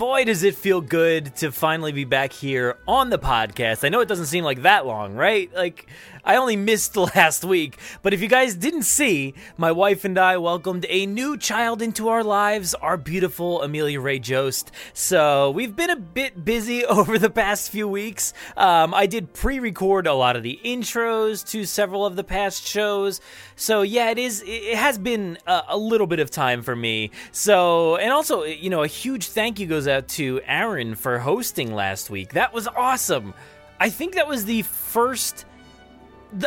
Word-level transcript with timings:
Boy, 0.00 0.24
does 0.24 0.44
it 0.44 0.54
feel 0.54 0.80
good 0.80 1.36
to 1.36 1.52
finally 1.52 1.92
be 1.92 2.04
back 2.04 2.32
here 2.32 2.78
on 2.88 3.10
the 3.10 3.18
podcast. 3.18 3.84
I 3.84 3.90
know 3.90 4.00
it 4.00 4.08
doesn't 4.08 4.28
seem 4.28 4.44
like 4.44 4.62
that 4.62 4.86
long, 4.86 5.14
right? 5.14 5.54
Like, 5.54 5.88
I 6.24 6.36
only 6.36 6.56
missed 6.56 6.96
last 7.16 7.44
week, 7.44 7.78
but 8.02 8.12
if 8.12 8.20
you 8.20 8.28
guys 8.28 8.54
didn't 8.54 8.82
see, 8.82 9.34
my 9.56 9.72
wife 9.72 10.04
and 10.04 10.18
I 10.18 10.36
welcomed 10.36 10.86
a 10.88 11.06
new 11.06 11.36
child 11.36 11.82
into 11.82 12.08
our 12.08 12.22
lives, 12.22 12.74
our 12.74 12.96
beautiful 12.96 13.62
Amelia 13.62 14.00
Ray 14.00 14.18
Jost. 14.18 14.70
So 14.92 15.50
we've 15.50 15.74
been 15.74 15.90
a 15.90 15.96
bit 15.96 16.44
busy 16.44 16.84
over 16.86 17.18
the 17.18 17.30
past 17.30 17.70
few 17.70 17.88
weeks. 17.88 18.32
Um, 18.56 18.94
I 18.94 19.06
did 19.06 19.32
pre 19.32 19.58
record 19.60 20.06
a 20.06 20.14
lot 20.14 20.36
of 20.36 20.42
the 20.42 20.60
intros 20.64 21.46
to 21.50 21.64
several 21.64 22.04
of 22.04 22.16
the 22.16 22.24
past 22.24 22.66
shows. 22.66 23.20
So 23.56 23.82
yeah, 23.82 24.10
it 24.10 24.18
is, 24.18 24.42
it 24.46 24.76
has 24.76 24.98
been 24.98 25.38
a, 25.46 25.62
a 25.68 25.78
little 25.78 26.06
bit 26.06 26.20
of 26.20 26.30
time 26.30 26.62
for 26.62 26.76
me. 26.76 27.10
So, 27.32 27.96
and 27.96 28.12
also, 28.12 28.44
you 28.44 28.70
know, 28.70 28.82
a 28.82 28.86
huge 28.88 29.28
thank 29.28 29.58
you 29.58 29.66
goes 29.66 29.88
out 29.88 30.08
to 30.08 30.40
Aaron 30.46 30.94
for 30.94 31.18
hosting 31.18 31.74
last 31.74 32.10
week. 32.10 32.32
That 32.32 32.52
was 32.52 32.66
awesome. 32.68 33.34
I 33.78 33.88
think 33.88 34.14
that 34.14 34.28
was 34.28 34.44
the 34.44 34.62
first 34.62 35.46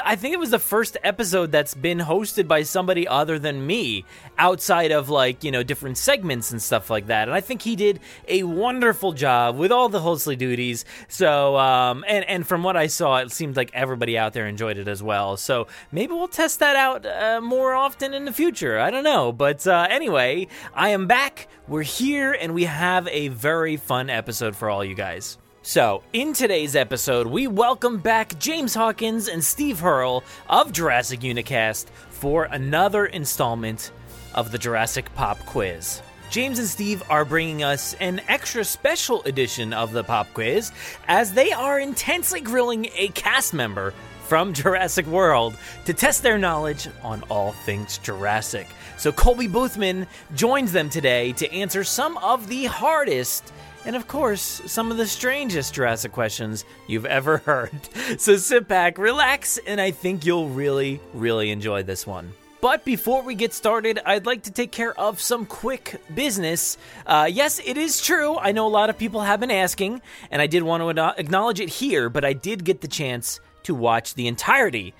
I 0.04 0.16
think 0.16 0.34
it 0.34 0.40
was 0.40 0.52
the 0.52 0.60
first 0.60 0.98
episode 1.04 1.52
that's 1.52 1.74
been 1.74 2.00
hosted 2.00 2.48
by 2.48 2.64
somebody 2.64 3.08
other 3.08 3.38
than 3.38 3.66
me 3.66 4.06
outside 4.38 4.92
of 4.92 5.10
like, 5.10 5.44
you 5.44 5.52
know, 5.52 5.64
different 5.64 5.98
segments 5.98 6.52
and 6.52 6.62
stuff 6.62 6.90
like 6.90 7.08
that. 7.08 7.28
And 7.28 7.36
I 7.36 7.42
think 7.42 7.62
he 7.62 7.76
did 7.76 8.00
a 8.28 8.44
wonderful 8.44 9.12
job 9.12 9.58
with 9.58 9.72
all 9.72 9.90
the 9.90 10.00
hostly 10.00 10.36
duties. 10.36 10.86
So, 11.10 11.58
um, 11.58 12.06
and, 12.08 12.24
and 12.30 12.48
from 12.48 12.64
what 12.64 12.78
I 12.78 12.88
saw, 12.88 13.18
it 13.18 13.32
seemed 13.32 13.58
like 13.58 13.72
everybody 13.74 14.18
out 14.18 14.34
there 14.34 14.48
enjoyed 14.48 14.78
it 14.78 14.88
as 14.88 15.04
well. 15.04 15.36
So 15.36 15.68
maybe 15.92 16.14
we'll 16.14 16.28
test 16.28 16.60
that 16.60 16.76
out 16.76 17.06
uh, 17.06 17.42
more 17.42 17.74
often 17.74 18.14
in 18.14 18.26
the 18.26 18.34
future. 18.34 18.80
I 18.80 18.90
don't 18.90 19.04
know. 19.04 19.32
But 19.32 19.68
uh, 19.68 19.88
anyway, 19.90 20.48
I 20.74 20.90
am 20.90 21.08
back. 21.08 21.50
We're 21.68 21.84
here 21.84 22.32
and 22.32 22.54
we 22.54 22.64
have 22.66 23.08
a 23.10 23.28
very 23.30 23.78
fun 23.78 24.10
episode 24.10 24.56
for 24.56 24.70
all 24.70 24.84
you 24.86 24.96
guys. 24.96 25.38
So, 25.66 26.04
in 26.12 26.34
today's 26.34 26.76
episode, 26.76 27.26
we 27.26 27.48
welcome 27.48 28.00
back 28.00 28.38
James 28.38 28.76
Hawkins 28.76 29.30
and 29.30 29.42
Steve 29.42 29.80
Hurrell 29.80 30.26
of 30.50 30.74
Jurassic 30.74 31.22
Unicast 31.22 31.86
for 32.10 32.44
another 32.44 33.06
installment 33.06 33.94
of 34.36 34.52
the 34.52 34.58
Jurassic 34.58 35.16
Pop 35.16 35.40
Quiz. 35.46 36.02
James 36.30 36.60
and 36.60 36.68
Steve 36.68 37.02
are 37.10 37.24
bringing 37.24 37.64
us 37.64 37.94
an 38.02 38.20
extra 38.28 38.66
special 38.66 39.24
edition 39.24 39.72
of 39.72 39.94
the 39.94 40.04
Pop 40.04 40.28
Quiz 40.34 40.74
as 41.08 41.32
they 41.32 41.54
are 41.54 41.80
intensely 41.80 42.42
grilling 42.42 42.90
a 42.98 43.08
cast 43.10 43.54
member 43.54 43.94
from 44.26 44.52
Jurassic 44.52 45.06
World 45.06 45.56
to 45.86 45.94
test 45.94 46.24
their 46.24 46.38
knowledge 46.38 46.90
on 47.04 47.24
all 47.30 47.54
things 47.54 48.00
Jurassic. 48.00 48.68
So, 48.98 49.14
Colby 49.14 49.48
Boothman 49.48 50.08
joins 50.36 50.74
them 50.74 50.90
today 50.90 51.32
to 51.34 51.50
answer 51.54 51.86
some 51.86 52.18
of 52.18 52.50
the 52.50 52.66
hardest 52.66 53.54
and 53.86 53.96
of 53.96 54.08
course, 54.08 54.62
some 54.66 54.92
of 54.92 54.98
the 54.98 55.08
strangest 55.08 55.74
Jurassic 55.74 56.12
questions 56.12 56.66
you've 56.88 57.06
ever 57.06 57.38
heard. 57.46 57.72
So 58.18 58.38
sit 58.38 58.68
back, 58.68 58.98
relax, 58.98 59.60
and 59.66 59.80
I 59.80 59.92
think 59.92 60.26
you'll 60.26 60.50
really, 60.50 61.00
really 61.14 61.52
enjoy 61.52 61.84
this 61.84 62.08
one. 62.08 62.34
But 62.62 62.86
before 62.86 63.24
we 63.24 63.36
get 63.36 63.54
started, 63.54 64.00
I'd 64.06 64.26
like 64.26 64.44
to 64.44 64.52
take 64.52 64.72
care 64.72 64.98
of 64.98 65.20
some 65.20 65.46
quick 65.46 66.02
business. 66.16 66.78
Uh, 67.06 67.28
yes, 67.30 67.60
it 67.60 67.78
is 67.78 68.02
true. 68.02 68.38
I 68.38 68.54
know 68.54 68.66
a 68.66 68.70
lot 68.70 68.90
of 68.90 68.98
people 68.98 69.20
have 69.20 69.42
been 69.42 69.52
asking, 69.52 70.02
and 70.32 70.42
I 70.42 70.48
did 70.48 70.64
want 70.64 70.96
to 70.96 71.14
acknowledge 71.20 71.60
it 71.60 71.68
here, 71.68 72.10
but 72.10 72.24
I 72.24 72.32
did 72.32 72.64
get 72.64 72.80
the 72.80 72.88
chance 72.88 73.42
to 73.64 73.76
watch 73.76 74.14
the 74.14 74.28
entirety 74.28 74.94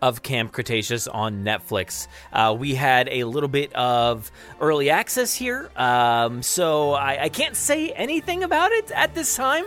of 0.00 0.22
Camp 0.22 0.52
Cretaceous 0.52 1.08
on 1.08 1.44
Netflix. 1.44 2.06
Uh, 2.32 2.54
we 2.58 2.74
had 2.74 3.08
a 3.08 3.24
little 3.24 3.48
bit 3.48 3.72
of 3.74 4.30
early 4.60 4.90
access 4.90 5.34
here, 5.34 5.70
um, 5.76 6.42
so 6.42 6.92
I, 6.92 7.24
I, 7.24 7.28
can't 7.28 7.56
say 7.56 7.90
anything 7.90 8.44
about 8.44 8.70
it 8.70 8.90
at 8.92 9.14
this 9.14 9.34
time, 9.34 9.64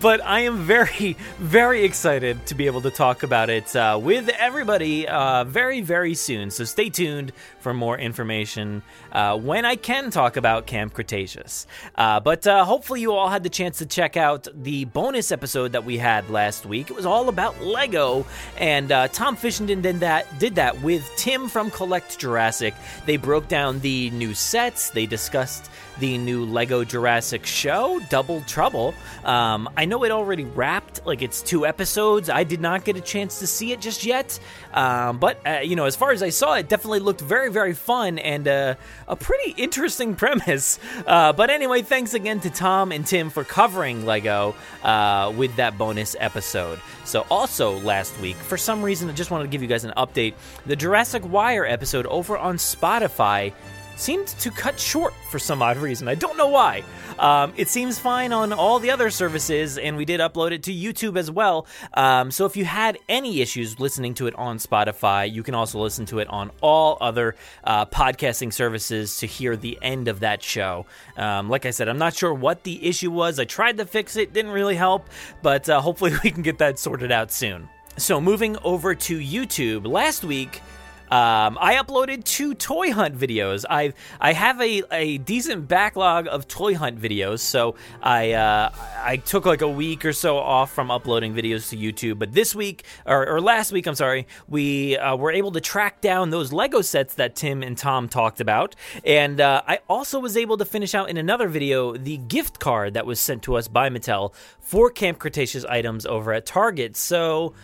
but 0.00 0.24
I 0.24 0.40
am 0.40 0.58
very, 0.58 1.16
very 1.38 1.84
excited 1.84 2.44
to 2.46 2.54
be 2.54 2.66
able 2.66 2.80
to 2.82 2.90
talk 2.90 3.22
about 3.22 3.50
it 3.50 3.74
uh, 3.76 3.98
with 4.02 4.28
everybody 4.30 5.06
uh, 5.06 5.44
very, 5.44 5.80
very 5.80 6.14
soon. 6.14 6.50
So 6.50 6.64
stay 6.64 6.90
tuned 6.90 7.32
for 7.60 7.72
more 7.72 7.96
information 7.96 8.82
uh, 9.12 9.38
when 9.38 9.64
I 9.64 9.76
can 9.76 10.10
talk 10.10 10.36
about 10.36 10.66
Camp 10.66 10.92
Cretaceous. 10.92 11.66
Uh, 11.94 12.18
but 12.18 12.46
uh, 12.46 12.64
hopefully, 12.64 13.00
you 13.00 13.12
all 13.12 13.28
had 13.28 13.44
the 13.44 13.48
chance 13.48 13.78
to 13.78 13.86
check 13.86 14.16
out 14.16 14.48
the 14.54 14.86
bonus 14.86 15.30
episode 15.30 15.72
that 15.72 15.84
we 15.84 15.98
had 15.98 16.28
last 16.30 16.66
week. 16.66 16.90
It 16.90 16.96
was 16.96 17.06
all 17.06 17.28
about 17.28 17.60
Lego, 17.60 18.26
and 18.56 18.88
Tom 19.12 19.36
Fishenden 19.68 19.82
did 19.82 20.00
that 20.00 20.38
did 20.38 20.54
that 20.54 20.80
with 20.82 21.10
Tim 21.16 21.48
from 21.48 21.70
Collect 21.70 22.18
Jurassic. 22.18 22.74
They 23.04 23.18
broke 23.18 23.48
down 23.48 23.80
the 23.80 24.10
new 24.10 24.32
sets. 24.32 24.90
They 24.90 25.04
discussed 25.04 25.70
the 26.00 26.18
new 26.18 26.44
Lego 26.44 26.84
Jurassic 26.84 27.44
show, 27.44 28.00
Double 28.08 28.40
Trouble. 28.42 28.94
Um, 29.24 29.68
I 29.76 29.84
know 29.84 30.04
it 30.04 30.10
already 30.10 30.44
wrapped, 30.44 31.04
like 31.06 31.22
it's 31.22 31.42
two 31.42 31.66
episodes. 31.66 32.30
I 32.30 32.44
did 32.44 32.60
not 32.60 32.84
get 32.84 32.96
a 32.96 33.00
chance 33.00 33.38
to 33.40 33.46
see 33.46 33.72
it 33.72 33.80
just 33.80 34.04
yet, 34.04 34.38
um, 34.72 35.18
but 35.18 35.38
uh, 35.46 35.60
you 35.62 35.76
know, 35.76 35.84
as 35.84 35.96
far 35.96 36.12
as 36.12 36.22
I 36.22 36.30
saw, 36.30 36.54
it 36.54 36.68
definitely 36.68 37.00
looked 37.00 37.20
very, 37.20 37.50
very 37.50 37.74
fun 37.74 38.18
and 38.18 38.46
uh, 38.46 38.74
a 39.06 39.16
pretty 39.16 39.52
interesting 39.60 40.14
premise. 40.16 40.78
Uh, 41.06 41.32
but 41.32 41.50
anyway, 41.50 41.82
thanks 41.82 42.14
again 42.14 42.40
to 42.40 42.50
Tom 42.50 42.92
and 42.92 43.06
Tim 43.06 43.30
for 43.30 43.44
covering 43.44 44.06
Lego 44.06 44.54
uh, 44.82 45.32
with 45.36 45.54
that 45.56 45.76
bonus 45.76 46.14
episode. 46.18 46.80
So, 47.04 47.26
also 47.30 47.78
last 47.80 48.18
week, 48.20 48.36
for 48.36 48.56
some 48.58 48.82
reason, 48.82 49.08
I 49.08 49.12
just 49.12 49.30
wanted 49.30 49.44
to 49.44 49.50
give 49.50 49.62
you 49.62 49.68
guys 49.68 49.84
an 49.84 49.94
update. 49.96 50.34
The 50.66 50.76
Jurassic 50.76 51.22
Wire 51.30 51.64
episode 51.64 52.06
over 52.06 52.36
on 52.36 52.56
Spotify 52.56 53.52
seemed 53.98 54.28
to 54.28 54.50
cut 54.50 54.78
short 54.78 55.12
for 55.28 55.38
some 55.38 55.60
odd 55.60 55.76
reason. 55.76 56.08
I 56.08 56.14
don't 56.14 56.36
know 56.36 56.46
why. 56.46 56.84
Um, 57.18 57.52
it 57.56 57.68
seems 57.68 57.98
fine 57.98 58.32
on 58.32 58.52
all 58.52 58.78
the 58.78 58.90
other 58.90 59.10
services, 59.10 59.76
and 59.76 59.96
we 59.96 60.04
did 60.04 60.20
upload 60.20 60.52
it 60.52 60.62
to 60.64 60.72
YouTube 60.72 61.18
as 61.18 61.30
well. 61.30 61.66
Um, 61.94 62.30
so 62.30 62.46
if 62.46 62.56
you 62.56 62.64
had 62.64 62.96
any 63.08 63.40
issues 63.40 63.80
listening 63.80 64.14
to 64.14 64.28
it 64.28 64.34
on 64.36 64.58
Spotify, 64.58 65.30
you 65.30 65.42
can 65.42 65.54
also 65.54 65.80
listen 65.80 66.06
to 66.06 66.20
it 66.20 66.28
on 66.28 66.52
all 66.60 66.96
other 67.00 67.34
uh, 67.64 67.86
podcasting 67.86 68.52
services 68.52 69.18
to 69.18 69.26
hear 69.26 69.56
the 69.56 69.76
end 69.82 70.06
of 70.06 70.20
that 70.20 70.42
show. 70.42 70.86
Um, 71.16 71.48
like 71.48 71.66
I 71.66 71.70
said, 71.70 71.88
I'm 71.88 71.98
not 71.98 72.14
sure 72.14 72.32
what 72.32 72.62
the 72.62 72.86
issue 72.86 73.10
was. 73.10 73.40
I 73.40 73.44
tried 73.44 73.78
to 73.78 73.84
fix 73.84 74.16
it, 74.16 74.32
didn't 74.32 74.52
really 74.52 74.76
help, 74.76 75.08
but 75.42 75.68
uh, 75.68 75.80
hopefully 75.80 76.12
we 76.22 76.30
can 76.30 76.42
get 76.42 76.58
that 76.58 76.78
sorted 76.78 77.10
out 77.10 77.32
soon. 77.32 77.68
So 77.96 78.20
moving 78.20 78.56
over 78.62 78.94
to 78.94 79.18
YouTube, 79.18 79.84
last 79.84 80.22
week 80.22 80.62
um, 81.10 81.56
I 81.60 81.76
uploaded 81.82 82.24
two 82.24 82.54
toy 82.54 82.92
hunt 82.92 83.18
videos. 83.18 83.64
I 83.68 83.94
I 84.20 84.32
have 84.32 84.60
a, 84.60 84.82
a 84.92 85.18
decent 85.18 85.68
backlog 85.68 86.26
of 86.26 86.48
toy 86.48 86.74
hunt 86.74 87.00
videos, 87.00 87.40
so 87.40 87.76
I 88.02 88.32
uh, 88.32 88.70
I 89.02 89.16
took 89.16 89.46
like 89.46 89.62
a 89.62 89.68
week 89.68 90.04
or 90.04 90.12
so 90.12 90.38
off 90.38 90.72
from 90.72 90.90
uploading 90.90 91.34
videos 91.34 91.70
to 91.70 91.76
YouTube. 91.76 92.18
But 92.18 92.32
this 92.32 92.54
week 92.54 92.84
or, 93.06 93.28
or 93.28 93.40
last 93.40 93.72
week, 93.72 93.86
I'm 93.86 93.94
sorry, 93.94 94.26
we 94.48 94.98
uh, 94.98 95.16
were 95.16 95.32
able 95.32 95.52
to 95.52 95.60
track 95.60 96.00
down 96.00 96.30
those 96.30 96.52
Lego 96.52 96.82
sets 96.82 97.14
that 97.14 97.34
Tim 97.34 97.62
and 97.62 97.76
Tom 97.76 98.08
talked 98.08 98.40
about, 98.40 98.76
and 99.04 99.40
uh, 99.40 99.62
I 99.66 99.80
also 99.88 100.20
was 100.20 100.36
able 100.36 100.58
to 100.58 100.64
finish 100.64 100.94
out 100.94 101.08
in 101.08 101.16
another 101.16 101.48
video 101.48 101.96
the 101.96 102.18
gift 102.18 102.60
card 102.60 102.94
that 102.94 103.06
was 103.06 103.18
sent 103.18 103.42
to 103.44 103.56
us 103.56 103.68
by 103.68 103.88
Mattel 103.88 104.34
for 104.60 104.90
Camp 104.90 105.18
Cretaceous 105.18 105.64
items 105.64 106.04
over 106.04 106.32
at 106.32 106.44
Target. 106.44 106.96
So 106.96 107.54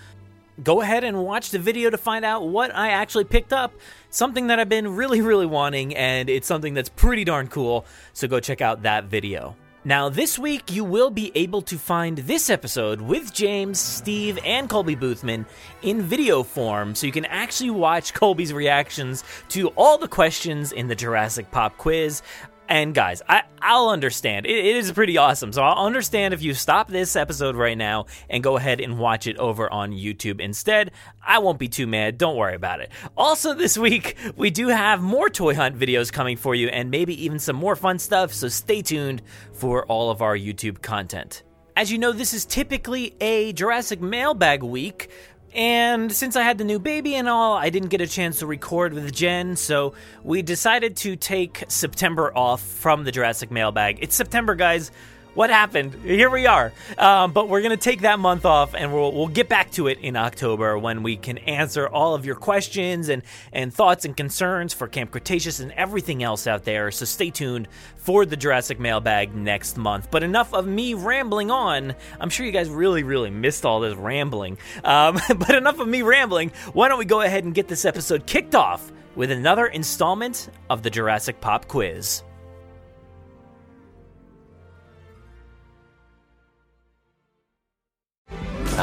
go 0.62 0.80
ahead 0.80 1.04
and 1.04 1.22
watch 1.22 1.50
the 1.50 1.58
video 1.58 1.90
to 1.90 1.98
find 1.98 2.24
out 2.24 2.46
what 2.46 2.74
I 2.74 2.90
actually 2.90 3.24
picked 3.24 3.52
up. 3.52 3.74
Something 4.10 4.46
that 4.48 4.60
I've 4.60 4.68
been 4.68 4.94
really, 4.94 5.20
really 5.20 5.46
wanting, 5.46 5.96
and 5.96 6.30
it's 6.30 6.46
something 6.46 6.74
that's 6.74 6.88
pretty 6.88 7.24
darn 7.24 7.48
cool. 7.48 7.84
So 8.12 8.28
go 8.28 8.40
check 8.40 8.60
out 8.60 8.82
that 8.82 9.04
video. 9.04 9.56
Now, 9.86 10.08
this 10.08 10.38
week 10.38 10.72
you 10.72 10.82
will 10.82 11.10
be 11.10 11.30
able 11.34 11.60
to 11.62 11.76
find 11.76 12.16
this 12.16 12.48
episode 12.48 13.02
with 13.02 13.34
James, 13.34 13.78
Steve, 13.78 14.38
and 14.42 14.66
Colby 14.66 14.96
Boothman 14.96 15.44
in 15.82 16.00
video 16.00 16.42
form, 16.42 16.94
so 16.94 17.06
you 17.06 17.12
can 17.12 17.26
actually 17.26 17.68
watch 17.68 18.14
Colby's 18.14 18.54
reactions 18.54 19.24
to 19.50 19.68
all 19.76 19.98
the 19.98 20.08
questions 20.08 20.72
in 20.72 20.88
the 20.88 20.94
Jurassic 20.94 21.50
Pop 21.50 21.76
quiz. 21.76 22.22
And 22.68 22.94
guys, 22.94 23.20
I, 23.28 23.42
I'll 23.60 23.88
understand. 23.88 24.46
It, 24.46 24.64
it 24.64 24.76
is 24.76 24.90
pretty 24.92 25.18
awesome. 25.18 25.52
So 25.52 25.62
I'll 25.62 25.84
understand 25.84 26.32
if 26.32 26.42
you 26.42 26.54
stop 26.54 26.88
this 26.88 27.14
episode 27.14 27.56
right 27.56 27.76
now 27.76 28.06
and 28.30 28.42
go 28.42 28.56
ahead 28.56 28.80
and 28.80 28.98
watch 28.98 29.26
it 29.26 29.36
over 29.36 29.70
on 29.70 29.92
YouTube 29.92 30.40
instead. 30.40 30.90
I 31.24 31.38
won't 31.38 31.58
be 31.58 31.68
too 31.68 31.86
mad. 31.86 32.16
Don't 32.16 32.36
worry 32.36 32.54
about 32.54 32.80
it. 32.80 32.90
Also, 33.16 33.54
this 33.64 33.76
week, 33.76 34.16
we 34.36 34.50
do 34.50 34.68
have 34.68 35.02
more 35.02 35.28
Toy 35.28 35.54
Hunt 35.54 35.78
videos 35.78 36.12
coming 36.12 36.36
for 36.36 36.54
you 36.54 36.68
and 36.68 36.90
maybe 36.90 37.24
even 37.24 37.38
some 37.38 37.56
more 37.56 37.76
fun 37.76 37.98
stuff. 37.98 38.32
So 38.32 38.48
stay 38.48 38.80
tuned 38.82 39.22
for 39.52 39.84
all 39.86 40.10
of 40.10 40.22
our 40.22 40.36
YouTube 40.36 40.80
content. 40.80 41.42
As 41.76 41.90
you 41.90 41.98
know, 41.98 42.12
this 42.12 42.32
is 42.32 42.44
typically 42.44 43.16
a 43.20 43.52
Jurassic 43.52 44.00
mailbag 44.00 44.62
week, 44.62 45.10
and 45.54 46.12
since 46.12 46.36
I 46.36 46.42
had 46.42 46.58
the 46.58 46.64
new 46.64 46.78
baby 46.78 47.14
and 47.14 47.28
all, 47.28 47.54
I 47.54 47.70
didn't 47.70 47.90
get 47.90 48.00
a 48.00 48.06
chance 48.06 48.40
to 48.40 48.46
record 48.46 48.92
with 48.92 49.12
Jen, 49.12 49.56
so 49.56 49.94
we 50.22 50.42
decided 50.42 50.96
to 50.98 51.16
take 51.16 51.64
September 51.68 52.36
off 52.36 52.60
from 52.60 53.04
the 53.04 53.12
Jurassic 53.12 53.50
mailbag. 53.50 53.98
It's 54.00 54.14
September, 54.16 54.54
guys. 54.54 54.90
What 55.34 55.50
happened? 55.50 55.94
Here 56.04 56.30
we 56.30 56.46
are. 56.46 56.72
Um, 56.96 57.32
but 57.32 57.48
we're 57.48 57.60
going 57.60 57.76
to 57.76 57.76
take 57.76 58.02
that 58.02 58.20
month 58.20 58.44
off 58.44 58.72
and 58.74 58.92
we'll, 58.94 59.12
we'll 59.12 59.26
get 59.26 59.48
back 59.48 59.72
to 59.72 59.88
it 59.88 59.98
in 59.98 60.14
October 60.14 60.78
when 60.78 61.02
we 61.02 61.16
can 61.16 61.38
answer 61.38 61.88
all 61.88 62.14
of 62.14 62.24
your 62.24 62.36
questions 62.36 63.08
and, 63.08 63.22
and 63.52 63.74
thoughts 63.74 64.04
and 64.04 64.16
concerns 64.16 64.72
for 64.72 64.86
Camp 64.86 65.10
Cretaceous 65.10 65.58
and 65.58 65.72
everything 65.72 66.22
else 66.22 66.46
out 66.46 66.62
there. 66.62 66.92
So 66.92 67.04
stay 67.04 67.30
tuned 67.30 67.66
for 67.96 68.24
the 68.24 68.36
Jurassic 68.36 68.78
mailbag 68.78 69.34
next 69.34 69.76
month. 69.76 70.08
But 70.08 70.22
enough 70.22 70.54
of 70.54 70.68
me 70.68 70.94
rambling 70.94 71.50
on. 71.50 71.96
I'm 72.20 72.30
sure 72.30 72.46
you 72.46 72.52
guys 72.52 72.70
really, 72.70 73.02
really 73.02 73.30
missed 73.30 73.66
all 73.66 73.80
this 73.80 73.96
rambling. 73.96 74.56
Um, 74.84 75.18
but 75.36 75.56
enough 75.56 75.80
of 75.80 75.88
me 75.88 76.02
rambling. 76.02 76.52
Why 76.74 76.88
don't 76.88 76.98
we 76.98 77.06
go 77.06 77.22
ahead 77.22 77.42
and 77.42 77.52
get 77.52 77.66
this 77.66 77.84
episode 77.84 78.26
kicked 78.26 78.54
off 78.54 78.92
with 79.16 79.32
another 79.32 79.66
installment 79.66 80.48
of 80.70 80.84
the 80.84 80.90
Jurassic 80.90 81.40
Pop 81.40 81.66
Quiz. 81.66 82.22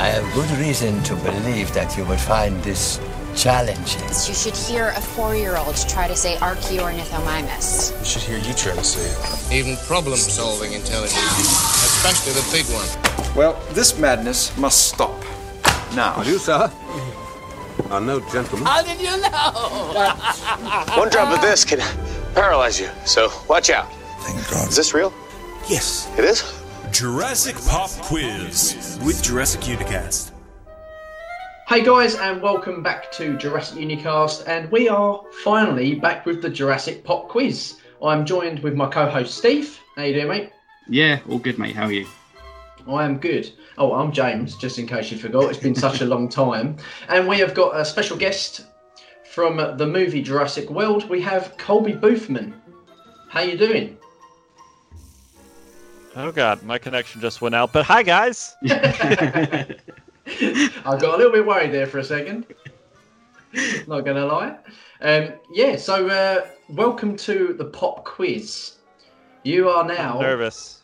I 0.01 0.07
have 0.07 0.33
good 0.33 0.49
reason 0.57 1.03
to 1.03 1.15
believe 1.17 1.71
that 1.75 1.95
you 1.95 2.03
would 2.05 2.19
find 2.19 2.59
this 2.63 2.99
challenging. 3.35 4.01
You 4.01 4.33
should 4.33 4.57
hear 4.57 4.87
a 4.97 4.99
four-year-old 4.99 5.75
try 5.87 6.07
to 6.07 6.15
say 6.15 6.37
Archaeornithomimus. 6.37 7.99
You 7.99 8.05
should 8.05 8.23
hear 8.23 8.39
you 8.39 8.51
try 8.55 8.73
to 8.73 8.83
say 8.83 9.05
it. 9.05 9.53
Even 9.53 9.77
problem-solving 9.85 10.73
intelligence, 10.73 11.13
especially 11.85 12.33
the 12.33 12.49
big 12.51 12.65
one. 12.73 13.35
Well, 13.35 13.61
this 13.73 13.99
madness 13.99 14.57
must 14.57 14.87
stop. 14.87 15.23
Now. 15.93 16.19
You, 16.23 16.39
sir? 16.39 16.71
Are 17.91 18.01
no 18.01 18.21
gentlemen. 18.31 18.65
How 18.65 18.81
did 18.81 18.99
you 18.99 19.15
know? 19.21 20.97
One 20.97 21.09
drop 21.09 21.31
of 21.31 21.41
this 21.41 21.63
can 21.63 21.77
paralyze 22.33 22.79
you, 22.79 22.89
so 23.05 23.31
watch 23.47 23.69
out. 23.69 23.87
Thank 24.21 24.49
God. 24.49 24.67
Is 24.67 24.75
this 24.75 24.95
real? 24.95 25.13
Yes. 25.69 26.09
It 26.17 26.25
is? 26.25 26.60
Jurassic 27.01 27.55
Pop 27.65 27.89
Quiz 28.03 28.99
with 29.03 29.23
Jurassic 29.23 29.61
Unicast. 29.61 30.33
Hey 31.67 31.83
guys, 31.83 32.13
and 32.13 32.39
welcome 32.43 32.83
back 32.83 33.11
to 33.13 33.35
Jurassic 33.37 33.79
Unicast, 33.79 34.47
and 34.47 34.71
we 34.71 34.87
are 34.87 35.23
finally 35.43 35.95
back 35.95 36.27
with 36.27 36.43
the 36.43 36.49
Jurassic 36.51 37.03
Pop 37.03 37.27
Quiz. 37.27 37.77
I'm 38.03 38.23
joined 38.23 38.59
with 38.59 38.75
my 38.75 38.87
co-host 38.87 39.35
Steve. 39.35 39.79
How 39.95 40.03
you 40.03 40.13
doing, 40.13 40.27
mate? 40.27 40.51
Yeah, 40.87 41.21
all 41.27 41.39
good, 41.39 41.57
mate. 41.57 41.75
How 41.75 41.85
are 41.85 41.91
you? 41.91 42.05
I 42.87 43.03
am 43.03 43.17
good. 43.17 43.51
Oh, 43.79 43.93
I'm 43.93 44.11
James, 44.11 44.55
just 44.55 44.77
in 44.77 44.85
case 44.85 45.11
you 45.11 45.17
forgot. 45.17 45.49
It's 45.49 45.57
been 45.57 45.73
such 45.73 46.01
a 46.01 46.05
long 46.05 46.29
time. 46.29 46.77
And 47.09 47.27
we 47.27 47.39
have 47.39 47.55
got 47.55 47.75
a 47.75 47.83
special 47.83 48.15
guest 48.15 48.67
from 49.31 49.57
the 49.57 49.87
movie 49.87 50.21
Jurassic 50.21 50.69
World. 50.69 51.09
We 51.09 51.19
have 51.21 51.57
Colby 51.57 51.93
Boothman. 51.93 52.53
How 53.27 53.41
you 53.41 53.57
doing? 53.57 53.97
Oh 56.13 56.31
god, 56.31 56.61
my 56.63 56.77
connection 56.77 57.21
just 57.21 57.41
went 57.41 57.55
out. 57.55 57.71
But 57.71 57.85
hi 57.85 58.03
guys. 58.03 58.57
I 58.65 59.65
got 60.83 61.03
a 61.03 61.17
little 61.17 61.31
bit 61.31 61.45
worried 61.45 61.71
there 61.71 61.87
for 61.87 61.99
a 61.99 62.03
second. 62.03 62.47
Not 63.87 64.01
gonna 64.01 64.25
lie. 64.25 64.57
Um, 65.01 65.29
yeah. 65.53 65.77
So 65.77 66.09
uh, 66.09 66.47
welcome 66.69 67.15
to 67.17 67.53
the 67.57 67.63
pop 67.65 68.03
quiz. 68.03 68.73
You 69.43 69.69
are 69.69 69.85
now 69.85 70.15
I'm 70.15 70.23
nervous. 70.23 70.81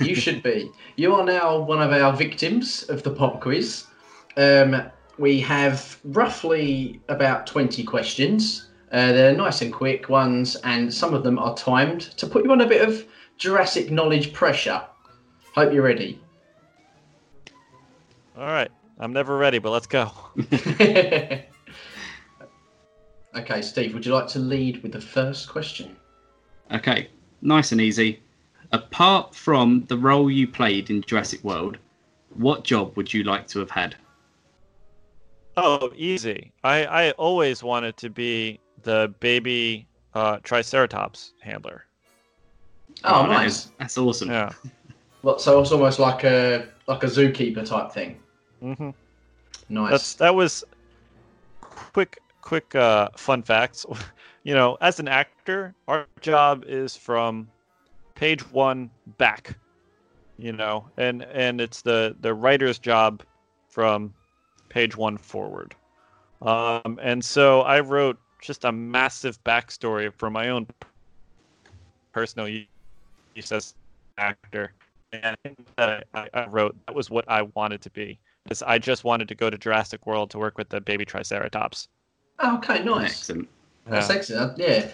You 0.00 0.14
should 0.14 0.44
be. 0.44 0.70
You 0.94 1.12
are 1.16 1.24
now 1.24 1.58
one 1.58 1.82
of 1.82 1.90
our 1.90 2.12
victims 2.12 2.84
of 2.84 3.02
the 3.02 3.10
pop 3.10 3.40
quiz. 3.40 3.86
Um, 4.36 4.80
we 5.18 5.40
have 5.40 5.98
roughly 6.04 7.00
about 7.08 7.48
twenty 7.48 7.82
questions. 7.82 8.68
Uh, 8.92 9.10
they're 9.10 9.34
nice 9.34 9.60
and 9.60 9.72
quick 9.72 10.08
ones, 10.08 10.54
and 10.62 10.92
some 10.92 11.14
of 11.14 11.24
them 11.24 11.38
are 11.40 11.56
timed 11.56 12.02
to 12.18 12.28
put 12.28 12.44
you 12.44 12.52
on 12.52 12.60
a 12.60 12.66
bit 12.66 12.88
of 12.88 13.04
Jurassic 13.38 13.90
knowledge 13.90 14.32
pressure. 14.32 14.82
Hope 15.54 15.72
you're 15.72 15.82
ready. 15.82 16.20
All 18.36 18.46
right, 18.46 18.70
I'm 18.98 19.12
never 19.12 19.36
ready, 19.36 19.58
but 19.58 19.70
let's 19.70 19.86
go. 19.86 20.10
okay, 23.34 23.60
Steve, 23.60 23.92
would 23.94 24.06
you 24.06 24.14
like 24.14 24.28
to 24.28 24.38
lead 24.38 24.82
with 24.82 24.92
the 24.92 25.00
first 25.00 25.48
question? 25.48 25.96
Okay, 26.72 27.08
nice 27.42 27.72
and 27.72 27.80
easy. 27.80 28.22
Apart 28.72 29.34
from 29.34 29.84
the 29.88 29.98
role 29.98 30.30
you 30.30 30.48
played 30.48 30.88
in 30.88 31.02
Jurassic 31.02 31.44
World, 31.44 31.76
what 32.34 32.64
job 32.64 32.96
would 32.96 33.12
you 33.12 33.24
like 33.24 33.46
to 33.48 33.58
have 33.58 33.70
had? 33.70 33.96
Oh, 35.56 35.92
easy. 35.94 36.52
I 36.64 36.86
I 36.86 37.10
always 37.12 37.62
wanted 37.62 37.98
to 37.98 38.08
be 38.08 38.60
the 38.82 39.14
baby 39.20 39.86
uh, 40.14 40.38
Triceratops 40.42 41.34
handler. 41.40 41.84
Oh, 43.04 43.26
nice. 43.26 43.66
is- 43.66 43.70
that's 43.78 43.98
awesome. 43.98 44.30
Yeah. 44.30 44.50
What, 45.22 45.40
so 45.40 45.60
it's 45.60 45.70
almost 45.70 46.00
like 46.00 46.24
a 46.24 46.66
like 46.88 47.04
a 47.04 47.06
zookeeper 47.06 47.64
type 47.64 47.92
thing. 47.92 48.18
hmm 48.60 48.90
Nice. 49.68 49.90
That's 49.90 50.14
that 50.14 50.34
was 50.34 50.64
quick 51.60 52.18
quick 52.40 52.74
uh, 52.74 53.08
fun 53.16 53.42
facts. 53.44 53.86
you 54.42 54.54
know, 54.54 54.76
as 54.80 54.98
an 54.98 55.06
actor, 55.06 55.74
our 55.86 56.06
job 56.20 56.64
is 56.66 56.96
from 56.96 57.46
page 58.16 58.40
one 58.50 58.90
back. 59.16 59.56
You 60.38 60.52
know, 60.52 60.88
and 60.96 61.22
and 61.22 61.60
it's 61.60 61.82
the 61.82 62.16
the 62.20 62.34
writer's 62.34 62.80
job 62.80 63.22
from 63.68 64.12
page 64.70 64.96
one 64.96 65.16
forward. 65.18 65.76
Um, 66.40 66.98
and 67.00 67.24
so 67.24 67.60
I 67.60 67.78
wrote 67.78 68.18
just 68.42 68.64
a 68.64 68.72
massive 68.72 69.38
backstory 69.44 70.12
for 70.18 70.30
my 70.30 70.48
own 70.48 70.66
personal 72.12 72.48
use 72.48 72.66
as 73.36 73.74
an 74.18 74.24
actor. 74.24 74.72
And 75.12 75.36
that 75.76 76.06
I, 76.14 76.28
I 76.32 76.46
wrote 76.46 76.74
that 76.86 76.94
was 76.94 77.10
what 77.10 77.24
I 77.28 77.42
wanted 77.54 77.82
to 77.82 77.90
be. 77.90 78.18
Because 78.44 78.62
I 78.62 78.78
just 78.78 79.04
wanted 79.04 79.28
to 79.28 79.34
go 79.34 79.50
to 79.50 79.58
Jurassic 79.58 80.06
World 80.06 80.30
to 80.30 80.38
work 80.38 80.58
with 80.58 80.68
the 80.68 80.80
baby 80.80 81.04
Triceratops. 81.04 81.88
Oh, 82.38 82.56
okay, 82.58 82.82
nice. 82.82 83.10
Excellent. 83.10 83.48
That's 83.86 84.08
Yeah. 84.08 84.16
excellent. 84.16 84.50
Uh, 84.52 84.54
yeah. 84.56 84.88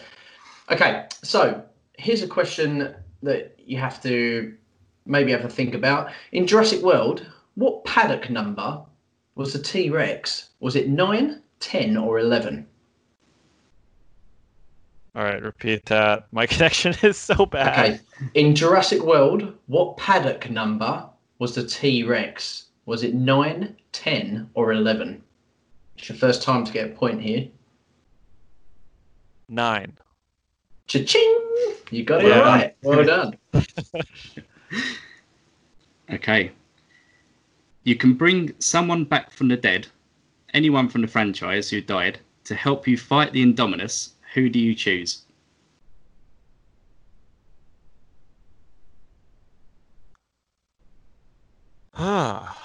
Okay, 0.71 1.07
so 1.23 1.62
here's 1.97 2.23
a 2.23 2.26
question 2.26 2.95
that 3.23 3.57
you 3.59 3.78
have 3.78 4.02
to 4.02 4.54
maybe 5.07 5.33
have 5.33 5.45
a 5.45 5.49
think 5.49 5.75
about. 5.75 6.11
In 6.33 6.47
Jurassic 6.47 6.83
World, 6.83 7.26
what 7.54 7.85
paddock 7.85 8.28
number 8.28 8.83
was 9.35 9.52
the 9.52 9.62
T 9.62 9.88
Rex? 9.88 10.50
Was 10.61 10.76
it 10.76 10.88
9, 10.88 11.40
10, 11.61 11.97
or 11.97 12.18
11? 12.18 12.66
All 15.19 15.25
right, 15.25 15.43
repeat 15.43 15.85
that. 15.87 16.29
My 16.31 16.47
connection 16.55 16.95
is 17.03 17.17
so 17.17 17.45
bad. 17.45 17.95
Okay. 17.95 18.01
In 18.35 18.55
Jurassic 18.55 19.03
World, 19.03 19.53
what 19.67 19.97
paddock 19.97 20.49
number 20.49 21.11
was 21.41 21.57
the 21.57 21.67
T 21.67 22.05
Rex? 22.05 22.67
Was 22.87 23.03
it 23.03 23.15
9, 23.15 23.77
10, 23.91 24.51
or 24.55 24.73
11? 24.73 25.21
It's 25.97 26.09
your 26.09 26.17
first 26.17 26.45
time 26.45 26.65
to 26.65 26.73
get 26.73 26.93
a 26.93 26.95
point 26.95 27.21
here. 27.21 27.49
Nine. 29.49 29.99
Cha-ching! 30.87 31.39
You 31.91 32.05
got 32.05 32.25
it 32.25 32.31
right. 32.31 32.77
Well 32.83 33.05
done. 33.05 33.37
Okay. 36.11 36.53
You 37.85 37.97
can 37.97 38.15
bring 38.15 38.55
someone 38.61 39.05
back 39.05 39.31
from 39.31 39.49
the 39.49 39.59
dead, 39.59 39.89
anyone 40.55 40.89
from 40.89 41.03
the 41.03 41.07
franchise 41.07 41.69
who 41.69 41.83
died, 41.83 42.21
to 42.45 42.55
help 42.55 42.89
you 42.89 42.97
fight 42.97 43.35
the 43.35 43.45
Indominus. 43.45 44.13
Who 44.35 44.49
do 44.49 44.58
you 44.58 44.75
choose? 44.75 45.23
Ah. 51.94 52.56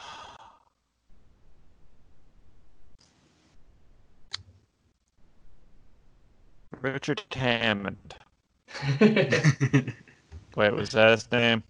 Richard 6.82 7.24
Hammond. 7.32 8.16
Wait, 9.00 9.94
was 10.74 10.90
that 10.90 11.12
his 11.12 11.32
name? 11.32 11.64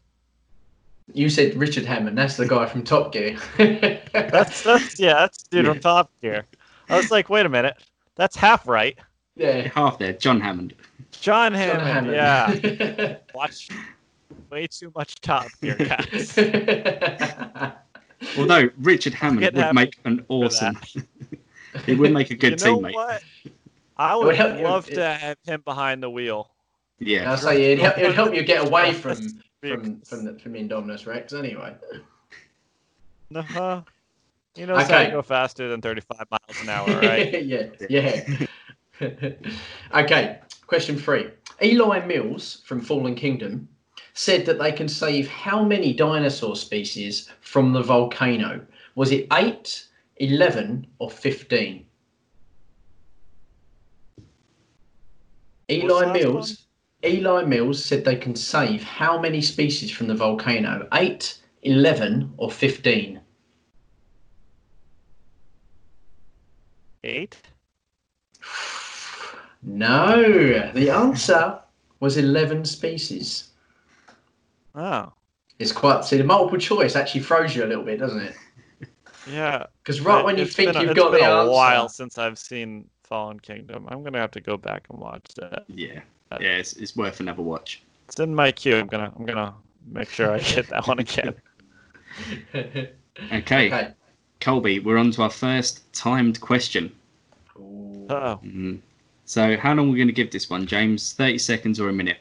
You 1.13 1.29
said 1.29 1.55
Richard 1.55 1.85
Hammond. 1.85 2.17
That's 2.17 2.37
the 2.37 2.47
guy 2.47 2.65
from 2.65 2.83
Top 2.83 3.11
Gear. 3.13 3.37
That's 3.57 4.63
that's 4.63 4.99
yeah, 4.99 5.13
that's 5.13 5.43
the 5.43 5.57
dude 5.57 5.65
from 5.67 5.79
Top 5.79 6.11
Gear. 6.21 6.45
I 6.89 6.97
was 6.97 7.11
like, 7.11 7.29
wait 7.29 7.45
a 7.45 7.49
minute, 7.49 7.77
that's 8.15 8.35
half 8.35 8.67
right. 8.67 8.97
Yeah. 9.35 9.67
Half 9.73 9.99
there, 9.99 10.13
John 10.13 10.39
Hammond. 10.39 10.73
John 11.11 11.53
John 11.53 11.59
Hammond. 11.59 12.15
Hammond. 12.15 12.89
Yeah, 12.89 13.17
watch 13.35 13.69
way 14.49 14.67
too 14.67 14.91
much 14.95 15.19
Top 15.21 15.47
Gear, 15.61 15.75
guys. 15.75 16.37
Although 18.37 18.69
Richard 18.79 19.13
Hammond 19.13 19.41
would 19.41 19.55
Hammond 19.55 19.75
make 19.75 19.99
an 20.05 20.25
awesome. 20.29 20.79
he 21.85 21.95
would 21.95 22.11
make 22.13 22.31
a 22.31 22.35
good 22.35 22.59
you 22.61 22.65
know 22.67 22.77
teammate. 22.79 22.93
what? 22.93 23.23
I 23.97 24.15
would 24.15 24.27
would 24.27 24.35
help 24.35 24.57
you- 24.57 24.63
love 24.63 24.85
to 24.87 25.05
have 25.13 25.37
him 25.45 25.61
behind 25.65 26.01
the 26.01 26.09
wheel. 26.09 26.49
Yeah. 26.99 27.29
I'll 27.29 27.37
say 27.37 27.71
it'd 27.73 27.79
help, 27.83 27.97
it'd 27.97 28.15
help 28.15 28.33
you 28.33 28.43
get 28.43 28.65
away 28.67 28.93
from 28.93 29.15
from 29.61 30.01
from 30.01 30.25
the, 30.25 30.39
from 30.39 30.53
Indominus 30.53 31.05
Rex 31.05 31.33
anyway. 31.33 31.73
Uh-huh. 33.35 33.81
You 34.55 34.67
know, 34.67 34.77
so 34.77 34.85
Okay. 34.85 35.07
I 35.07 35.09
go 35.09 35.21
faster 35.21 35.67
than 35.67 35.81
35 35.81 36.27
miles 36.29 36.61
an 36.61 36.69
hour, 36.69 36.85
right? 37.01 37.43
yeah, 37.45 37.65
yeah. 37.89 38.45
okay, 39.95 40.39
question 40.67 40.97
three. 40.97 41.27
Eli 41.61 42.05
Mills 42.05 42.61
from 42.65 42.81
Fallen 42.81 43.15
Kingdom 43.15 43.67
said 44.13 44.45
that 44.45 44.59
they 44.59 44.71
can 44.71 44.87
save 44.87 45.27
how 45.27 45.63
many 45.63 45.93
dinosaur 45.93 46.55
species 46.55 47.29
from 47.41 47.73
the 47.73 47.81
volcano? 47.81 48.65
Was 48.95 49.11
it 49.11 49.27
8, 49.33 49.87
11, 50.17 50.87
or 50.99 51.09
15? 51.09 51.85
Eli 55.69 55.87
last 55.87 56.13
Mills. 56.13 56.65
Eli 57.05 57.43
Mills 57.43 57.83
said 57.83 58.05
they 58.05 58.15
can 58.15 58.35
save 58.35 58.83
how 58.83 59.19
many 59.19 59.41
species 59.41 59.91
from 59.91 60.07
the 60.07 60.15
volcano? 60.15 60.87
8, 60.93 61.39
11, 61.63 62.33
or 62.37 62.51
15? 62.51 63.19
Eight? 67.05 67.37
No, 69.63 70.71
the 70.73 70.89
answer 70.89 71.59
was 71.99 72.17
11 72.17 72.65
species. 72.65 73.49
Oh, 74.75 75.13
It's 75.59 75.71
quite, 75.71 76.03
see, 76.03 76.17
the 76.17 76.23
multiple 76.23 76.57
choice 76.59 76.95
actually 76.95 77.21
throws 77.21 77.55
you 77.55 77.63
a 77.63 77.67
little 77.67 77.83
bit, 77.83 77.99
doesn't 77.99 78.19
it? 78.21 78.35
yeah. 79.29 79.65
Because 79.81 80.01
right 80.01 80.19
It- 80.19 80.25
when 80.25 80.37
you 80.37 80.43
it's 80.43 80.55
think 80.55 80.69
been 80.73 80.77
a- 80.77 80.81
you've 80.81 80.91
it's 80.91 80.99
got 80.99 81.11
been 81.11 81.23
a 81.23 81.49
while 81.49 81.87
since 81.89 82.17
I've 82.17 82.37
seen 82.39 82.89
Fallen 83.03 83.39
Kingdom. 83.39 83.87
I'm 83.89 84.03
gonna 84.03 84.17
have 84.19 84.31
to 84.31 84.41
go 84.41 84.57
back 84.57 84.87
and 84.89 84.99
watch 84.99 85.25
that. 85.37 85.63
Yeah. 85.67 86.01
Yeah, 86.41 86.55
it's, 86.57 86.73
it's 86.73 86.95
worth 86.95 87.19
another 87.19 87.43
watch. 87.43 87.83
It's 88.07 88.19
in 88.19 88.33
my 88.33 88.51
queue. 88.51 88.77
I'm 88.77 88.87
gonna 88.87 89.13
I'm 89.15 89.25
gonna 89.25 89.53
make 89.91 90.09
sure 90.09 90.31
I 90.31 90.39
get 90.39 90.67
that 90.69 90.87
one 90.87 90.99
again. 90.99 91.35
Okay. 93.31 93.67
Okay. 93.67 93.91
Colby, 94.39 94.79
we're 94.79 94.97
on 94.97 95.11
to 95.11 95.21
our 95.21 95.29
first 95.29 95.91
timed 95.93 96.41
question. 96.41 96.91
Oh, 97.55 98.39
Mhm. 98.43 98.79
So, 99.25 99.57
how 99.57 99.73
long 99.73 99.87
are 99.89 99.91
we 99.91 99.97
going 99.97 100.07
to 100.07 100.13
give 100.13 100.31
this 100.31 100.49
one, 100.49 100.65
James? 100.67 101.13
30 101.13 101.37
seconds 101.37 101.79
or 101.79 101.89
a 101.89 101.93
minute? 101.93 102.17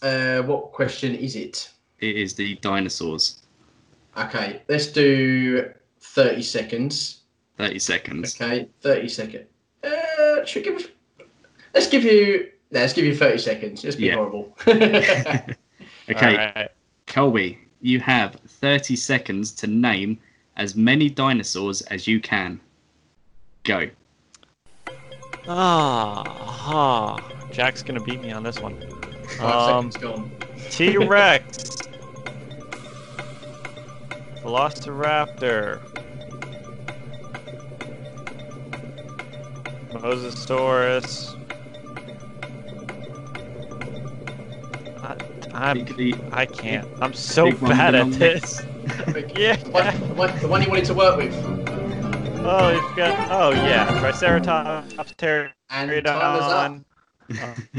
Uh, 0.00 0.42
what 0.42 0.72
question 0.72 1.14
is 1.14 1.36
it? 1.36 1.70
It 2.00 2.16
is 2.16 2.34
the 2.34 2.56
dinosaurs. 2.56 3.42
Okay, 4.16 4.62
let's 4.68 4.86
do 4.86 5.70
30 6.00 6.42
seconds. 6.42 7.20
30 7.58 7.78
seconds. 7.78 8.40
Okay, 8.40 8.68
30 8.80 9.08
seconds. 9.08 9.44
Uh, 9.84 10.44
should 10.44 10.66
we 10.66 10.72
give, 10.72 10.90
let's 11.74 11.88
give 11.88 12.02
you, 12.04 12.48
no, 12.70 12.80
let's 12.80 12.92
give 12.92 13.04
you 13.04 13.14
30 13.16 13.38
seconds. 13.38 13.82
Just 13.82 13.98
be 13.98 14.06
Yeah. 14.06 14.14
horrible. 14.14 14.56
Okay. 16.10 16.36
Alright. 16.36 16.70
Colby, 17.06 17.58
you 17.80 18.00
have 18.00 18.34
30 18.46 18.96
seconds 18.96 19.52
to 19.52 19.66
name 19.68 20.18
as 20.56 20.74
many 20.74 21.08
dinosaurs 21.08 21.80
as 21.82 22.06
you 22.08 22.20
can. 22.20 22.60
Go. 23.62 23.88
Ah, 25.48 26.22
ah. 26.68 27.16
Jack's 27.50 27.82
gonna 27.82 28.00
beat 28.00 28.20
me 28.20 28.30
on 28.32 28.42
this 28.42 28.60
one. 28.60 28.80
Five 29.38 29.96
Um. 30.04 30.30
T 30.70 30.96
Rex, 30.96 31.76
Velociraptor, 34.42 35.80
Mosasaurus. 39.90 41.38
I, 45.02 45.16
I'm, 45.52 46.32
I 46.32 46.46
can't. 46.46 46.88
I'm 47.00 47.12
so 47.12 47.50
bad 47.52 47.94
at 47.94 48.06
with 48.06 48.18
the 48.18 48.18
long 48.18 48.18
this. 48.18 48.62
yeah. 49.36 49.56
The, 49.56 49.70
one, 50.14 50.38
the 50.40 50.48
one 50.48 50.62
you 50.62 50.68
wanted 50.68 50.84
to 50.86 50.94
work 50.94 51.16
with. 51.16 51.61
Oh, 52.44 52.70
you've 52.70 52.96
got. 52.96 53.30
Oh 53.30 53.50
yeah, 53.50 53.98
Triceratops, 54.00 54.94
And 54.94 55.06
time 55.06 55.90
is 55.94 56.04
up. 56.06 56.26
Pterodon. 56.48 56.84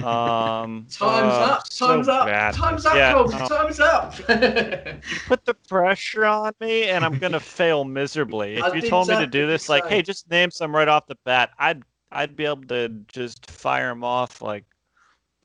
uh, 0.02 0.08
um. 0.08 0.88
Time's 0.92 1.00
uh, 1.34 1.48
up. 1.52 1.72
so 1.72 1.88
Time's 1.88 2.08
up. 2.08 2.26
bad. 2.28 2.54
Time's 2.56 2.86
up, 2.86 2.96
Yeah, 2.96 3.14
Colby. 3.14 3.34
uh, 3.36 3.48
Time's 3.50 3.80
up. 3.80 4.18
you 4.20 5.18
put 5.28 5.44
the 5.46 5.54
pressure 5.68 6.26
on 6.26 6.54
me 6.62 6.86
and 6.90 7.04
I'm 7.04 7.18
gonna 7.20 7.40
fail 7.42 7.84
miserably. 7.84 8.56
If 8.58 8.64
I 8.64 8.74
you 8.76 8.82
did 8.82 8.90
told 8.90 9.10
me 9.10 9.18
to 9.18 9.28
do 9.28 9.46
this, 9.48 9.66
the 9.66 9.74
like, 9.74 9.88
hey, 9.88 10.02
just 10.02 10.30
name 10.32 10.50
some 10.50 10.74
right 10.76 10.88
off 10.88 11.08
the 11.08 11.18
bat, 11.26 11.52
I'd 11.60 11.84
I'd 12.12 12.36
be 12.36 12.46
able 12.46 12.64
to 12.68 12.90
just 13.12 13.50
fire 13.52 13.90
them 13.90 14.04
off 14.04 14.42
like 14.42 14.64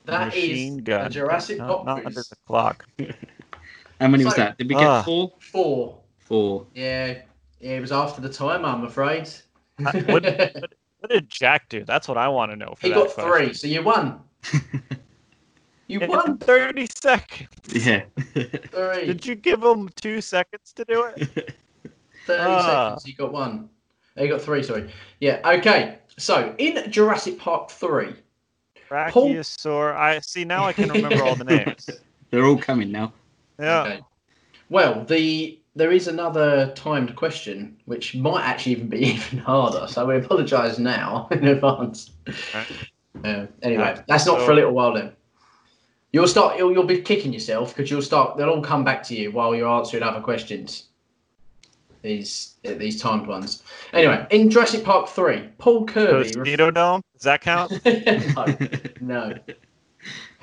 That 0.05 0.29
is 0.29 0.33
machine 0.35 0.77
gun. 0.77 1.07
a 1.07 1.09
Jurassic 1.09 1.57
not, 1.57 1.67
Pop 1.67 1.85
not 1.85 2.05
under 2.05 2.21
the 2.21 2.35
clock. 2.47 2.85
How 3.99 4.07
many 4.07 4.23
was 4.23 4.35
that? 4.35 4.57
Did 4.57 4.69
we 4.69 4.75
get 4.75 4.83
Ah. 4.87 5.01
four? 5.03 5.33
Four. 5.39 5.99
Four. 6.19 6.67
Yeah, 6.73 7.15
yeah, 7.59 7.71
it 7.77 7.81
was 7.81 7.91
after 7.91 8.21
the 8.21 8.29
time, 8.29 8.65
I'm 8.65 8.83
afraid. 8.83 9.29
What, 9.79 9.95
what, 10.07 10.23
what 10.99 11.09
did 11.09 11.29
Jack 11.29 11.69
do? 11.69 11.85
That's 11.85 12.07
what 12.09 12.17
I 12.17 12.27
want 12.27 12.51
to 12.51 12.57
know. 12.57 12.73
For 12.75 12.87
he 12.87 12.89
that 12.93 12.95
got 12.99 13.13
question. 13.13 13.31
three, 13.45 13.53
so 13.53 13.67
you 13.67 13.81
won. 13.83 14.19
You 15.87 16.01
In 16.01 16.09
won 16.09 16.37
30 16.37 16.87
seconds. 17.01 17.49
Yeah. 17.73 18.03
three. 18.35 19.07
Did 19.07 19.25
you 19.25 19.33
give 19.33 19.63
him 19.63 19.89
two 19.95 20.21
seconds 20.21 20.71
to 20.73 20.85
do 20.85 21.05
it? 21.05 21.19
30 22.27 22.43
Ah. 22.43 22.89
seconds, 22.89 23.07
you 23.07 23.15
got 23.15 23.31
one. 23.33 23.69
You 24.15 24.27
got 24.27 24.39
three, 24.41 24.61
sorry. 24.61 24.91
Yeah, 25.19 25.39
okay. 25.43 25.97
So, 26.17 26.53
in 26.59 26.91
Jurassic 26.91 27.39
Park 27.39 27.71
3, 27.71 28.13
Paul- 28.87 29.29
Brachiosaur. 29.33 29.95
I 29.95 30.19
see 30.19 30.45
now. 30.45 30.65
I 30.65 30.73
can 30.73 30.89
remember 30.91 31.23
all 31.23 31.35
the 31.35 31.43
names. 31.45 31.89
They're 32.29 32.45
all 32.45 32.57
coming 32.57 32.91
now. 32.91 33.11
Yeah. 33.59 33.81
Okay. 33.81 33.99
Well, 34.69 35.03
the 35.05 35.58
there 35.75 35.91
is 35.91 36.07
another 36.07 36.71
timed 36.75 37.15
question 37.15 37.77
which 37.85 38.15
might 38.15 38.43
actually 38.43 38.73
even 38.73 38.89
be 38.89 38.99
even 39.13 39.39
harder. 39.39 39.87
So 39.87 40.05
we 40.05 40.17
apologise 40.17 40.79
now 40.79 41.27
in 41.31 41.47
advance. 41.47 42.11
Uh, 43.23 43.47
anyway, 43.61 43.83
Alright, 43.83 44.07
that's 44.07 44.25
not 44.25 44.41
for 44.41 44.51
a 44.51 44.55
little 44.55 44.73
while 44.73 44.93
then. 44.93 45.13
You'll 46.11 46.27
start. 46.27 46.57
You'll, 46.57 46.71
you'll 46.71 46.85
be 46.85 47.01
kicking 47.01 47.31
yourself 47.33 47.75
because 47.75 47.91
you'll 47.91 48.01
start. 48.01 48.37
They'll 48.37 48.49
all 48.49 48.63
come 48.63 48.83
back 48.83 49.03
to 49.03 49.15
you 49.15 49.31
while 49.31 49.53
you're 49.55 49.69
answering 49.69 50.01
other 50.01 50.21
questions. 50.21 50.85
These 52.01 52.55
uh, 52.65 52.73
these 52.73 52.99
timed 52.99 53.27
ones. 53.27 53.61
Anyway, 53.93 54.25
in 54.31 54.49
Jurassic 54.49 54.83
Park 54.83 55.09
three, 55.09 55.49
Paul 55.59 55.85
Kirby. 55.85 56.35
Mosquito 56.35 56.71
Dome. 56.71 57.03
Does 57.13 57.23
that 57.23 57.41
count? 57.41 57.71
no, 59.01 59.29
no. 59.29 59.33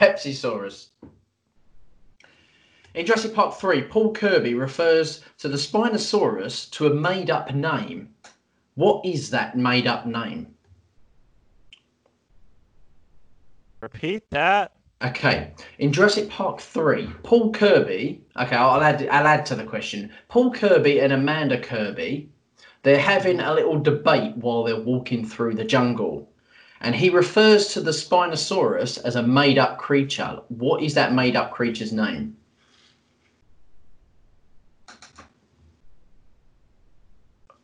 Pepsisaurus. 0.01 0.89
In 2.97 3.05
Jurassic 3.05 3.35
Park 3.35 3.55
3, 3.57 3.83
Paul 3.83 4.15
Kirby 4.15 4.55
refers 4.55 5.21
to 5.37 5.49
the 5.49 5.59
Spinosaurus 5.59 6.71
to 6.71 6.87
a 6.87 6.95
made 6.95 7.29
up 7.29 7.55
name. 7.55 8.09
What 8.75 9.05
is 9.05 9.29
that 9.29 9.55
made 9.55 9.87
up 9.87 10.07
name? 10.07 10.55
Repeat 13.83 14.25
that. 14.31 14.73
Okay, 15.05 15.53
in 15.79 15.93
Jurassic 15.93 16.31
Park 16.31 16.59
3, 16.59 17.07
Paul 17.23 17.53
Kirby, 17.53 18.23
okay, 18.35 18.57
I'll 18.57 18.81
add, 18.81 19.07
I'll 19.09 19.27
add 19.27 19.45
to 19.47 19.55
the 19.55 19.65
question. 19.65 20.11
Paul 20.29 20.51
Kirby 20.55 21.01
and 21.01 21.13
Amanda 21.13 21.61
Kirby, 21.61 22.31
they're 22.83 22.99
having 22.99 23.41
a 23.41 23.53
little 23.53 23.79
debate 23.79 24.39
while 24.39 24.65
they're 24.65 24.81
walking 24.81 25.23
through 25.23 25.57
the 25.57 25.65
jungle. 25.65 26.31
And 26.81 26.95
he 26.95 27.11
refers 27.11 27.69
to 27.75 27.83
the 27.83 27.91
Spinosaurus 27.91 28.97
as 29.05 29.17
a 29.17 29.23
made 29.23 29.59
up 29.59 29.77
creature. 29.77 30.41
What 30.49 30.83
is 30.83 30.95
that 30.95 31.13
made 31.13 31.37
up 31.37 31.53
creature's 31.53 31.93
name? 31.93 32.39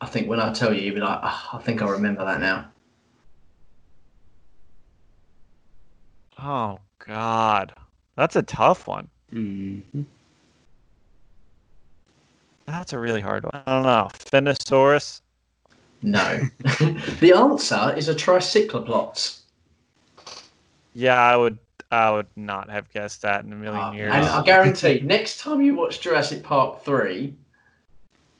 I 0.03 0.05
think 0.05 0.27
when 0.27 0.41
I 0.41 0.51
tell 0.51 0.73
you, 0.73 0.81
you'll 0.81 0.95
be 0.95 0.99
like, 0.99 1.19
"Ah, 1.23 1.55
I 1.55 1.59
think 1.59 1.81
I 1.81 1.89
remember 1.89 2.25
that 2.25 2.41
now. 2.41 2.65
Oh 6.37 6.79
God, 6.99 7.73
that's 8.17 8.35
a 8.35 8.41
tough 8.43 8.85
one. 8.85 9.07
Mhm. 9.31 10.03
That's 12.67 12.91
a 12.91 12.99
really 12.99 13.21
hard 13.21 13.45
one. 13.45 13.63
I 13.65 13.71
don't 13.71 13.83
know. 13.83 14.09
Finosaurus. 14.13 15.21
No. 16.01 16.49
the 17.21 17.31
answer 17.33 17.93
is 17.95 18.09
a 18.09 18.15
tricyclops. 18.15 19.43
Yeah, 20.93 21.17
I 21.17 21.37
would. 21.37 21.57
I 21.91 22.11
would 22.11 22.27
not 22.35 22.69
have 22.69 22.91
guessed 22.91 23.21
that 23.21 23.45
in 23.45 23.53
a 23.53 23.55
million 23.55 23.93
years. 23.93 24.13
And 24.13 24.25
I 24.25 24.43
guarantee, 24.43 24.99
next 25.01 25.39
time 25.39 25.61
you 25.61 25.75
watch 25.75 26.01
Jurassic 26.01 26.43
Park 26.43 26.83
3, 26.83 27.35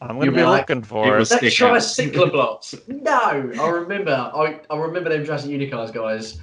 I'm 0.09 0.19
gonna 0.19 0.31
be 0.31 0.37
be 0.37 0.43
like, 0.43 0.69
looking 0.69 0.83
for 0.83 1.17
it. 1.17 1.29
that 1.29 1.51
tricycloplops. 1.51 2.75
no, 2.87 3.19
I 3.19 3.67
remember. 3.69 4.11
I, 4.11 4.59
I 4.69 4.77
remember 4.77 5.09
them 5.09 5.25
Jurassic 5.25 5.51
Unicast 5.51 5.93
guys 5.93 6.39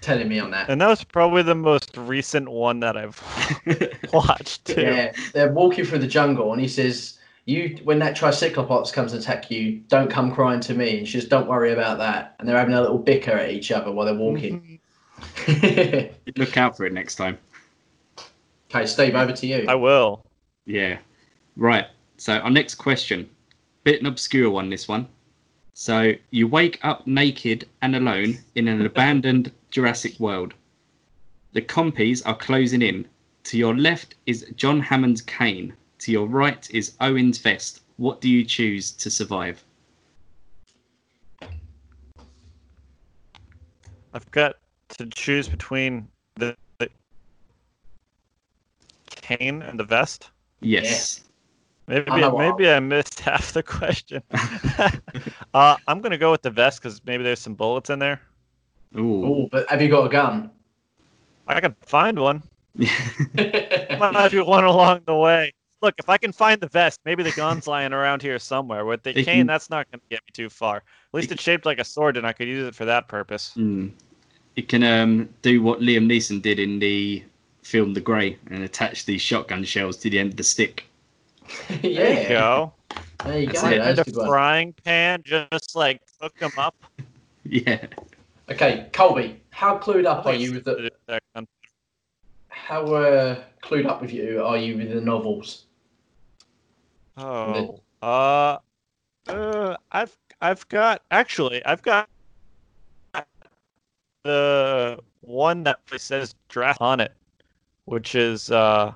telling 0.00 0.28
me 0.28 0.38
on 0.38 0.50
that. 0.50 0.68
And 0.68 0.80
that 0.80 0.88
was 0.88 1.04
probably 1.04 1.42
the 1.42 1.54
most 1.54 1.96
recent 1.96 2.48
one 2.48 2.80
that 2.80 2.96
I've 2.96 3.20
watched 4.12 4.64
too. 4.66 4.80
Yeah, 4.82 5.12
they're 5.32 5.52
walking 5.52 5.84
through 5.84 6.00
the 6.00 6.06
jungle, 6.06 6.52
and 6.52 6.60
he 6.60 6.68
says, 6.68 7.18
"You, 7.44 7.78
when 7.84 7.98
that 8.00 8.16
tricyclopops 8.16 8.90
comes 8.92 9.12
and 9.12 9.22
attack 9.22 9.50
you, 9.50 9.80
don't 9.88 10.10
come 10.10 10.32
crying 10.32 10.60
to 10.60 10.74
me." 10.74 10.98
And 10.98 11.08
she 11.08 11.20
says, 11.20 11.28
"Don't 11.28 11.48
worry 11.48 11.72
about 11.72 11.98
that." 11.98 12.36
And 12.38 12.48
they're 12.48 12.58
having 12.58 12.74
a 12.74 12.80
little 12.80 12.98
bicker 12.98 13.32
at 13.32 13.50
each 13.50 13.70
other 13.70 13.90
while 13.92 14.06
they're 14.06 14.14
walking. 14.14 14.60
Mm-hmm. 14.60 14.76
Look 16.36 16.56
out 16.56 16.76
for 16.76 16.84
it 16.84 16.92
next 16.92 17.16
time. 17.16 17.38
okay, 18.70 18.86
Steve, 18.86 19.14
over 19.14 19.32
to 19.32 19.46
you. 19.46 19.64
I 19.68 19.74
will. 19.74 20.24
Yeah. 20.66 20.98
Right. 21.56 21.86
So 22.18 22.38
our 22.38 22.50
next 22.50 22.76
question, 22.76 23.28
bit 23.84 24.00
an 24.00 24.06
obscure 24.06 24.50
one. 24.50 24.70
This 24.70 24.88
one. 24.88 25.08
So 25.74 26.14
you 26.30 26.48
wake 26.48 26.78
up 26.82 27.06
naked 27.06 27.68
and 27.82 27.94
alone 27.94 28.38
in 28.54 28.68
an 28.68 28.84
abandoned 28.86 29.52
Jurassic 29.70 30.18
world. 30.18 30.54
The 31.52 31.62
compies 31.62 32.22
are 32.26 32.36
closing 32.36 32.82
in. 32.82 33.06
To 33.44 33.58
your 33.58 33.76
left 33.76 34.14
is 34.26 34.46
John 34.56 34.80
Hammond's 34.80 35.22
cane. 35.22 35.74
To 36.00 36.12
your 36.12 36.26
right 36.26 36.68
is 36.70 36.94
Owen's 37.00 37.38
vest. 37.38 37.82
What 37.96 38.20
do 38.20 38.28
you 38.28 38.44
choose 38.44 38.90
to 38.92 39.10
survive? 39.10 39.62
I've 44.12 44.30
got 44.30 44.56
to 44.96 45.06
choose 45.06 45.46
between 45.46 46.08
the, 46.36 46.56
the 46.78 46.88
cane 49.10 49.62
and 49.62 49.78
the 49.78 49.84
vest. 49.84 50.30
Yes. 50.60 51.25
Maybe 51.88 52.10
I 52.10 52.30
maybe 52.30 52.68
I 52.68 52.80
missed 52.80 53.20
half 53.20 53.52
the 53.52 53.62
question. 53.62 54.22
uh, 55.54 55.76
I'm 55.86 56.00
gonna 56.00 56.18
go 56.18 56.30
with 56.30 56.42
the 56.42 56.50
vest 56.50 56.82
because 56.82 57.00
maybe 57.04 57.22
there's 57.22 57.40
some 57.40 57.54
bullets 57.54 57.90
in 57.90 57.98
there. 57.98 58.20
Ooh. 58.96 59.24
Oh, 59.24 59.48
but 59.50 59.68
have 59.70 59.80
you 59.82 59.88
got 59.88 60.06
a 60.06 60.08
gun? 60.08 60.50
I 61.46 61.60
can 61.60 61.76
find 61.82 62.18
one. 62.18 62.42
Might 62.76 64.28
be 64.30 64.40
one 64.40 64.64
along 64.64 65.02
the 65.06 65.14
way. 65.14 65.52
Look, 65.82 65.94
if 65.98 66.08
I 66.08 66.16
can 66.18 66.32
find 66.32 66.60
the 66.60 66.68
vest, 66.68 67.00
maybe 67.04 67.22
the 67.22 67.32
gun's 67.32 67.66
lying 67.66 67.92
around 67.92 68.22
here 68.22 68.38
somewhere. 68.38 68.84
With 68.84 69.02
the 69.02 69.12
They 69.12 69.22
cane, 69.22 69.40
can- 69.40 69.46
that's 69.46 69.70
not 69.70 69.86
gonna 69.90 70.02
get 70.10 70.20
me 70.26 70.32
too 70.32 70.48
far. 70.48 70.78
At 70.78 70.84
least 71.12 71.30
it's 71.30 71.42
shaped 71.42 71.66
like 71.66 71.78
a 71.78 71.84
sword, 71.84 72.16
and 72.16 72.26
I 72.26 72.32
could 72.32 72.48
use 72.48 72.66
it 72.66 72.74
for 72.74 72.84
that 72.86 73.08
purpose. 73.08 73.52
Mm. 73.56 73.92
It 74.56 74.68
can 74.68 74.82
um, 74.82 75.28
do 75.42 75.62
what 75.62 75.80
Liam 75.80 76.06
Neeson 76.06 76.40
did 76.40 76.58
in 76.58 76.78
the 76.78 77.22
film 77.62 77.92
The 77.92 78.00
Grey 78.00 78.38
and 78.50 78.62
attach 78.64 79.04
these 79.04 79.20
shotgun 79.20 79.64
shells 79.64 79.98
to 79.98 80.10
the 80.10 80.18
end 80.18 80.30
of 80.30 80.36
the 80.36 80.44
stick. 80.44 80.86
yeah. 81.82 82.00
There 82.00 82.22
you 82.22 82.28
go. 82.28 82.72
There 83.24 83.38
you 83.38 83.46
go. 83.46 83.60
That's 83.62 84.08
a 84.08 84.10
a 84.10 84.18
one. 84.18 84.28
frying 84.28 84.74
pan, 84.84 85.22
just 85.24 85.74
like 85.74 86.00
cook 86.20 86.36
them 86.38 86.52
up. 86.56 86.74
Yeah. 87.44 87.86
Okay, 88.50 88.86
Colby, 88.92 89.40
how 89.50 89.78
clued 89.78 90.06
up 90.06 90.26
are 90.26 90.34
you 90.34 90.52
with 90.52 90.64
the? 90.64 90.90
How 92.48 92.82
uh, 92.94 93.42
clued 93.62 93.86
up 93.86 94.00
with 94.00 94.12
you 94.12 94.42
are 94.42 94.56
you 94.56 94.76
with 94.76 94.92
the 94.92 95.00
novels? 95.00 95.64
Oh, 97.16 97.80
uh, 98.02 98.58
uh, 99.28 99.76
I've 99.92 100.16
I've 100.40 100.68
got 100.68 101.02
actually 101.10 101.64
I've 101.64 101.82
got 101.82 102.08
the 104.24 104.98
one 105.20 105.62
that 105.64 105.80
says 105.96 106.34
draft 106.48 106.80
on 106.80 107.00
it, 107.00 107.12
which 107.84 108.14
is 108.14 108.50
uh 108.50 108.92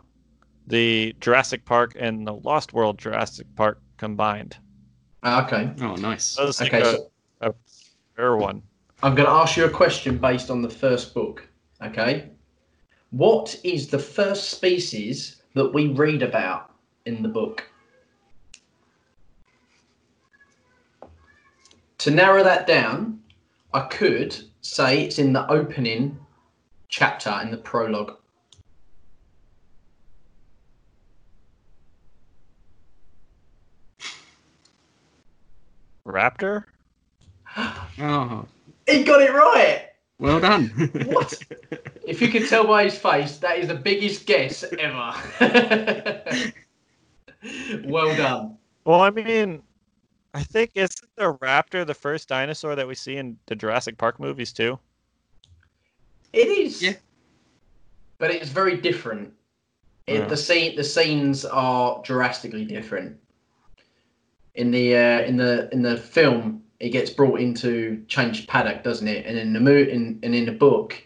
the 0.66 1.14
Jurassic 1.20 1.64
Park 1.64 1.94
and 1.98 2.26
the 2.26 2.34
Lost 2.34 2.72
World 2.72 2.98
Jurassic 2.98 3.46
Park 3.56 3.80
combined. 3.96 4.56
Ah, 5.22 5.44
Okay. 5.46 5.70
Oh, 5.82 5.96
nice. 5.96 6.36
That 6.36 6.46
was 6.46 6.60
like 6.60 6.72
Okay, 6.72 6.82
a, 6.82 6.92
so- 6.92 7.10
a 7.40 7.54
fair 8.16 8.36
one. 8.36 8.62
I'm 9.02 9.14
going 9.14 9.26
to 9.26 9.32
ask 9.32 9.56
you 9.56 9.64
a 9.64 9.70
question 9.70 10.18
based 10.18 10.50
on 10.50 10.60
the 10.62 10.68
first 10.68 11.14
book. 11.14 11.46
Okay. 11.82 12.28
What 13.10 13.58
is 13.64 13.88
the 13.88 13.98
first 13.98 14.50
species 14.50 15.42
that 15.54 15.72
we 15.72 15.88
read 15.88 16.22
about 16.22 16.72
in 17.06 17.22
the 17.22 17.28
book? 17.28 17.64
To 21.98 22.10
narrow 22.10 22.42
that 22.44 22.66
down, 22.66 23.20
I 23.72 23.80
could 23.86 24.36
say 24.60 25.02
it's 25.04 25.18
in 25.18 25.32
the 25.32 25.50
opening 25.50 26.18
chapter 26.88 27.38
in 27.42 27.50
the 27.50 27.56
prologue. 27.56 28.16
Raptor? 36.06 36.64
Oh, 37.56 38.46
He 38.86 39.04
got 39.04 39.22
it 39.22 39.32
right. 39.32 39.88
well 40.18 40.40
done. 40.40 40.68
What? 41.06 41.42
if 42.06 42.20
you 42.20 42.28
can 42.28 42.46
tell 42.46 42.66
by 42.66 42.84
his 42.84 42.98
face, 42.98 43.38
that 43.38 43.58
is 43.58 43.68
the 43.68 43.74
biggest 43.74 44.26
guess 44.26 44.64
ever. 44.78 45.14
well 47.84 48.16
done. 48.16 48.56
Well, 48.84 49.00
I 49.00 49.10
mean, 49.10 49.62
I 50.34 50.42
think 50.42 50.72
isn't 50.74 51.10
the 51.16 51.34
raptor 51.34 51.86
the 51.86 51.94
first 51.94 52.28
dinosaur 52.28 52.76
that 52.76 52.86
we 52.86 52.94
see 52.94 53.16
in 53.16 53.38
the 53.46 53.56
Jurassic 53.56 53.98
Park 53.98 54.20
movies 54.20 54.52
too? 54.52 54.78
It 56.32 56.48
is. 56.48 56.82
Yeah. 56.82 56.94
But 58.18 58.30
it's 58.30 58.50
very 58.50 58.76
different. 58.76 59.32
It, 60.06 60.20
Yeah. 60.20 60.26
The 60.26 60.36
scene, 60.36 60.76
the 60.76 60.84
scenes 60.84 61.44
are 61.44 62.00
drastically 62.04 62.64
different. 62.64 63.16
In 64.60 64.70
the 64.70 64.94
uh, 64.94 65.20
in 65.22 65.36
the 65.38 65.68
in 65.72 65.80
the 65.80 65.96
film, 65.96 66.62
it 66.80 66.90
gets 66.90 67.10
brought 67.10 67.40
into 67.40 68.04
changed 68.08 68.46
paddock, 68.46 68.82
doesn't 68.82 69.08
it? 69.08 69.24
And 69.24 69.38
in 69.38 69.54
the 69.54 69.60
mo- 69.60 69.72
in, 69.72 70.18
and 70.22 70.34
in 70.34 70.44
the 70.44 70.52
book, 70.52 71.02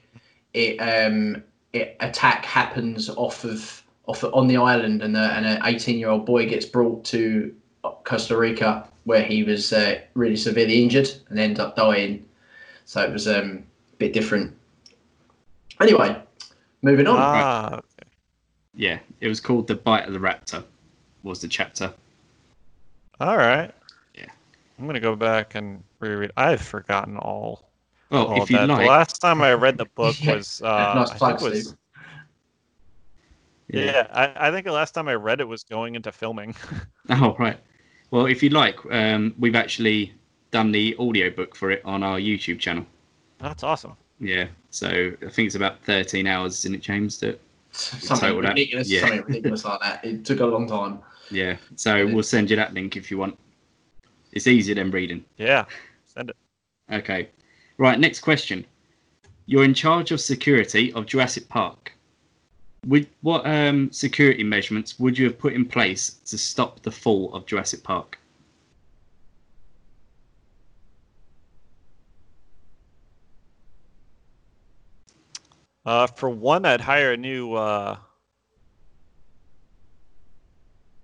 it 0.55 0.77
um 0.79 1.43
it 1.73 1.97
attack 2.01 2.45
happens 2.45 3.09
off 3.11 3.45
of 3.45 3.85
off 4.07 4.25
on 4.25 4.49
the 4.49 4.57
island, 4.57 5.03
and 5.03 5.14
the, 5.14 5.21
and 5.37 5.47
an 5.47 5.61
eighteen 5.64 5.99
year 5.99 6.09
old 6.09 6.27
boy 6.27 6.49
gets 6.49 6.67
brought 6.67 7.05
to 7.05 7.55
Costa 8.03 8.37
Rica 8.37 8.88
where 9.05 9.23
he 9.23 9.45
was 9.45 9.73
uh, 9.73 10.01
really 10.14 10.37
severely 10.37 10.83
injured 10.83 11.11
and 11.29 11.38
ended 11.38 11.61
up 11.61 11.77
dying. 11.77 12.25
So 12.87 13.03
it 13.03 13.12
was 13.12 13.29
um, 13.29 13.62
a 13.93 13.97
bit 13.99 14.12
different. 14.12 14.57
Anyway, 15.81 16.21
moving 16.83 17.07
on. 17.07 17.17
Ah, 17.19 17.81
yeah, 18.75 18.99
it 19.21 19.29
was 19.29 19.40
called 19.40 19.67
The 19.67 19.75
Bite 19.75 20.07
of 20.07 20.12
the 20.12 20.19
Raptor, 20.19 20.64
was 21.23 21.40
the 21.40 21.49
chapter. 21.49 21.93
All 23.20 23.37
right. 23.37 23.70
Yeah. 24.16 24.27
I'm 24.79 24.87
gonna 24.87 25.00
go 25.00 25.16
back 25.16 25.55
and 25.55 25.83
reread. 26.00 26.33
I've 26.37 26.61
forgotten 26.61 27.16
all. 27.16 27.68
Well, 28.11 28.27
all 28.27 28.42
if 28.42 28.50
you 28.50 28.57
that. 28.59 28.68
like, 28.68 28.83
the 28.83 28.88
last 28.90 29.20
time 29.20 29.40
I 29.42 29.55
read 29.55 29.79
the 29.79 29.87
book 29.87 30.16
Yeah. 30.22 30.37
was 30.37 30.62
uh, 30.62 30.94
Nice 30.94 31.09
I 31.11 31.11
think 31.11 31.18
plug, 31.18 31.42
was 31.42 31.61
Steve. 31.68 31.77
yeah. 33.68 34.07
I, 34.12 34.48
I 34.48 34.50
think 34.50 34.66
the 34.66 34.72
last 34.72 34.92
time 34.92 35.09
I 35.09 35.14
read 35.14 35.40
it 35.40 35.48
was 35.48 35.64
going 35.64 35.94
into 35.94 36.12
filming. 36.12 36.55
Oh, 37.11 37.37
right. 37.38 37.59
Well, 38.11 38.24
if 38.24 38.42
you 38.42 38.48
like, 38.48 38.79
um, 38.90 39.35
we've 39.38 39.55
actually 39.55 40.14
done 40.53 40.72
the 40.72 40.96
audiobook 40.98 41.55
for 41.55 41.70
it 41.70 41.83
on 41.85 42.03
our 42.03 42.18
YouTube 42.18 42.59
channel. 42.59 42.87
That's 43.38 43.62
awesome. 43.62 43.94
Yeah, 44.20 44.46
so 44.70 44.88
I 44.88 45.29
think 45.29 45.46
it's 45.46 45.55
about 45.55 45.83
13 45.85 46.27
hours, 46.27 46.55
isn't 46.61 46.74
it, 46.77 46.81
James? 46.81 47.18
That 47.18 47.38
something 47.72 48.38
ridiculous, 48.38 48.88
yeah. 48.88 49.00
something 49.00 49.22
ridiculous 49.27 49.66
like 49.66 49.81
that. 49.81 50.03
It 50.03 50.24
took 50.24 50.40
a 50.40 50.46
long 50.46 50.66
time. 50.66 51.00
Yeah, 51.31 51.57
so 51.77 52.07
we'll 52.07 52.23
send 52.23 52.51
you 52.51 52.57
that 52.57 52.75
link 52.75 52.97
if 52.97 53.11
you 53.11 53.19
want. 53.19 53.39
It's 54.33 54.47
easier 54.47 54.75
than 54.75 54.91
reading. 54.91 55.25
Yeah, 55.37 55.65
send 56.07 56.31
it. 56.31 56.37
Okay. 56.93 57.29
Right, 57.79 57.99
next 57.99 58.21
question. 58.21 58.65
You're 59.47 59.65
in 59.65 59.75
charge 59.75 60.11
of 60.11 60.21
security 60.21 60.93
of 60.93 61.07
Jurassic 61.07 61.49
Park. 61.49 61.93
Would, 62.87 63.09
what 63.23 63.47
um, 63.47 63.91
security 63.91 64.45
measurements 64.45 64.99
would 64.99 65.19
you 65.19 65.27
have 65.27 65.39
put 65.39 65.55
in 65.55 65.65
place 65.65 66.11
to 66.27 66.39
stop 66.39 66.83
the 66.83 66.91
fall 66.91 67.33
of 67.35 67.47
Jurassic 67.47 67.83
Park? 67.83 68.19
Uh, 75.85 76.07
for 76.07 76.31
one, 76.31 76.65
I'd 76.65 76.81
hire 76.81 77.13
a 77.13 77.17
new 77.17 77.55
uh, 77.55 77.97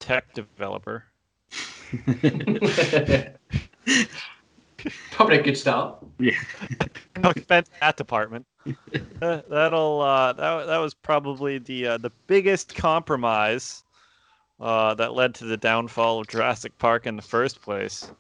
tech 0.00 0.34
developer. 0.34 1.04
Probably 5.12 5.38
a 5.38 5.42
good 5.42 5.56
start. 5.56 5.98
Yeah. 6.18 6.32
No 7.22 7.30
offense 7.30 7.68
that 7.80 7.96
department. 7.96 8.46
Uh, 9.20 9.42
that'll 9.50 10.00
uh, 10.00 10.32
that 10.32 10.66
that 10.66 10.78
was 10.78 10.94
probably 10.94 11.58
the 11.58 11.86
uh, 11.86 11.98
the 11.98 12.10
biggest 12.28 12.74
compromise 12.74 13.82
uh, 14.60 14.94
that 14.94 15.12
led 15.12 15.34
to 15.34 15.44
the 15.44 15.56
downfall 15.56 16.20
of 16.20 16.28
Jurassic 16.28 16.78
Park 16.78 17.06
in 17.06 17.16
the 17.16 17.22
first 17.22 17.60
place. 17.60 18.10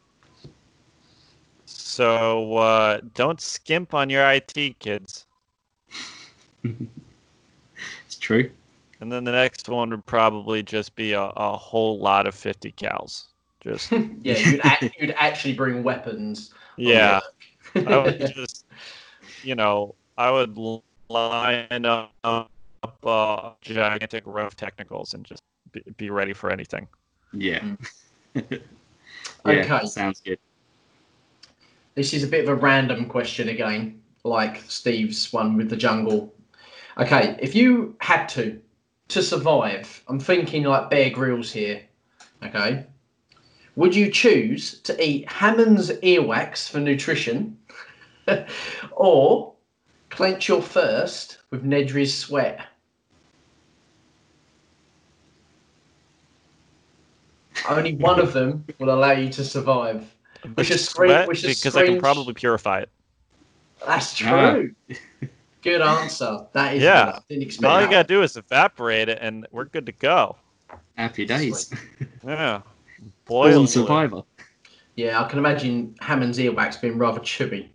So, 1.64 2.44
So 2.44 2.56
uh, 2.56 3.00
don't 3.14 3.40
skimp 3.40 3.94
on 3.94 4.10
your 4.10 4.28
IT, 4.30 4.78
kids. 4.80 5.26
It's 8.06 8.18
true. 8.18 8.50
And 9.00 9.10
then 9.10 9.24
the 9.24 9.32
next 9.32 9.68
one 9.68 9.90
would 9.90 10.04
probably 10.04 10.62
just 10.62 10.94
be 10.94 11.12
a, 11.12 11.22
a 11.22 11.56
whole 11.56 11.98
lot 11.98 12.26
of 12.26 12.34
50 12.34 12.72
cals. 12.72 13.24
Just 13.62 13.90
Yeah, 14.22 14.38
you'd, 14.38 14.60
a- 14.64 14.92
you'd 14.98 15.14
actually 15.16 15.54
bring 15.54 15.82
weapons. 15.82 16.52
yeah. 16.76 17.20
I 17.74 17.96
would 17.98 18.18
just, 18.34 18.66
you 19.42 19.54
know, 19.54 19.94
I 20.18 20.30
would 20.30 20.56
line 21.08 21.84
up 21.84 22.12
uh, 23.04 23.50
gigantic 23.60 24.24
row 24.26 24.46
of 24.46 24.56
technicals 24.56 25.14
and 25.14 25.24
just 25.24 25.42
be, 25.72 25.82
be 25.96 26.10
ready 26.10 26.32
for 26.32 26.50
anything. 26.50 26.86
Yeah. 27.32 27.64
yeah. 28.34 28.58
Okay. 29.46 29.86
Sounds 29.86 30.20
good. 30.20 30.38
This 31.94 32.12
is 32.12 32.22
a 32.22 32.26
bit 32.26 32.44
of 32.44 32.48
a 32.48 32.54
random 32.54 33.06
question 33.06 33.48
again, 33.48 34.00
like 34.24 34.62
Steve's 34.68 35.32
one 35.32 35.56
with 35.56 35.70
the 35.70 35.76
jungle. 35.76 36.32
Okay, 36.98 37.36
if 37.40 37.54
you 37.54 37.94
had 38.00 38.26
to 38.30 38.60
to 39.10 39.22
survive, 39.22 40.02
I'm 40.08 40.20
thinking 40.20 40.64
like 40.64 40.90
Bear 40.90 41.10
Grylls 41.10 41.52
here. 41.52 41.82
Okay, 42.42 42.86
would 43.76 43.94
you 43.94 44.10
choose 44.10 44.80
to 44.80 45.04
eat 45.04 45.28
Hammond's 45.30 45.90
earwax 45.90 46.68
for 46.68 46.80
nutrition, 46.80 47.58
or 48.92 49.52
clench 50.08 50.48
your 50.48 50.62
thirst 50.62 51.38
with 51.50 51.64
Nedry's 51.64 52.16
sweat? 52.16 52.60
Only 57.68 57.94
one 57.94 58.18
of 58.18 58.32
them 58.32 58.64
will 58.78 58.90
allow 58.90 59.12
you 59.12 59.28
to 59.30 59.44
survive. 59.44 60.14
Which 60.54 60.70
is 60.70 60.88
screen, 60.88 61.10
Sweat, 61.10 61.28
which 61.28 61.44
is 61.44 61.60
because 61.60 61.76
I 61.76 61.84
can 61.84 62.00
probably 62.00 62.32
purify 62.32 62.80
it. 62.80 62.90
That's 63.86 64.22
Ah. 64.24 64.62
True. 65.62 65.72
Good 65.72 65.82
answer. 65.82 66.46
That 66.52 66.74
is 66.74 66.82
Yeah. 66.82 67.18
didn't 67.28 67.64
All 67.64 67.80
you 67.80 67.88
gotta 67.88 68.06
do 68.06 68.22
is 68.22 68.36
evaporate 68.36 69.08
it, 69.08 69.18
and 69.20 69.46
we're 69.50 69.64
good 69.66 69.86
to 69.86 69.92
go. 69.92 70.36
Happy 70.96 71.24
days. 71.24 71.72
Yeah, 72.22 72.60
Born 73.24 73.52
boil 73.52 73.64
it. 73.64 73.68
survivor. 73.68 74.22
Yeah, 74.94 75.22
I 75.22 75.28
can 75.28 75.38
imagine 75.38 75.94
Hammond's 76.00 76.38
earwax 76.38 76.78
being 76.78 76.98
rather 76.98 77.20
chubby. 77.20 77.72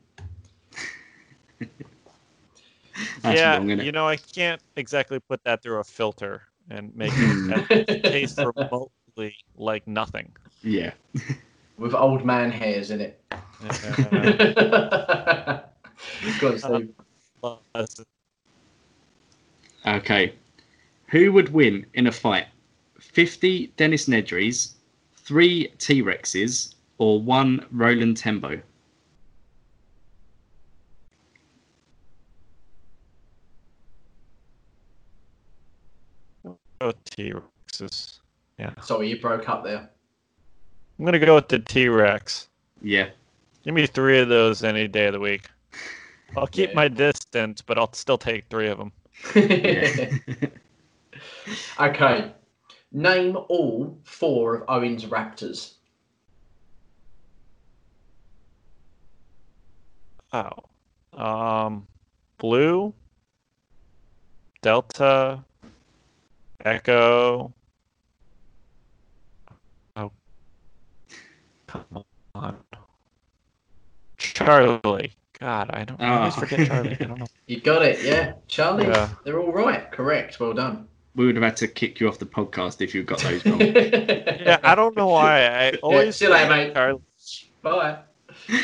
That's 3.24 3.40
yeah, 3.40 3.58
wrong, 3.58 3.70
you 3.70 3.92
know, 3.92 4.08
I 4.08 4.18
can't 4.18 4.62
exactly 4.76 5.20
put 5.20 5.44
that 5.46 5.64
through 5.64 5.80
a 5.80 5.84
filter 5.84 6.44
and 6.70 6.96
make 6.96 7.12
it 7.16 8.04
taste 8.04 8.38
remotely 8.38 9.36
like 9.58 9.88
nothing. 9.88 10.32
Yeah. 10.62 10.92
With 11.78 11.96
old 11.96 12.24
man 12.24 12.52
hairs 12.52 12.92
in 12.92 13.02
it. 13.02 13.22
Go 16.40 16.58
on, 16.64 16.94
Steve. 17.86 18.06
Okay. 19.86 20.34
Who 21.10 21.32
would 21.32 21.50
win 21.50 21.86
in 21.94 22.08
a 22.08 22.12
fight? 22.12 22.48
50 23.00 23.68
Dennis 23.78 24.08
Nedrys, 24.08 24.74
3 25.18 25.68
T 25.78 26.02
Rexes, 26.02 26.76
or 26.98 27.22
1 27.22 27.66
Roland 27.72 28.18
Tembo? 28.18 28.60
Oh, 36.82 36.94
T 37.06 37.34
Rexes. 37.34 38.20
Yeah, 38.60 38.72
Sorry, 38.82 39.10
you 39.10 39.20
broke 39.20 39.50
up 39.50 39.64
there. 39.64 39.90
I'm 40.98 41.06
gonna 41.06 41.20
go 41.20 41.36
with 41.36 41.50
the 41.50 41.60
T 41.60 41.90
Rex. 41.90 42.48
Yeah. 42.82 43.10
Give 43.64 43.74
me 43.74 43.86
three 43.88 44.20
of 44.20 44.30
those 44.30 44.64
any 44.64 44.88
day 44.88 45.08
of 45.08 45.14
the 45.14 45.20
week. 45.20 45.50
I'll 46.36 46.48
keep 46.48 46.70
Yeah. 46.70 46.76
my 46.76 46.88
distance, 46.88 47.62
but 47.62 47.78
I'll 47.78 47.94
still 47.94 48.18
take 48.18 48.46
three 48.50 48.68
of 48.68 48.78
them. 48.78 48.92
okay. 51.80 52.32
Name 52.92 53.38
all 53.50 53.98
four 54.04 54.64
of 54.64 54.84
Owen's 54.84 55.06
Raptors. 55.06 55.74
Oh. 60.34 60.52
Um, 61.14 61.88
Blue, 62.38 62.94
Delta, 64.62 65.44
Echo. 66.66 67.54
Oh. 69.96 70.12
Come 71.68 72.04
on. 72.34 72.58
Charlie. 74.18 75.14
God, 75.40 75.70
I 75.72 75.84
don't 75.84 76.02
I 76.02 76.08
ah. 76.08 76.18
always 76.20 76.34
Oh. 76.38 76.40
forget 76.42 76.68
Charlie. 76.68 76.98
I 77.00 77.04
don't 77.04 77.20
know. 77.20 77.28
You 77.48 77.60
got 77.60 77.82
it, 77.84 78.04
yeah. 78.04 78.34
Charlie, 78.48 78.88
Yeah. 78.88 79.10
they're 79.24 79.40
all 79.40 79.52
right. 79.52 79.92
Correct. 79.92 80.40
Well 80.40 80.54
done. 80.54 80.88
We 81.16 81.26
would 81.26 81.36
have 81.36 81.44
had 81.44 81.58
to 81.58 81.68
kick 81.68 82.00
you 82.00 82.08
off 82.08 82.20
the 82.20 82.26
podcast 82.26 82.82
if 82.82 82.94
you 82.94 83.04
got 83.04 83.20
those 83.20 83.46
wrong. 83.46 83.62
Yeah, 84.46 84.60
I 84.64 84.76
don't 84.76 84.96
know 84.98 85.08
why. 85.08 85.46
I 85.48 85.72
always 85.82 86.18
see 86.18 86.26
you 86.26 86.32
later, 86.32 86.50
mate. 86.50 86.74
Charlie. 86.74 87.02
Bye. 87.62 87.98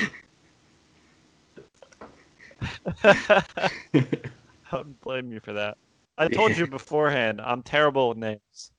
I 3.03 3.33
wouldn't 4.71 5.01
blame 5.01 5.31
you 5.31 5.39
for 5.39 5.53
that. 5.53 5.77
I 6.17 6.27
told 6.27 6.55
you 6.57 6.67
beforehand, 6.67 7.41
I'm 7.41 7.63
terrible 7.63 8.09
with 8.09 8.17
names. 8.17 8.71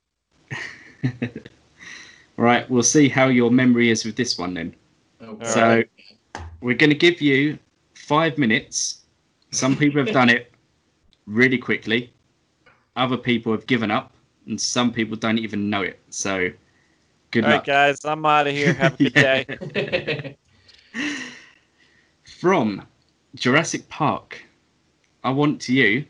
right, 2.36 2.68
we'll 2.70 2.82
see 2.82 3.08
how 3.08 3.28
your 3.28 3.50
memory 3.50 3.90
is 3.90 4.04
with 4.04 4.16
this 4.16 4.38
one 4.38 4.54
then. 4.54 4.74
Oh, 5.20 5.38
So 5.42 5.82
we're 6.60 6.76
going 6.76 6.90
to 6.90 6.96
give 6.96 7.20
you 7.20 7.58
five 8.02 8.36
minutes. 8.36 9.02
Some 9.52 9.76
people 9.76 10.04
have 10.04 10.12
done 10.12 10.28
it 10.28 10.52
really 11.26 11.58
quickly. 11.58 12.12
Other 12.96 13.16
people 13.16 13.52
have 13.52 13.66
given 13.66 13.90
up, 13.90 14.12
and 14.46 14.60
some 14.60 14.92
people 14.92 15.16
don't 15.16 15.38
even 15.38 15.70
know 15.70 15.82
it. 15.82 16.00
So 16.10 16.50
good 17.30 17.44
All 17.44 17.50
right, 17.50 17.56
luck. 17.56 17.64
guys, 17.64 18.04
I'm 18.04 18.26
out 18.26 18.46
of 18.48 18.52
here. 18.54 18.72
Have 18.82 19.00
a 19.00 19.08
good 19.08 19.14
day. 19.14 20.36
From 22.24 22.86
Jurassic 23.36 23.88
Park, 23.88 24.42
I 25.22 25.30
want 25.30 25.68
you 25.68 26.04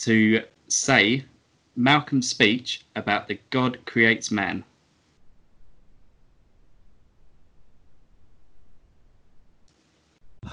to 0.00 0.42
say 0.68 1.24
Malcolm's 1.76 2.28
speech 2.28 2.84
about 2.94 3.26
the 3.26 3.40
God 3.50 3.78
creates 3.86 4.30
man. 4.30 4.64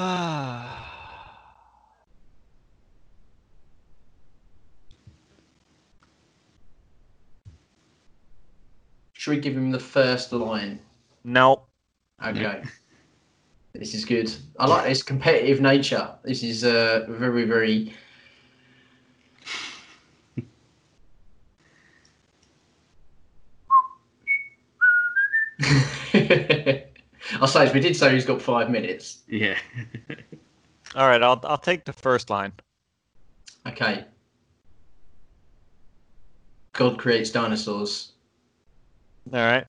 Should 9.13 9.31
we 9.31 9.39
give 9.39 9.55
him 9.55 9.71
the 9.71 9.79
first 9.79 10.33
line? 10.33 10.79
No. 11.23 11.63
Okay. 12.25 12.63
This 13.77 13.93
is 13.93 14.05
good. 14.05 14.33
I 14.57 14.67
like 14.67 14.85
this 14.87 15.03
competitive 15.03 15.59
nature. 15.59 16.09
This 16.23 16.43
is 16.43 16.63
uh, 16.63 17.05
very, 17.09 17.43
very. 17.43 17.93
I'll 27.41 27.47
say 27.47 27.65
this, 27.65 27.73
we 27.73 27.79
did 27.79 27.95
say 27.95 28.13
he's 28.13 28.25
got 28.25 28.41
five 28.41 28.69
minutes. 28.69 29.23
Yeah. 29.27 29.57
All 30.95 31.07
right, 31.07 31.21
I'll 31.21 31.39
I'll 31.43 31.57
take 31.57 31.85
the 31.85 31.93
first 31.93 32.29
line. 32.29 32.53
Okay. 33.67 34.05
God 36.73 36.97
creates 36.97 37.31
dinosaurs. 37.31 38.11
All 39.33 39.39
right. 39.39 39.65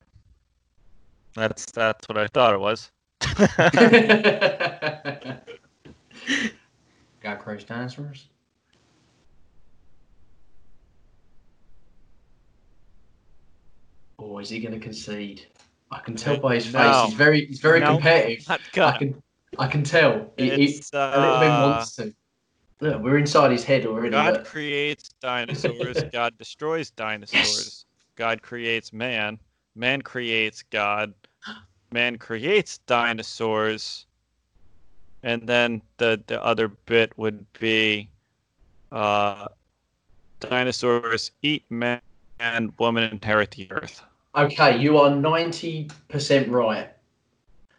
That's 1.35 1.65
that's 1.71 2.07
what 2.07 2.17
I 2.17 2.27
thought 2.27 2.53
it 2.53 2.59
was. 2.59 2.91
God 7.21 7.39
creates 7.39 7.63
dinosaurs. 7.63 8.27
Oh, 14.19 14.39
is 14.39 14.49
he 14.49 14.59
going 14.59 14.73
to 14.73 14.79
concede? 14.79 15.45
I 15.91 15.99
can 15.99 16.15
tell 16.15 16.37
by 16.37 16.55
his 16.55 16.65
face. 16.65 16.73
No. 16.73 17.05
He's 17.05 17.13
very, 17.15 17.45
he's 17.45 17.59
very 17.59 17.79
No, 17.79 17.93
competitive. 17.95 18.45
I 18.77 18.97
can, 18.97 19.23
I 19.57 19.67
can 19.67 19.83
tell. 19.83 20.31
He, 20.37 20.49
he- 20.49 20.63
It's, 20.77 20.89
a 20.93 21.19
little 21.19 21.39
bit 21.39 21.49
uh, 21.51 21.63
wants 21.69 21.95
to. 21.95 22.13
Look, 22.79 23.01
we're 23.01 23.17
inside 23.17 23.51
his 23.51 23.63
head 23.63 23.85
already. 23.85 24.11
God 24.11 24.33
look. 24.35 24.45
creates 24.45 25.09
dinosaurs. 25.21 26.03
God 26.11 26.37
destroys 26.37 26.91
dinosaurs. 26.91 27.85
God 28.15 28.41
creates 28.41 28.93
man. 28.93 29.39
Man 29.75 30.01
creates 30.01 30.63
God. 30.63 31.13
Man 31.91 32.17
creates 32.17 32.79
dinosaurs. 32.79 34.05
And 35.23 35.47
then 35.47 35.81
the 35.97 36.21
the 36.27 36.43
other 36.43 36.67
bit 36.67 37.17
would 37.17 37.45
be, 37.59 38.09
uh, 38.91 39.47
dinosaurs 40.39 41.31
eat 41.41 41.63
man, 41.71 42.01
and 42.39 42.71
woman 42.77 43.03
inherit 43.11 43.51
the 43.51 43.71
earth. 43.71 44.03
Okay, 44.37 44.77
you 44.77 44.99
are 44.99 45.09
ninety 45.09 45.89
percent 46.09 46.47
right. 46.49 46.89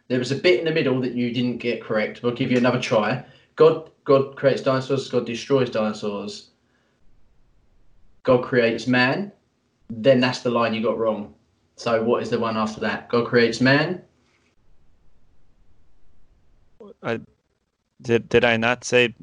There 0.09 0.19
was 0.19 0.31
a 0.31 0.35
bit 0.35 0.59
in 0.59 0.65
the 0.65 0.71
middle 0.71 0.99
that 1.01 1.13
you 1.13 1.31
didn't 1.31 1.57
get 1.57 1.81
correct. 1.81 2.21
We'll 2.21 2.33
give 2.33 2.51
you 2.51 2.57
another 2.57 2.81
try. 2.81 3.23
God, 3.55 3.91
God 4.03 4.35
creates 4.35 4.61
dinosaurs. 4.61 5.09
God 5.09 5.25
destroys 5.25 5.69
dinosaurs. 5.69 6.49
God 8.23 8.43
creates 8.43 8.87
man, 8.87 9.31
then 9.89 10.19
that's 10.19 10.41
the 10.41 10.49
line 10.49 10.73
you 10.73 10.83
got 10.83 10.97
wrong. 10.97 11.33
So 11.77 12.03
what 12.03 12.21
is 12.21 12.29
the 12.29 12.39
one 12.39 12.57
after 12.57 12.81
that? 12.81 13.07
God 13.09 13.25
creates 13.27 13.61
man. 13.61 14.01
I, 17.01 17.21
did 18.01 18.27
did 18.27 18.43
I 18.43 18.57
not 18.57 18.83
say 18.83 19.15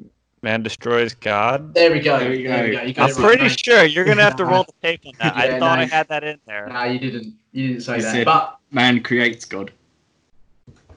man 0.47 0.63
destroys 0.63 1.13
God? 1.13 1.75
There 1.75 1.91
we 1.91 1.99
go. 1.99 2.21
There 2.21 2.31
we 2.31 2.45
There 2.45 2.65
we 2.65 2.71
go. 2.71 2.79
go. 2.79 2.85
You 2.87 2.95
got 2.95 3.11
I'm 3.11 3.11
it 3.11 3.19
right. 3.19 3.39
pretty 3.39 3.49
sure 3.49 3.85
you're 3.85 4.05
gonna 4.05 4.23
have 4.23 4.37
to 4.37 4.45
roll 4.45 4.63
the 4.69 4.73
tape 4.81 5.01
on 5.05 5.13
that. 5.19 5.37
I 5.37 5.59
thought 5.59 5.79
no. 5.79 5.83
I 5.83 5.85
had 5.87 6.07
that 6.09 6.23
in 6.23 6.39
there. 6.47 6.69
No, 6.69 6.85
you 6.85 7.01
didn't. 7.01 7.35
You 7.51 7.69
didn't 7.69 7.83
say 7.83 7.97
You 7.97 8.03
that. 8.03 8.13
said 8.13 8.25
But 8.27 8.57
man 8.71 9.03
creates 9.03 9.45
God. 9.45 9.73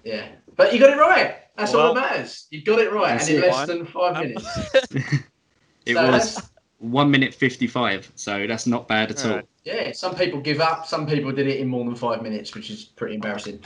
yeah, 0.04 0.28
but 0.56 0.72
you 0.72 0.80
got 0.80 0.92
it 0.92 1.00
right. 1.00 1.38
That's 1.58 1.74
all 1.74 1.96
that 1.96 2.00
matters. 2.00 2.46
You 2.52 2.62
got 2.64 2.78
it 2.80 2.94
right, 2.94 3.20
and 3.20 3.28
in 3.30 3.42
less 3.42 3.56
One. 3.56 3.68
than 3.68 3.86
five 3.88 4.16
Um, 4.18 4.28
minutes. 4.28 4.60
It 5.86 5.96
So 5.96 6.12
was 6.12 6.52
one 6.78 7.10
minute 7.10 7.34
fifty-five, 7.34 8.12
so 8.14 8.46
that's 8.46 8.68
not 8.68 8.88
bad 8.88 9.10
at 9.10 9.26
all. 9.26 9.32
Alright. 9.32 9.46
Yeah, 9.64 9.92
some 9.94 10.14
people 10.14 10.40
give 10.40 10.60
up. 10.62 10.86
Some 10.86 11.08
people 11.08 11.32
did 11.32 11.48
it 11.48 11.60
in 11.60 11.68
more 11.68 11.84
than 11.86 11.96
five 11.96 12.22
minutes, 12.22 12.54
which 12.54 12.70
is 12.70 12.84
pretty 12.86 13.16
embarrassing. 13.16 13.64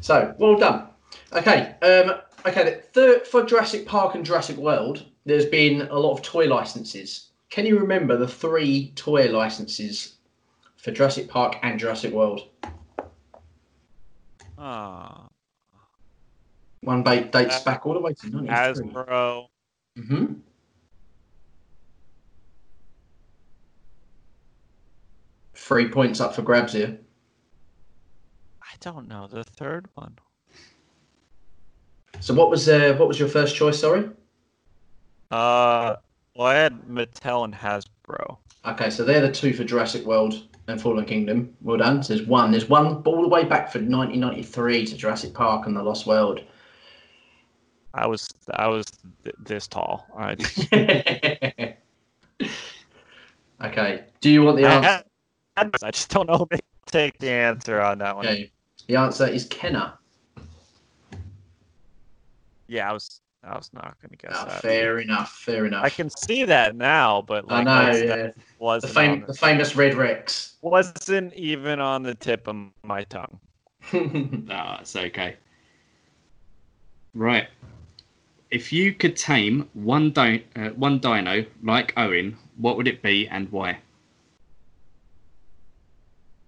So 0.00 0.34
well 0.38 0.56
done. 0.58 0.88
Okay, 1.32 1.74
um, 1.80 2.16
okay. 2.46 2.80
The 2.92 3.22
for 3.30 3.44
Jurassic 3.44 3.86
Park 3.86 4.14
and 4.14 4.24
Jurassic 4.24 4.56
World, 4.56 5.04
there's 5.24 5.46
been 5.46 5.82
a 5.82 5.98
lot 5.98 6.12
of 6.12 6.22
toy 6.22 6.46
licenses. 6.46 7.30
Can 7.50 7.66
you 7.66 7.78
remember 7.78 8.16
the 8.16 8.28
three 8.28 8.92
toy 8.96 9.30
licenses 9.30 10.16
for 10.76 10.90
Jurassic 10.90 11.28
Park 11.28 11.56
and 11.62 11.78
Jurassic 11.78 12.12
World? 12.12 12.48
Ah, 14.58 15.26
One 16.80 17.02
ba- 17.02 17.24
dates 17.24 17.60
back 17.60 17.84
all 17.86 17.94
the 17.94 18.00
way 18.00 18.14
to 18.14 18.30
93. 18.42 18.88
Hasbro. 18.90 19.46
Mm-hmm. 19.98 20.34
Three 25.54 25.88
points 25.88 26.20
up 26.20 26.34
for 26.34 26.42
grabs 26.42 26.72
here. 26.72 26.98
I 28.62 28.74
don't 28.80 29.08
know 29.08 29.26
the 29.26 29.44
third 29.44 29.88
one. 29.94 30.18
So 32.20 32.34
what 32.34 32.50
was 32.50 32.68
uh, 32.68 32.94
what 32.98 33.08
was 33.08 33.18
your 33.18 33.28
first 33.28 33.54
choice? 33.56 33.78
Sorry. 33.80 34.08
Uh, 35.30 35.96
well, 36.34 36.46
I 36.48 36.54
had 36.54 36.82
Mattel 36.82 37.44
and 37.44 37.54
Hasbro. 37.54 38.38
Okay, 38.64 38.90
so 38.90 39.04
they're 39.04 39.20
the 39.20 39.30
two 39.30 39.52
for 39.52 39.64
Jurassic 39.64 40.04
World 40.04 40.42
and 40.68 40.80
Fallen 40.80 41.04
Kingdom. 41.04 41.54
Well 41.62 41.78
done. 41.78 42.02
So 42.02 42.14
there's 42.14 42.26
one. 42.26 42.50
There's 42.50 42.68
one 42.68 43.02
all 43.04 43.22
the 43.22 43.28
way 43.28 43.44
back 43.44 43.70
for 43.70 43.78
1993 43.78 44.86
to 44.86 44.96
Jurassic 44.96 45.34
Park 45.34 45.66
and 45.66 45.76
the 45.76 45.82
Lost 45.82 46.06
World. 46.06 46.40
I 47.94 48.06
was 48.06 48.28
I 48.52 48.66
was 48.68 48.84
th- 49.24 49.36
this 49.38 49.66
tall. 49.68 50.06
I, 50.16 50.36
okay. 53.64 54.04
Do 54.20 54.30
you 54.30 54.42
want 54.42 54.58
the 54.58 54.66
I, 54.66 54.72
answer? 54.74 54.88
had- 54.88 55.04
I 55.82 55.90
just 55.90 56.10
don't 56.10 56.28
know. 56.28 56.46
Take 56.86 57.18
the 57.18 57.30
answer 57.30 57.80
on 57.80 57.98
that 57.98 58.14
one. 58.16 58.26
Okay. 58.26 58.50
The 58.88 58.96
answer 58.96 59.26
is 59.26 59.46
Kenner. 59.46 59.94
Yeah, 62.68 62.90
I 62.90 62.92
was 62.92 63.20
I 63.44 63.56
was 63.56 63.70
not 63.72 63.96
gonna 64.02 64.16
guess 64.16 64.32
Ah, 64.34 64.44
that. 64.46 64.62
fair 64.62 64.98
enough. 64.98 65.32
Fair 65.32 65.66
enough. 65.66 65.84
I 65.84 65.90
can 65.90 66.10
see 66.10 66.44
that 66.44 66.74
now, 66.74 67.22
but 67.22 67.44
I 67.48 67.62
know. 67.62 67.90
Yeah. 67.92 68.06
that 68.16 68.34
The, 68.36 68.42
wasn't 68.58 68.92
fam- 68.94 69.20
the 69.20 69.26
the- 69.28 69.34
famous 69.34 69.76
Red 69.76 69.94
Rex. 69.94 70.56
wasn't 70.62 71.32
even 71.34 71.78
on 71.80 72.02
the 72.02 72.14
tip 72.14 72.48
of 72.48 72.56
my 72.82 73.04
tongue. 73.04 73.38
Ah, 74.50 74.80
it's 74.80 74.96
okay. 74.96 75.36
Right. 77.14 77.48
If 78.50 78.72
you 78.72 78.92
could 78.94 79.16
tame 79.16 79.68
one 79.74 80.10
di- 80.10 80.44
uh, 80.56 80.70
one 80.70 80.98
dino 80.98 81.44
like 81.62 81.92
Owen, 81.96 82.36
what 82.56 82.76
would 82.76 82.88
it 82.88 83.00
be 83.02 83.28
and 83.28 83.50
why? 83.52 83.78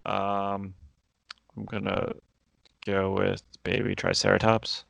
Um, 0.06 0.74
I'm 1.56 1.64
gonna 1.66 2.12
go 2.86 3.12
with 3.12 3.42
baby 3.62 3.94
Triceratops 3.94 4.84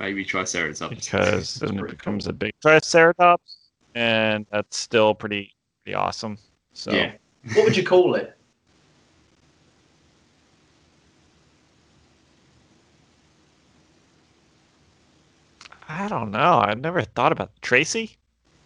Baby 0.00 0.24
Triceratops. 0.24 0.94
because 0.94 1.54
then 1.56 1.78
it 1.78 1.90
becomes 1.90 2.26
a 2.26 2.32
big 2.32 2.52
Triceratops, 2.62 3.68
and 3.94 4.46
that's 4.50 4.78
still 4.78 5.14
pretty 5.14 5.52
pretty 5.84 5.94
awesome. 5.94 6.38
So 6.72 6.90
Yeah. 6.90 7.12
what 7.54 7.64
would 7.66 7.76
you 7.76 7.84
call 7.84 8.14
it? 8.14 8.34
I 15.86 16.08
don't 16.08 16.30
know. 16.30 16.60
I've 16.64 16.80
never 16.80 17.02
thought 17.02 17.32
about 17.32 17.50
Tracy. 17.60 18.16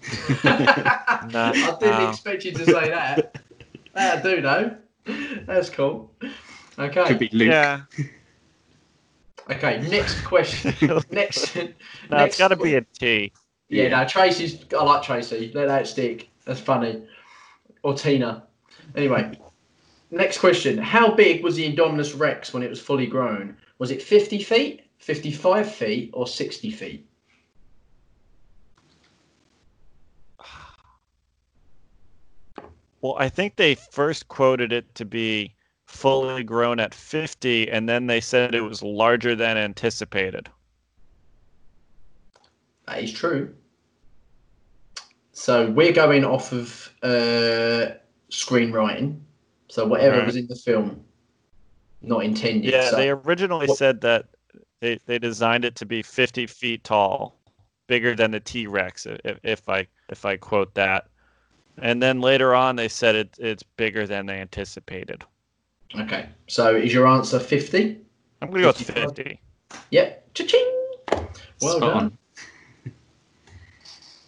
I 0.45 1.27
didn't 1.81 1.81
no. 1.81 2.09
expect 2.11 2.45
you 2.45 2.53
to 2.53 2.65
say 2.65 2.73
that. 2.91 3.43
I 3.97 4.21
do 4.21 4.41
know. 4.41 4.77
That's 5.47 5.69
cool. 5.69 6.13
Okay. 6.79 7.05
Could 7.07 7.19
be 7.19 7.29
Luke. 7.33 7.49
Yeah, 7.49 7.81
Okay. 9.51 9.81
Next 9.89 10.25
question. 10.25 10.75
next. 11.11 11.55
no, 11.57 11.63
it's 11.65 11.79
next 12.11 12.39
got 12.39 12.49
to 12.49 12.57
be 12.57 12.77
a 12.77 12.81
T. 12.81 13.33
Yeah, 13.69 13.85
Yeah. 13.85 13.89
no, 14.03 14.09
Tracy's. 14.09 14.65
I 14.77 14.83
like 14.83 15.03
Tracy. 15.03 15.51
Let 15.55 15.67
that 15.67 15.87
stick. 15.87 16.29
That's 16.45 16.61
funny. 16.61 17.07
Or 17.83 17.95
Tina. 17.95 18.45
Anyway, 18.97 19.39
next 20.11 20.39
question. 20.39 20.79
How 20.79 21.15
big 21.15 21.43
was 21.43 21.57
the 21.57 21.71
Indominus 21.71 22.19
Rex 22.19 22.53
when 22.55 22.63
it 22.63 22.71
was 22.71 22.81
fully 22.81 23.07
grown? 23.07 23.57
Was 23.79 23.91
it 23.91 24.03
50 24.03 24.43
feet, 24.43 24.83
55 24.99 25.71
feet, 25.71 26.11
or 26.15 26.27
60 26.27 26.71
feet? 26.71 27.07
Well, 33.01 33.17
I 33.19 33.29
think 33.29 33.57
they 33.57 33.75
first 33.75 34.29
quoted 34.29 34.73
it 34.73 34.95
to 34.95 35.05
be 35.05 35.55
fully 35.87 36.43
grown 36.43 36.81
at 36.81 36.95
50, 36.95 37.71
and 37.71 37.89
then 37.89 38.07
they 38.07 38.21
said 38.21 38.55
it 38.55 38.61
was 38.63 38.83
larger 38.83 39.35
than 39.35 39.57
anticipated. 39.57 40.49
That 42.87 43.03
is 43.03 43.13
true. 43.13 43.55
So 45.33 45.71
we're 45.71 45.93
going 45.93 46.25
off 46.25 46.53
of 46.53 46.93
uh, 47.03 47.93
screenwriting. 48.31 49.21
So 49.69 49.87
whatever 49.87 50.19
Right. 50.19 50.27
was 50.27 50.37
in 50.37 50.47
the 50.47 50.55
film, 50.55 51.05
not 52.03 52.25
intended. 52.25 52.71
Yeah, 52.71 52.91
so, 52.91 52.97
they 52.97 53.11
originally 53.11 53.67
What- 53.67 53.79
said 53.79 54.01
that 54.03 54.27
they, 54.81 54.99
they 55.07 55.19
designed 55.19 55.65
it 55.65 55.75
to 55.77 55.87
be 55.87 56.03
50 56.03 56.47
feet 56.47 56.85
tall, 56.85 57.37
bigger 57.87 58.15
than 58.15 58.31
the 58.31 58.41
T 58.41 58.67
Rex, 58.67 59.07
if, 59.07 59.39
if 59.43 59.69
I 59.69 59.87
if 60.11 60.25
I 60.25 60.37
quote 60.37 60.75
that. 60.75 61.09
And 61.79 62.03
then 62.03 62.21
later 62.21 62.55
on, 62.55 62.77
they 62.77 62.89
said 62.89 63.17
it, 63.17 63.35
it's 63.39 63.63
bigger 63.63 64.07
than 64.07 64.27
they 64.27 64.39
anticipated. 64.41 65.25
Okay. 66.01 66.29
So 66.49 66.75
is 66.77 66.93
your 66.93 67.07
answer 67.07 67.39
50? 67.39 68.01
I'm 68.43 68.51
gonna 68.51 68.63
go 68.63 68.67
with 68.69 68.77
55. 68.79 69.17
50. 69.17 69.41
Yep. 69.91 70.35
Cha-ching. 70.35 70.73
Well 71.61 71.77
Spot 71.77 71.81
done. 71.81 71.93
on. 71.97 72.19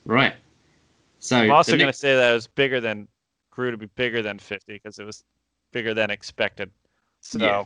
Right. 0.04 0.34
So 1.18 1.36
I'm 1.38 1.50
also 1.50 1.72
gonna 1.72 1.86
next- 1.86 1.98
say 1.98 2.14
that 2.14 2.30
it 2.30 2.34
was 2.34 2.46
bigger 2.46 2.80
than 2.80 3.08
grew 3.50 3.70
to 3.72 3.76
be 3.76 3.86
bigger 3.96 4.22
than 4.22 4.38
50 4.38 4.72
because 4.74 4.98
it 4.98 5.04
was 5.04 5.24
bigger 5.72 5.94
than 5.94 6.10
expected. 6.10 6.70
So 7.20 7.38
Yeah. 7.38 7.64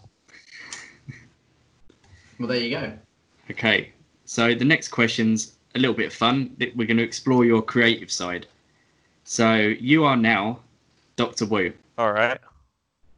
Well, 2.38 2.48
there 2.48 2.58
you 2.58 2.70
go. 2.70 2.92
Okay, 3.50 3.92
so 4.24 4.54
the 4.54 4.64
next 4.64 4.88
question's 4.88 5.58
a 5.74 5.78
little 5.78 5.94
bit 5.94 6.10
fun. 6.12 6.56
We're 6.74 6.86
going 6.86 6.96
to 6.96 7.02
explore 7.02 7.44
your 7.44 7.60
creative 7.60 8.10
side. 8.10 8.46
So 9.24 9.56
you 9.56 10.04
are 10.04 10.16
now 10.16 10.60
Dr. 11.16 11.44
Wu. 11.44 11.72
all 11.98 12.12
right. 12.12 12.40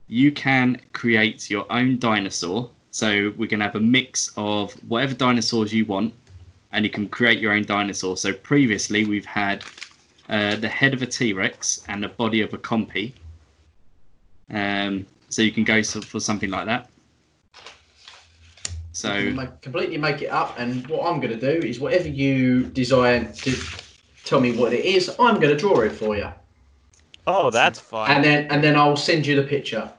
You 0.08 0.32
can 0.32 0.80
create 0.92 1.48
your 1.50 1.66
own 1.70 1.98
dinosaur. 1.98 2.70
So 2.90 3.32
we're 3.36 3.48
going 3.48 3.60
to 3.60 3.66
have 3.66 3.76
a 3.76 3.80
mix 3.80 4.30
of 4.36 4.72
whatever 4.88 5.14
dinosaurs 5.14 5.72
you 5.72 5.86
want, 5.86 6.12
and 6.72 6.84
you 6.84 6.90
can 6.90 7.08
create 7.08 7.38
your 7.38 7.52
own 7.52 7.64
dinosaur. 7.64 8.16
So 8.16 8.32
previously 8.32 9.04
we've 9.04 9.24
had 9.24 9.64
uh, 10.28 10.56
the 10.56 10.68
head 10.68 10.92
of 10.92 11.02
a 11.02 11.06
T 11.06 11.32
Rex 11.32 11.84
and 11.88 12.02
the 12.02 12.08
body 12.08 12.42
of 12.42 12.52
a 12.52 12.58
Compy. 12.58 13.12
Um, 14.50 15.06
so 15.28 15.40
you 15.40 15.52
can 15.52 15.64
go 15.64 15.82
for 15.82 16.20
something 16.20 16.50
like 16.50 16.66
that. 16.66 16.90
So 18.92 19.14
You 19.16 19.32
make, 19.32 19.60
completely 19.62 19.96
make 19.96 20.20
it 20.20 20.28
up, 20.28 20.58
and 20.58 20.86
what 20.86 21.06
I'm 21.10 21.18
going 21.18 21.38
to 21.38 21.40
do 21.40 21.66
is 21.66 21.80
whatever 21.80 22.08
you 22.08 22.64
desire 22.64 23.24
to 23.24 23.56
tell 24.24 24.40
me 24.40 24.52
what 24.52 24.74
it 24.74 24.84
is, 24.84 25.08
I'm 25.18 25.36
going 25.40 25.48
to 25.48 25.56
draw 25.56 25.80
it 25.80 25.92
for 25.92 26.14
you, 26.16 26.28
Oh, 27.26 27.50
that's 27.50 27.78
fun. 27.78 28.10
and 28.10 28.24
then 28.24 28.46
and 28.50 28.62
then 28.62 28.76
I'll 28.76 28.96
send 28.96 29.26
you 29.26 29.36
the 29.36 29.46
picture. 29.46 29.90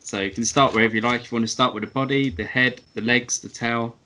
So 0.00 0.20
you 0.20 0.30
can 0.30 0.44
start 0.44 0.74
wherever 0.74 0.94
you 0.94 1.00
like. 1.00 1.22
If 1.22 1.30
you 1.30 1.36
want 1.36 1.44
to 1.44 1.52
start 1.52 1.72
with 1.72 1.84
the 1.84 1.90
body, 1.90 2.30
the 2.30 2.44
head, 2.44 2.80
the 2.94 3.00
legs, 3.00 3.38
the 3.38 3.48
tail. 3.48 3.96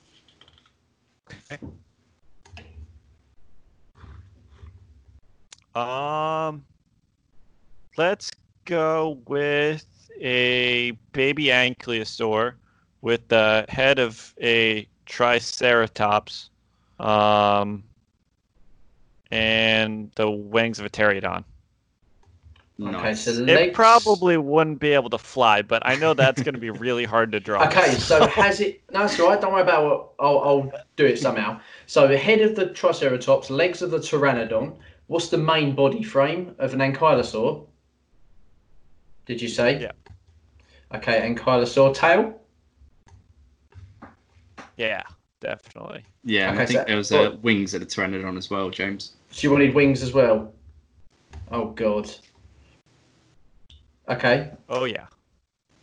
Um, 5.73 6.63
let's 7.97 8.31
go 8.65 9.19
with 9.27 9.85
a 10.21 10.91
baby 11.11 11.45
ankylosaur 11.45 12.53
with 13.01 13.27
the 13.27 13.65
head 13.67 13.99
of 13.99 14.33
a 14.41 14.87
triceratops, 15.05 16.49
um, 16.99 17.83
and 19.31 20.11
the 20.15 20.29
wings 20.29 20.79
of 20.79 20.85
a 20.85 20.89
pterodon. 20.89 21.43
Okay, 22.81 23.13
so 23.15 23.31
It 23.31 23.73
probably 23.73 24.35
wouldn't 24.37 24.79
be 24.79 24.89
able 24.91 25.09
to 25.11 25.17
fly, 25.17 25.61
but 25.61 25.81
I 25.85 25.95
know 25.95 26.13
that's 26.13 26.41
going 26.43 26.55
to 26.55 26.59
be 26.59 26.71
really 26.71 27.05
hard 27.05 27.31
to 27.31 27.39
draw. 27.39 27.65
Okay, 27.67 27.91
so 27.93 28.27
has 28.27 28.59
it? 28.59 28.81
No, 28.91 28.99
that's 29.01 29.17
all 29.19 29.29
right. 29.29 29.39
Don't 29.39 29.53
worry 29.53 29.61
about 29.61 29.85
it. 29.85 30.05
I'll, 30.19 30.39
I'll 30.39 30.71
do 30.97 31.05
it 31.05 31.17
somehow. 31.17 31.59
So 31.85 32.05
the 32.07 32.17
head 32.17 32.41
of 32.41 32.55
the 32.55 32.67
Triceratops, 32.73 33.49
legs 33.49 33.81
of 33.81 33.91
the 33.91 33.99
Pteranodon. 33.99 34.75
What's 35.07 35.29
the 35.29 35.37
main 35.37 35.73
body 35.75 36.03
frame 36.03 36.55
of 36.59 36.73
an 36.73 36.79
ankylosaur? 36.79 37.65
Did 39.25 39.41
you 39.41 39.47
say? 39.47 39.79
Yeah. 39.79 39.91
Okay, 40.93 41.33
ankylosaur 41.33 41.93
tail. 41.93 42.39
Yeah, 44.77 45.03
definitely. 45.39 46.03
Yeah, 46.23 46.51
Okay, 46.51 46.61
I 46.61 46.65
think 46.65 46.79
so- 46.79 46.85
there 46.85 46.97
was 46.97 47.11
uh, 47.11 47.35
wings 47.41 47.73
at 47.73 47.81
the 47.81 47.87
Pteranodon 47.87 48.37
as 48.37 48.49
well, 48.49 48.69
James. 48.69 49.13
She 49.31 49.47
wanted 49.47 49.73
wings 49.73 50.03
as 50.03 50.11
well. 50.13 50.51
Oh 51.51 51.67
God. 51.71 52.09
Okay. 54.09 54.51
Oh 54.69 54.85
yeah, 54.85 55.07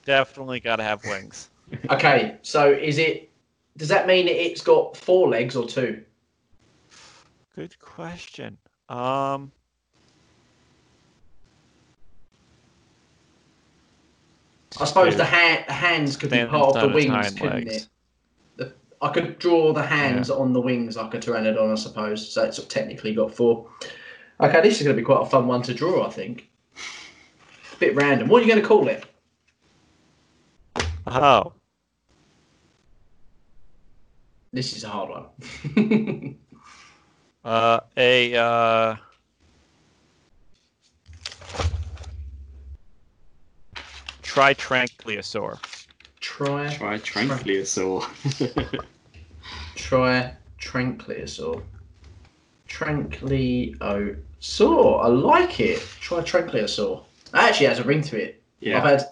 definitely 0.05 0.61
got 0.61 0.77
to 0.77 0.83
have 0.83 1.05
wings. 1.05 1.49
Okay. 1.89 2.37
So 2.43 2.71
is 2.71 2.99
it? 2.99 3.31
Does 3.79 3.89
that 3.89 4.07
mean 4.07 4.29
it's 4.29 4.61
got 4.61 4.95
four 4.95 5.29
legs 5.29 5.57
or 5.57 5.67
two? 5.67 6.05
Good 7.57 7.79
question. 7.79 8.59
Um, 8.91 9.53
I 14.81 14.85
suppose 14.85 15.17
the, 15.17 15.25
hand, 15.25 15.65
the 15.67 15.73
hands 15.73 16.17
could 16.17 16.31
be 16.31 16.45
part 16.45 16.77
of 16.77 16.81
the 16.81 16.95
wings, 16.95 17.31
couldn't 17.31 17.65
legs. 17.65 17.77
it? 17.77 17.89
The, 18.57 18.75
I 19.01 19.09
could 19.11 19.39
draw 19.39 19.73
the 19.73 19.83
hands 19.83 20.31
on 20.31 20.53
the 20.53 20.61
wings 20.61 20.97
like 20.97 21.15
a 21.15 21.19
pteranodon, 21.19 21.73
I 21.73 21.75
suppose. 21.75 22.33
So 22.33 22.45
it's 22.45 22.63
technically 22.67 23.15
got 23.15 23.35
four. 23.35 23.69
Okay, 24.41 24.61
this 24.61 24.79
is 24.79 24.85
going 24.85 24.97
to 24.97 25.01
be 25.01 25.05
quite 25.05 25.23
a 25.23 25.27
fun 25.27 25.47
one 25.47 25.63
to 25.63 25.75
draw, 25.75 26.07
I 26.07 26.11
think. 26.11 26.51
Bit 27.83 27.97
random. 27.97 28.29
What 28.29 28.39
are 28.41 28.47
you 28.47 28.51
going 28.53 28.63
to 28.63 28.69
call 28.69 28.87
it? 28.87 29.05
oh, 31.07 31.53
This 34.53 34.77
is 34.77 34.85
a 34.85 34.89
hard 34.89 35.09
one. 35.11 36.37
uh, 37.45 37.81
a 37.97 38.37
uh, 38.37 38.97
tritranquiliosaur. 44.23 45.59
Try. 46.21 46.69
Try 46.69 46.99
Tranquiliosaur. 46.99 48.07
Try 49.75 50.37
Tranquiliosaur. 50.61 51.65
Tranquiliosaur. 52.69 54.15
I 55.05 55.09
like 55.09 55.59
it. 55.59 55.81
Try 56.01 56.21
Tranquiliosaur. 56.21 57.07
It 57.35 57.39
actually 57.39 57.67
has 57.67 57.79
a 57.79 57.85
ring 57.85 58.03
to 58.03 58.23
it. 58.23 58.43
Yeah. 58.61 58.83
I've 58.83 59.05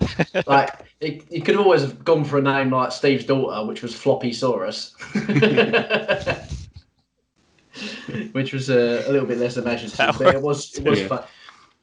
had 0.00 0.44
like 0.46 0.70
it, 1.00 1.30
you 1.30 1.42
could 1.42 1.54
have 1.54 1.64
always 1.64 1.82
have 1.82 2.04
gone 2.04 2.24
for 2.24 2.38
a 2.38 2.42
name 2.42 2.70
like 2.70 2.92
Steve's 2.92 3.24
daughter, 3.24 3.66
which 3.66 3.82
was 3.82 3.94
Floppy 3.94 4.30
Saurus. 4.32 4.92
which 8.32 8.52
was 8.52 8.70
a, 8.70 9.04
a 9.08 9.10
little 9.10 9.26
bit 9.26 9.38
less 9.38 9.56
imaginative, 9.56 9.96
That 9.96 10.18
but 10.18 10.34
it 10.34 10.42
was 10.42 10.76
it 10.78 10.84
was 10.84 11.00
Yeah. 11.00 11.08
fun. 11.08 11.24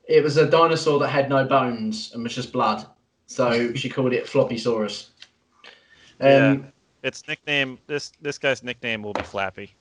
It 0.07 0.23
was 0.23 0.37
a 0.37 0.49
dinosaur 0.49 0.99
that 0.99 1.09
had 1.09 1.29
no 1.29 1.45
bones 1.45 2.11
and 2.13 2.23
was 2.23 2.35
just 2.35 2.51
blood, 2.51 2.85
so 3.27 3.73
she 3.73 3.89
called 3.89 4.13
it 4.13 4.27
Floppy 4.27 4.55
Saurus. 4.55 5.09
Um, 6.19 6.27
Yeah. 6.29 6.55
Its 7.03 7.27
nickname. 7.27 7.79
This 7.87 8.11
this 8.21 8.37
guy's 8.37 8.63
nickname 8.63 9.01
will 9.03 9.13
be 9.13 9.23
Flappy. 9.23 9.73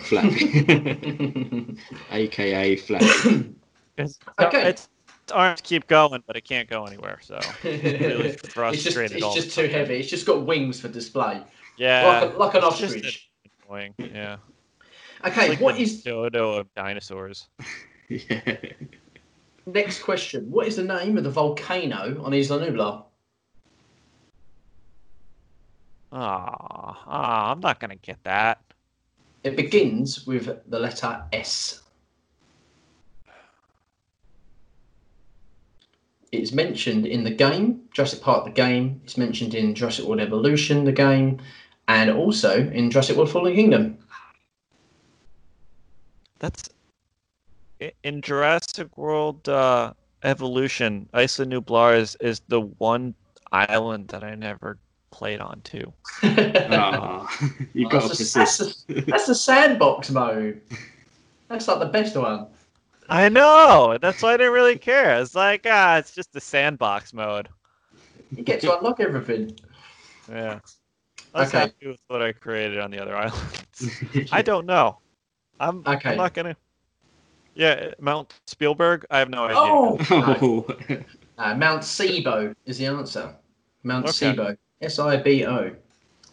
Flappy. 0.00 1.76
AKA 2.12 2.76
Flappy. 2.76 3.54
It's, 3.96 4.18
Okay. 4.38 4.68
Its 4.68 4.88
arms 5.32 5.60
keep 5.62 5.86
going, 5.86 6.22
but 6.26 6.36
it 6.36 6.44
can't 6.44 6.68
go 6.68 6.84
anywhere. 6.86 7.18
So 7.22 7.38
really 7.64 8.28
it's 8.30 8.42
just 8.42 8.54
frustrated. 8.54 9.12
it's 9.16 9.22
all 9.24 9.34
just 9.34 9.54
too 9.54 9.62
time. 9.62 9.70
heavy. 9.70 9.94
It's 10.00 10.08
just 10.08 10.26
got 10.26 10.44
wings 10.46 10.80
for 10.80 10.88
display, 10.88 11.42
Yeah, 11.76 12.06
like, 12.06 12.34
a, 12.34 12.36
like 12.38 12.54
an 12.54 12.64
it's 12.64 12.78
just 12.78 12.94
ostrich. 12.96 13.30
annoying. 13.66 13.94
Yeah. 13.98 14.36
Okay, 15.24 15.48
like 15.50 15.60
what 15.60 15.76
the 15.76 15.82
is 15.82 16.02
dodo 16.02 16.52
of 16.54 16.72
dinosaurs? 16.74 17.48
yeah. 18.08 18.56
next 19.66 20.02
question? 20.02 20.50
What 20.50 20.66
is 20.66 20.76
the 20.76 20.84
name 20.84 21.18
of 21.18 21.24
the 21.24 21.30
volcano 21.30 22.22
on 22.22 22.32
Isla 22.32 22.60
Nublar? 22.66 23.04
Ah, 26.10 27.02
ah, 27.06 27.52
I'm 27.52 27.60
not 27.60 27.80
gonna 27.80 27.96
get 27.96 28.22
that. 28.24 28.62
It 29.44 29.56
begins 29.56 30.26
with 30.26 30.58
the 30.68 30.78
letter 30.78 31.22
S. 31.32 31.82
It's 36.30 36.52
mentioned 36.52 37.06
in 37.06 37.24
the 37.24 37.30
game, 37.30 37.82
Jurassic 37.92 38.20
Park 38.20 38.44
the 38.44 38.50
game. 38.50 39.00
It's 39.04 39.16
mentioned 39.16 39.54
in 39.54 39.74
Jurassic 39.74 40.04
World 40.04 40.20
Evolution 40.20 40.84
the 40.84 40.92
game, 40.92 41.38
and 41.88 42.10
also 42.10 42.68
in 42.70 42.90
Jurassic 42.90 43.16
World 43.16 43.30
Fallen 43.30 43.54
Kingdom. 43.54 43.96
That's 46.38 46.68
in 48.02 48.20
Jurassic 48.20 48.96
World 48.96 49.48
uh, 49.48 49.94
Evolution. 50.22 51.08
Isla 51.14 51.46
Nublar 51.46 51.98
is, 51.98 52.16
is 52.20 52.40
the 52.48 52.60
one 52.60 53.14
island 53.52 54.08
that 54.08 54.22
I 54.22 54.34
never 54.34 54.78
played 55.10 55.40
on 55.40 55.60
too. 55.62 55.92
Ah, 56.70 57.26
you 57.72 57.88
got 57.88 58.02
to 58.02 58.08
that's, 58.08 58.18
the, 58.18 58.38
that's, 58.38 58.58
persist. 58.58 58.86
the, 58.88 59.00
that's 59.02 59.26
the 59.26 59.34
sandbox 59.34 60.10
mode. 60.10 60.60
That's 61.48 61.66
like 61.66 61.78
the 61.78 61.86
best 61.86 62.14
one. 62.14 62.46
I 63.08 63.28
know. 63.28 63.96
That's 64.00 64.22
why 64.22 64.34
I 64.34 64.36
didn't 64.36 64.52
really 64.52 64.76
care. 64.78 65.20
It's 65.20 65.34
like 65.34 65.66
ah, 65.68 65.96
it's 65.96 66.14
just 66.14 66.32
the 66.32 66.40
sandbox 66.40 67.12
mode. 67.14 67.48
You 68.36 68.42
get 68.42 68.60
to 68.60 68.76
unlock 68.76 69.00
everything. 69.00 69.58
Yeah. 70.30 70.58
I 71.34 71.40
was 71.40 71.48
Okay. 71.48 71.58
happy 71.60 71.86
with 71.86 72.00
what 72.08 72.22
I 72.22 72.32
created 72.32 72.78
on 72.78 72.90
the 72.90 73.00
other 73.00 73.16
islands. 73.24 74.02
I 74.32 74.42
don't 74.42 74.66
know. 74.66 74.98
I'm, 75.60 75.82
Okay. 75.86 76.10
I'm 76.10 76.16
not 76.16 76.34
gonna. 76.34 76.56
Yeah, 77.54 77.92
Mount 77.98 78.34
Spielberg. 78.46 79.04
I 79.10 79.18
have 79.18 79.30
no 79.30 79.44
idea. 79.46 79.56
Oh, 79.58 79.98
no. 80.90 81.04
Uh, 81.38 81.54
Mount 81.56 81.82
Sibo 81.82 82.54
is 82.66 82.78
the 82.78 82.86
answer. 82.86 83.34
Mount 83.82 84.06
Okay. 84.06 84.34
Sibo. 84.34 84.56
S 84.80 84.98
I 84.98 85.16
B 85.16 85.44
O. 85.44 85.72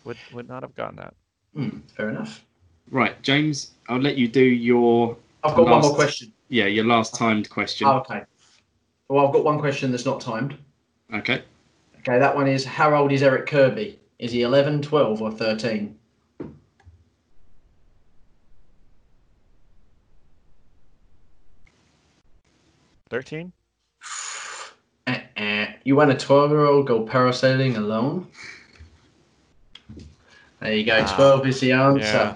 Would 0.04 0.18
would 0.34 0.48
not 0.48 0.62
have 0.62 0.76
gotten 0.76 0.98
that. 0.98 1.14
Hmm, 1.56 1.80
fair 1.96 2.10
enough. 2.10 2.44
right, 2.92 3.20
James. 3.24 3.72
I'll 3.90 4.00
let 4.00 4.18
you 4.18 4.28
do 4.28 4.44
your. 4.44 5.18
I've 5.44 5.56
got 5.56 5.66
one 5.68 5.82
more 5.82 5.96
question. 5.96 6.32
Yeah, 6.50 6.66
your 6.66 6.86
last 6.86 7.16
timed 7.16 7.50
question. 7.50 7.88
Oh, 7.88 7.98
okay. 7.98 8.24
Well, 9.10 9.26
I've 9.26 9.34
got 9.34 9.44
one 9.44 9.60
question 9.60 9.92
that's 9.92 10.06
not 10.06 10.22
timed. 10.22 10.58
Okay. 11.14 11.44
Okay, 12.00 12.20
that 12.20 12.36
one 12.36 12.48
is 12.48 12.66
how 12.66 12.94
old 12.96 13.12
is 13.12 13.24
Eric 13.24 13.48
Kirby? 13.48 14.00
Is 14.20 14.32
he 14.32 14.44
11, 14.44 14.82
12, 14.82 15.22
or 15.22 15.32
13? 15.32 15.98
Thirteen. 23.10 23.52
Uh-uh. 25.08 25.66
You 25.84 25.96
want 25.96 26.12
a 26.12 26.16
12 26.16 26.50
year 26.52 26.66
old 26.66 26.88
go 26.88 27.06
parasailing 27.06 27.78
alone? 27.78 28.28
There 30.60 30.74
you 30.74 30.84
go, 30.86 31.00
Ah, 31.02 31.16
12 31.16 31.48
is 31.48 31.60
the 31.60 31.72
answer. 31.74 32.02
yeah. 32.02 32.36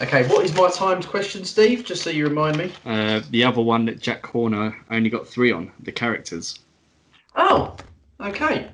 Okay, 0.00 0.26
what 0.28 0.44
is 0.44 0.54
my 0.54 0.68
timed 0.68 1.06
question, 1.06 1.44
Steve? 1.44 1.84
Just 1.84 2.02
so 2.02 2.10
you 2.10 2.26
remind 2.26 2.56
me. 2.56 2.72
Uh, 2.84 3.20
the 3.30 3.44
other 3.44 3.60
one 3.60 3.84
that 3.86 4.00
Jack 4.00 4.26
Horner 4.26 4.76
only 4.90 5.10
got 5.10 5.28
three 5.28 5.52
on 5.52 5.70
the 5.80 5.92
characters. 5.92 6.58
Oh, 7.36 7.76
okay. 8.20 8.68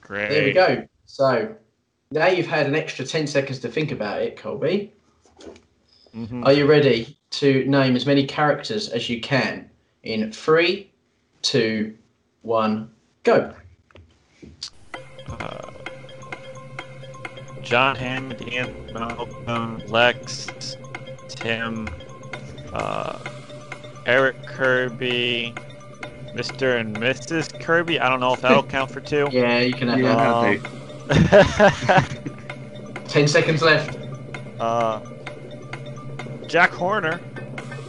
Great. 0.00 0.28
There 0.28 0.44
we 0.44 0.52
go. 0.52 0.86
So 1.06 1.54
now 2.10 2.26
you've 2.26 2.46
had 2.46 2.66
an 2.66 2.74
extra 2.74 3.04
10 3.04 3.26
seconds 3.26 3.58
to 3.60 3.68
think 3.68 3.90
about 3.92 4.22
it, 4.22 4.36
Colby. 4.36 4.92
Mhm. 6.14 6.44
Are 6.46 6.52
you 6.52 6.66
ready 6.66 7.18
to 7.30 7.64
name 7.66 7.96
as 7.96 8.06
many 8.06 8.24
characters 8.26 8.88
as 8.88 9.10
you 9.10 9.20
can 9.20 9.68
in 10.04 10.30
three, 10.30 10.90
two, 11.42 11.96
one, 12.42 12.90
go? 13.24 13.52
Uh, 15.28 15.70
John 17.64 17.96
Hammond, 17.96 18.46
Ian 18.52 18.74
Malcolm, 18.92 19.82
Lex, 19.88 20.76
Tim, 21.28 21.88
uh, 22.72 23.18
Eric 24.06 24.36
Kirby, 24.46 25.54
Mr. 26.34 26.78
and 26.78 26.96
Mrs. 26.96 27.58
Kirby. 27.60 27.98
I 27.98 28.08
don't 28.08 28.20
know 28.20 28.34
if 28.34 28.40
that'll 28.42 28.62
count 28.76 28.90
for 28.90 29.00
two. 29.00 29.28
Yeah, 29.32 29.60
you 29.60 29.72
can 29.72 29.88
have 29.88 29.98
Yeah, 29.98 30.58
that. 31.08 32.08
that'll 32.08 33.04
10 33.08 33.28
seconds 33.28 33.62
left. 33.62 33.98
uh, 34.60 35.00
Jack 36.46 36.70
Horner, 36.70 37.20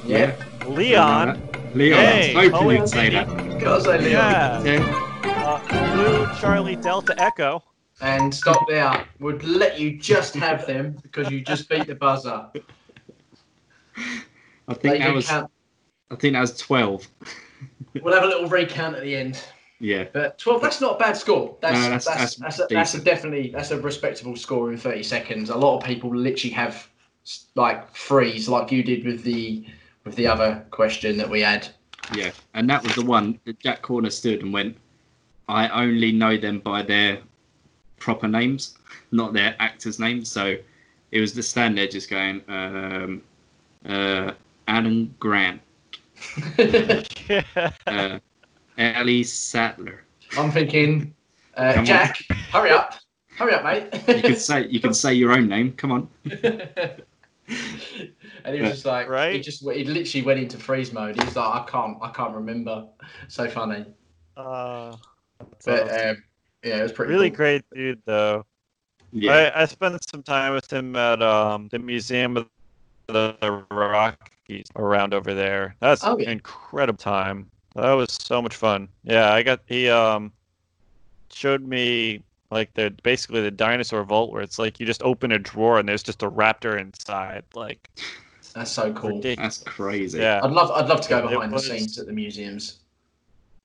Yeah. 0.06 0.36
Leon, 0.68 1.42
Leon, 1.74 2.00
Hey, 2.00 2.34
I 2.36 2.44
was 2.46 2.52
hoping 2.52 2.68
Owen 2.68 2.78
you'd 2.78 2.90
say 2.90 3.10
that. 3.10 3.28
Gotta 3.60 3.82
say 3.84 3.98
Leon. 4.00 4.12
yeah, 4.12 4.64
Yeah. 4.64 5.42
uh, 5.46 5.94
Blue 5.96 6.28
Charlie 6.40 6.76
Delta 6.78 7.14
Echo, 7.22 7.62
And 8.02 8.34
stop 8.34 8.68
there. 8.68 9.06
Would 9.20 9.44
let 9.44 9.80
you 9.80 9.98
just 9.98 10.36
have 10.36 10.68
them 10.68 10.98
because 11.02 11.32
you 11.32 11.42
just 11.42 11.70
beat 11.70 11.88
the 11.88 11.96
buzzer. 11.96 12.48
I 14.68 14.74
think 14.74 15.00
that 15.00 15.14
was 15.14 15.28
count. 15.28 15.52
I 16.12 16.16
think 16.16 16.34
that 16.34 16.42
was 16.42 16.58
12. 16.58 17.08
We'll 18.02 18.14
have 18.14 18.24
a 18.24 18.28
little 18.28 18.50
recount 18.50 18.96
at 18.96 19.02
the 19.04 19.16
end. 19.16 19.42
Yeah. 19.80 20.06
But 20.14 20.38
12, 20.38 20.62
that's 20.62 20.82
not 20.82 20.96
a 20.96 21.00
bad 21.00 21.18
score. 21.18 21.58
That's, 21.62 21.76
No, 21.76 21.82
that's- 21.84 22.06
that's, 22.06 22.36
that's 22.36 22.60
a, 22.60 22.68
that's 22.70 22.94
a 22.94 23.02
definitely, 23.02 23.50
that's 23.50 23.72
a 23.72 23.80
respectable 23.80 24.36
score 24.36 24.72
in 24.72 24.78
30 24.78 25.04
seconds. 25.04 25.50
A 25.50 25.56
lot 25.56 25.78
of 25.78 25.84
people 25.84 26.16
literally 26.16 26.54
have 26.54 26.88
like 27.56 27.94
freeze 27.96 28.48
like 28.48 28.72
you 28.72 28.84
did 28.84 29.04
with 29.04 29.24
the 29.24 29.66
with 30.04 30.16
the 30.16 30.28
other 30.28 30.64
question 30.70 31.18
that 31.18 31.28
we 31.28 31.42
had. 31.42 31.68
Yeah, 32.14 32.30
and 32.54 32.70
that 32.70 32.84
was 32.84 32.94
the 32.94 33.04
one 33.04 33.40
that 33.46 33.60
Jack 33.60 33.84
Horner 33.84 34.12
stood 34.12 34.44
and 34.44 34.54
went, 34.54 34.78
I 35.50 35.68
only 35.70 36.12
know 36.12 36.38
them 36.38 36.60
by 36.60 36.84
their 36.84 37.18
proper 38.00 38.28
names, 38.28 38.78
not 39.12 39.34
their 39.34 39.56
actors' 39.60 40.00
names. 40.00 40.30
So 40.32 40.58
it 41.12 41.22
was 41.22 41.34
the 41.34 41.44
stand 41.44 41.78
there 41.78 41.88
just 41.88 42.10
going, 42.10 42.42
um, 42.48 43.22
uh, 43.88 44.32
Alan 44.68 45.14
Grant, 45.20 45.62
uh, 47.88 48.20
Ellie 48.78 49.24
Sattler. 49.24 50.04
I'm 50.38 50.52
thinking, 50.52 51.14
uh, 51.56 51.74
Come 51.74 51.80
on. 51.82 51.86
Jack, 51.86 52.18
hurry 52.52 52.72
up, 52.72 52.96
hurry 53.38 53.54
up, 53.54 53.64
mate. 53.64 53.88
You 54.16 54.22
could 54.24 54.38
say 54.40 54.68
you 54.68 54.80
can 54.80 54.94
say 54.94 55.14
your 55.14 55.32
own 55.32 55.48
name. 55.48 55.74
Come 55.74 55.92
on. 55.92 56.10
and 57.48 58.56
he 58.56 58.62
was 58.62 58.72
just 58.72 58.86
like, 58.86 59.08
right? 59.08 59.34
he 59.34 59.40
just 59.42 59.62
he 59.70 59.84
literally 59.84 60.26
went 60.26 60.40
into 60.40 60.58
freeze 60.58 60.92
mode. 60.92 61.16
He 61.16 61.24
was 61.24 61.36
like, 61.36 61.62
I 61.62 61.66
can't, 61.70 61.98
I 62.02 62.10
can't 62.10 62.34
remember. 62.34 62.88
So 63.28 63.48
funny. 63.50 63.86
Uh, 64.36 64.96
But 65.64 65.84
awesome. 65.84 66.10
um, 66.10 66.24
yeah, 66.66 66.80
it 66.80 66.84
was 66.84 66.92
pretty 66.92 67.14
really 67.14 67.30
cool. 67.30 67.38
great 67.38 67.64
dude 67.74 68.02
though. 68.06 68.46
Yeah. 69.14 69.52
I, 69.56 69.62
I 69.62 69.66
spent 69.66 69.98
some 70.10 70.24
time 70.24 70.54
with 70.54 70.72
him 70.72 70.96
at 70.98 71.22
um 71.22 71.70
the 71.70 71.80
Museum 71.80 72.36
of 72.38 72.48
the 73.08 73.64
Rockies 73.72 74.66
around 74.76 75.14
over 75.14 75.34
there. 75.34 75.76
That's 75.80 76.04
Oh, 76.04 76.16
an 76.18 76.22
yeah. 76.24 76.32
incredible 76.32 76.98
time. 76.98 77.50
That 77.76 77.92
was 77.94 78.12
so 78.20 78.42
much 78.42 78.56
fun. 78.56 78.90
Yeah, 79.04 79.32
I 79.32 79.44
got 79.44 79.62
he 79.68 79.90
um 79.90 80.34
showed 81.32 81.62
me 81.68 82.24
like 82.52 82.74
the 82.74 82.94
basically 83.04 83.42
the 83.42 83.52
dinosaur 83.52 84.04
vault 84.04 84.32
where 84.32 84.42
it's 84.42 84.58
like 84.60 84.80
you 84.80 84.86
just 84.86 85.04
open 85.04 85.32
a 85.32 85.40
drawer 85.40 85.80
and 85.80 85.88
there's 85.88 86.04
just 86.04 86.24
a 86.24 86.30
raptor 86.30 86.80
inside. 86.80 87.44
Like 87.54 87.90
That's 88.54 88.72
so 88.72 88.94
cool. 88.94 89.22
That's 89.22 89.60
crazy. 89.60 90.20
Yeah. 90.20 90.40
I'd 90.44 90.52
love, 90.52 90.72
I'd 90.72 90.88
love 90.88 91.02
to 91.02 91.10
go 91.10 91.22
behind 91.28 91.52
was- 91.52 91.68
the 91.68 91.78
scenes 91.78 91.98
at 92.00 92.06
the 92.06 92.14
museums. 92.14 92.80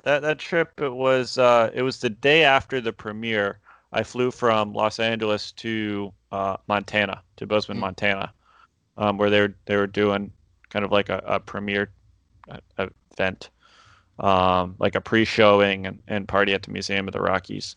That 0.02 0.22
that 0.22 0.38
trip 0.38 0.80
it 0.80 0.92
was 0.92 1.38
uh 1.38 1.70
it 1.74 1.82
was 1.82 2.00
the 2.00 2.10
day 2.10 2.44
after 2.44 2.80
the 2.80 2.92
premiere 2.92 3.58
i 3.92 4.02
flew 4.02 4.30
from 4.30 4.72
los 4.72 4.98
angeles 4.98 5.52
to 5.52 6.12
uh 6.32 6.56
montana 6.68 7.22
to 7.36 7.46
bozeman 7.46 7.76
Mm. 7.78 7.80
montana 7.80 8.32
um 8.96 9.18
where 9.18 9.30
they 9.30 9.40
were 9.40 9.54
they 9.66 9.76
were 9.76 9.86
doing 9.86 10.32
kind 10.70 10.84
of 10.84 10.92
like 10.92 11.08
a, 11.08 11.22
a 11.26 11.40
premiere 11.40 11.90
uh, 12.78 12.86
event 13.12 13.50
um 14.18 14.74
like 14.78 14.94
a 14.94 15.00
pre-showing 15.00 15.86
and, 15.86 16.02
and 16.08 16.28
party 16.28 16.52
at 16.54 16.62
the 16.62 16.70
museum 16.70 17.08
of 17.08 17.12
the 17.12 17.20
rockies 17.20 17.76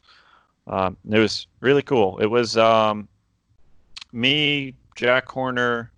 um 0.67 0.97
it 1.09 1.19
was 1.19 1.47
really 1.61 1.81
cool 1.81 2.17
it 2.19 2.27
was 2.27 2.57
um 2.57 3.07
me 4.11 4.75
jack 4.95 5.27
horner 5.29 5.91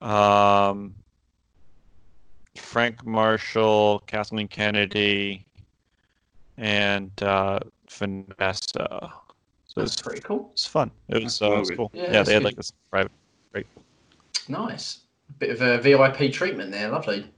um 0.00 0.94
Frank 2.56 3.06
Marshall, 3.06 4.02
Kathleen 4.06 4.46
Kennedy, 4.48 5.46
and 6.56 7.10
uh, 7.22 7.60
Vanessa. 7.90 9.12
So 9.66 9.80
That's 9.80 9.92
it's 9.94 10.02
pretty 10.02 10.20
cool. 10.20 10.50
It's 10.52 10.66
fun. 10.66 10.90
It 11.08 11.22
was, 11.22 11.38
That's 11.38 11.42
uh, 11.42 11.56
it 11.56 11.58
was 11.60 11.70
cool. 11.70 11.90
Yeah, 11.94 12.02
Yeah, 12.02 12.12
that's 12.12 12.28
they 12.28 12.34
had 12.34 12.40
good. 12.42 12.46
like 12.46 12.56
this 12.56 12.72
private. 12.90 13.12
Great. 13.52 13.66
Nice. 14.48 15.00
Bit 15.38 15.50
of 15.50 15.62
a 15.62 15.78
VIP 15.78 16.32
treatment 16.32 16.70
there. 16.70 16.88
Lovely. 16.90 17.30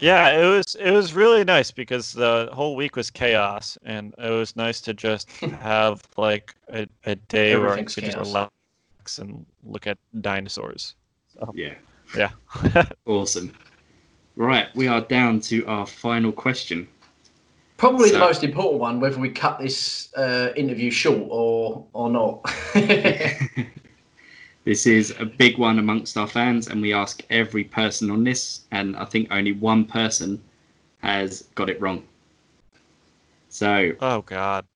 Yeah, 0.00 0.30
it 0.30 0.46
was 0.46 0.76
it 0.76 0.90
was 0.92 1.12
really 1.12 1.42
nice 1.44 1.70
because 1.72 2.12
the 2.12 2.48
whole 2.52 2.76
week 2.76 2.94
was 2.94 3.10
chaos, 3.10 3.76
and 3.84 4.14
it 4.18 4.30
was 4.30 4.54
nice 4.54 4.80
to 4.82 4.94
just 4.94 5.30
have 5.60 6.02
like 6.16 6.54
a, 6.72 6.86
a 7.04 7.16
day 7.16 7.56
where 7.56 7.66
I 7.68 7.70
Everything's 7.72 7.94
could 7.96 8.04
just 8.04 8.16
relax 8.18 9.18
and 9.18 9.44
look 9.64 9.86
at 9.88 9.98
dinosaurs. 10.20 10.94
So, 11.34 11.52
Yeah. 11.54 11.74
yeah. 12.16 12.30
Awesome. 13.06 13.52
Right, 14.36 14.68
we 14.76 14.86
are 14.86 15.00
down 15.00 15.40
to 15.42 15.66
our 15.66 15.84
final 15.86 16.30
question. 16.30 16.86
Probably 17.78 18.10
the 18.10 18.18
most 18.18 18.44
important 18.44 18.80
one, 18.80 19.00
whether 19.00 19.18
we 19.18 19.30
cut 19.30 19.58
this 19.58 20.12
uh, 20.14 20.50
interview 20.56 20.90
short 20.90 21.26
or 21.30 21.86
or 21.94 22.10
not. 22.10 22.44
This 24.68 24.86
is 24.86 25.14
a 25.18 25.24
big 25.24 25.56
one 25.56 25.78
amongst 25.78 26.18
our 26.18 26.26
fans, 26.26 26.68
and 26.68 26.82
we 26.82 26.92
ask 26.92 27.22
every 27.30 27.64
person 27.64 28.10
on 28.10 28.22
this, 28.22 28.66
and 28.70 28.96
I 28.96 29.06
think 29.06 29.28
only 29.30 29.52
one 29.52 29.86
person 29.86 30.42
has 30.98 31.44
got 31.54 31.70
it 31.70 31.80
wrong. 31.80 32.02
So, 33.48 33.92
Oh 34.02 34.20
God. 34.20 34.66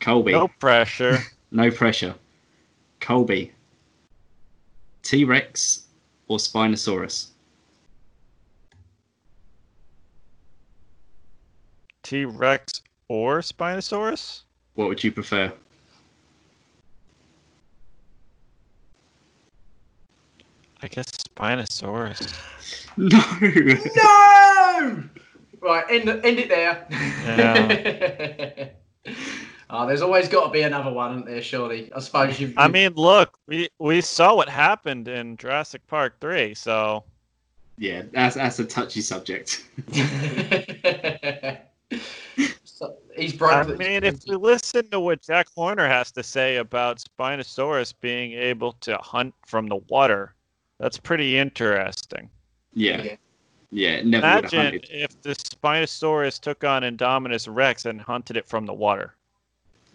Colby, 0.00 0.32
No 0.32 0.48
pressure. 0.48 1.18
no 1.52 1.70
pressure. 1.70 2.16
Colby, 2.98 3.52
T 5.04 5.24
Rex 5.24 5.84
or 6.26 6.38
Spinosaurus? 6.38 7.28
T 12.08 12.24
Rex 12.24 12.80
or 13.08 13.40
Spinosaurus? 13.40 14.44
What 14.76 14.88
would 14.88 15.04
you 15.04 15.12
prefer? 15.12 15.52
I 20.82 20.88
guess 20.88 21.10
Spinosaurus. 21.10 22.34
No! 22.96 23.20
no! 23.94 25.04
Right, 25.60 25.84
end, 25.90 26.08
end 26.08 26.38
it 26.38 26.48
there. 26.48 26.86
Yeah. 27.26 28.68
oh, 29.68 29.86
there's 29.86 30.00
always 30.00 30.28
got 30.28 30.46
to 30.46 30.50
be 30.50 30.62
another 30.62 30.90
one, 30.90 31.12
isn't 31.12 31.26
there? 31.26 31.42
Surely, 31.42 31.92
I 31.94 32.00
suppose 32.00 32.40
you. 32.40 32.54
I 32.56 32.68
mean, 32.68 32.94
look, 32.94 33.36
we 33.46 33.68
we 33.78 34.00
saw 34.00 34.34
what 34.34 34.48
happened 34.48 35.08
in 35.08 35.36
Jurassic 35.36 35.86
Park 35.86 36.14
three, 36.22 36.54
so 36.54 37.04
Yeah, 37.76 38.04
that's, 38.12 38.36
that's 38.36 38.58
a 38.60 38.64
touchy 38.64 39.02
subject. 39.02 39.66
So, 42.64 42.96
he's 43.16 43.32
broke. 43.32 43.68
I 43.68 43.74
mean, 43.74 44.04
if 44.04 44.24
we 44.26 44.36
listen 44.36 44.88
to 44.90 45.00
what 45.00 45.22
Jack 45.22 45.48
Horner 45.54 45.88
has 45.88 46.12
to 46.12 46.22
say 46.22 46.56
about 46.56 47.02
Spinosaurus 47.02 47.92
being 48.00 48.32
able 48.32 48.72
to 48.80 48.96
hunt 48.98 49.34
from 49.46 49.66
the 49.68 49.76
water, 49.88 50.34
that's 50.78 50.98
pretty 50.98 51.36
interesting. 51.38 52.30
Yeah. 52.74 53.02
Yeah. 53.02 53.16
Yeah, 53.70 54.00
never 54.02 54.26
Imagine 54.26 54.80
if 54.90 55.20
the 55.20 55.34
Spinosaurus 55.34 56.40
took 56.40 56.64
on 56.64 56.82
Indominus 56.82 57.46
Rex 57.54 57.84
and 57.84 58.00
hunted 58.00 58.38
it 58.38 58.46
from 58.46 58.64
the 58.64 58.72
water. 58.72 59.14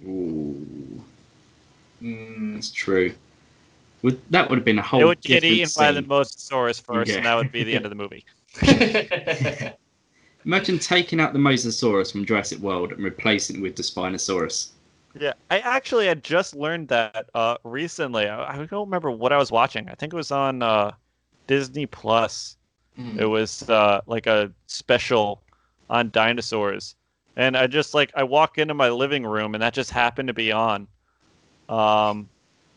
Ooh, 0.06 1.04
Mm, 2.04 2.56
that's 2.56 2.70
true. 2.70 3.14
Would, 4.02 4.20
that 4.30 4.50
would 4.50 4.58
have 4.58 4.66
been 4.66 4.78
a 4.78 4.82
whole 4.82 5.00
it 5.00 5.06
would 5.06 5.22
get 5.22 5.42
different 5.42 5.56
eaten 5.56 5.72
by 5.78 5.92
the. 5.94 6.02
Mosasaurus 6.02 6.82
first, 6.82 7.10
Yeah. 7.10 7.18
and 7.18 7.26
that 7.26 7.36
would 7.36 7.52
be 7.52 7.64
the 7.64 7.74
end 7.74 7.86
of 7.86 7.90
the 7.90 7.96
movie. 7.96 8.26
Imagine 10.46 10.80
taking 10.80 11.20
out 11.20 11.34
the 11.34 11.40
Mosasaurus 11.40 12.12
from 12.12 12.26
Jurassic 12.26 12.60
World 12.60 12.92
and 12.92 13.04
replacing 13.04 13.58
it 13.58 13.62
with 13.62 13.76
the 13.76 13.84
Spinosaurus. 13.84 14.70
Yeah, 15.20 15.34
I 15.52 15.60
actually 15.60 16.08
had 16.08 16.24
just 16.24 16.56
learned 16.56 16.88
that 16.88 17.30
uh, 17.36 17.58
recently. 17.64 18.28
I, 18.28 18.54
I 18.54 18.66
don't 18.66 18.88
remember 18.88 19.12
what 19.12 19.32
I 19.32 19.38
was 19.38 19.52
watching. 19.52 19.88
I 19.90 19.94
think 19.94 20.12
it 20.12 20.16
was 20.16 20.32
on 20.32 20.64
uh, 20.64 20.92
Disney 21.48 21.86
Plus. 21.86 22.58
Mm. 23.00 23.20
It 23.20 23.26
was 23.26 23.68
uh, 23.70 24.02
like 24.08 24.28
a 24.28 24.52
special 24.68 25.42
on 25.90 26.10
dinosaurs, 26.10 26.96
and 27.36 27.56
I 27.56 27.68
just 27.68 27.94
like 27.94 28.12
I 28.16 28.24
walk 28.24 28.58
into 28.58 28.74
my 28.74 28.90
living 28.90 29.26
room, 29.26 29.56
and 29.56 29.62
that 29.62 29.74
just 29.74 29.92
happened 29.92 30.28
to 30.28 30.34
be 30.34 30.52
on, 30.52 30.88
um, 31.70 32.30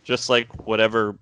just 0.04 0.28
like 0.28 0.66
whatever 0.66 1.18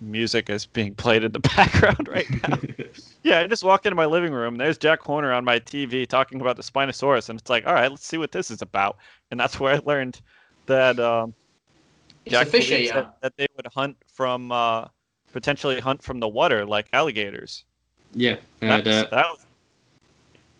music 0.00 0.50
is 0.50 0.66
being 0.66 0.94
played 0.94 1.24
in 1.24 1.32
the 1.32 1.38
background 1.56 2.08
right 2.08 2.26
now. 2.48 2.58
yeah, 3.22 3.40
I 3.40 3.46
just 3.46 3.64
walked 3.64 3.86
into 3.86 3.96
my 3.96 4.06
living 4.06 4.32
room. 4.32 4.56
There's 4.56 4.78
Jack 4.78 5.00
Horner 5.00 5.32
on 5.32 5.44
my 5.44 5.58
TV 5.58 6.06
talking 6.06 6.40
about 6.40 6.56
the 6.56 6.62
Spinosaurus, 6.62 7.28
and 7.28 7.38
it's 7.38 7.50
like, 7.50 7.66
all 7.66 7.74
right, 7.74 7.90
let's 7.90 8.06
see 8.06 8.18
what 8.18 8.32
this 8.32 8.50
is 8.50 8.62
about. 8.62 8.96
And 9.30 9.38
that's 9.38 9.60
where 9.60 9.74
I 9.74 9.80
learned 9.84 10.20
that 10.66 10.98
um, 10.98 11.34
It's 12.24 12.34
a 12.34 12.44
fish 12.44 12.70
believes 12.70 12.90
eater. 12.90 12.94
that, 12.94 13.20
that 13.22 13.36
they 13.36 13.46
would 13.56 13.66
hunt 13.74 13.96
from 14.12 14.50
uh, 14.52 14.86
potentially 15.32 15.80
hunt 15.80 16.02
from 16.02 16.20
the 16.20 16.28
water 16.28 16.64
like 16.66 16.88
alligators. 16.92 17.64
yeah, 18.14 18.36
they 18.60 18.66
had 18.66 18.84
That's, 18.84 19.06
uh, 19.12 19.16
that 19.16 19.26
was 19.30 19.46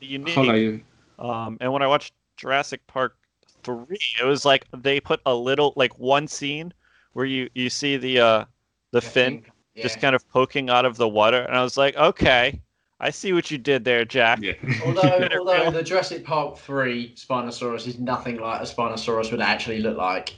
unique. 0.01 0.35
hollow. 0.37 0.81
Um, 1.19 1.59
and 1.61 1.73
when 1.73 1.83
I 1.83 1.87
watched 1.87 2.13
Jurassic 2.37 2.87
Park 2.87 3.17
three, 3.63 3.99
it 4.21 4.25
was 4.25 4.45
like 4.45 4.67
they 4.77 5.01
put 5.01 5.21
a 5.27 5.35
little 5.35 5.73
like 5.77 5.99
one 5.99 6.27
scene 6.29 6.73
where 7.13 7.27
you 7.27 7.49
you 7.55 7.69
see 7.71 7.97
the 7.97 8.21
uh 8.21 8.45
the 8.93 9.01
fin 9.01 9.45
Yeah. 9.75 9.83
just 9.85 10.01
kind 10.01 10.15
of 10.15 10.29
poking 10.31 10.69
out 10.71 10.85
of 10.85 10.97
the 10.97 11.09
water, 11.09 11.43
and 11.43 11.57
I 11.57 11.63
was 11.63 11.77
like, 11.77 11.97
okay, 11.97 12.61
I 12.99 13.11
see 13.11 13.33
what 13.33 13.51
you 13.51 13.57
did 13.59 13.85
there, 13.85 14.05
Jack. 14.05 14.41
Yeah. 14.43 14.53
Although, 14.85 15.29
although 15.39 15.63
real- 15.63 15.71
the 15.73 15.83
Jurassic 15.83 16.25
Park 16.25 16.59
3 16.59 17.15
Spinosaurus 17.15 17.87
is 17.87 17.99
nothing 17.99 18.39
like 18.39 18.61
a 18.61 18.65
Spinosaurus 18.65 19.31
would 19.31 19.41
actually 19.41 19.79
look 19.81 19.97
like, 19.97 20.35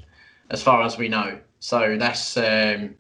as 0.51 0.63
far 0.63 0.83
as 0.83 0.97
we 0.99 1.09
know. 1.09 1.39
So 1.61 1.97
that's 1.99 2.37
um, 2.37 2.95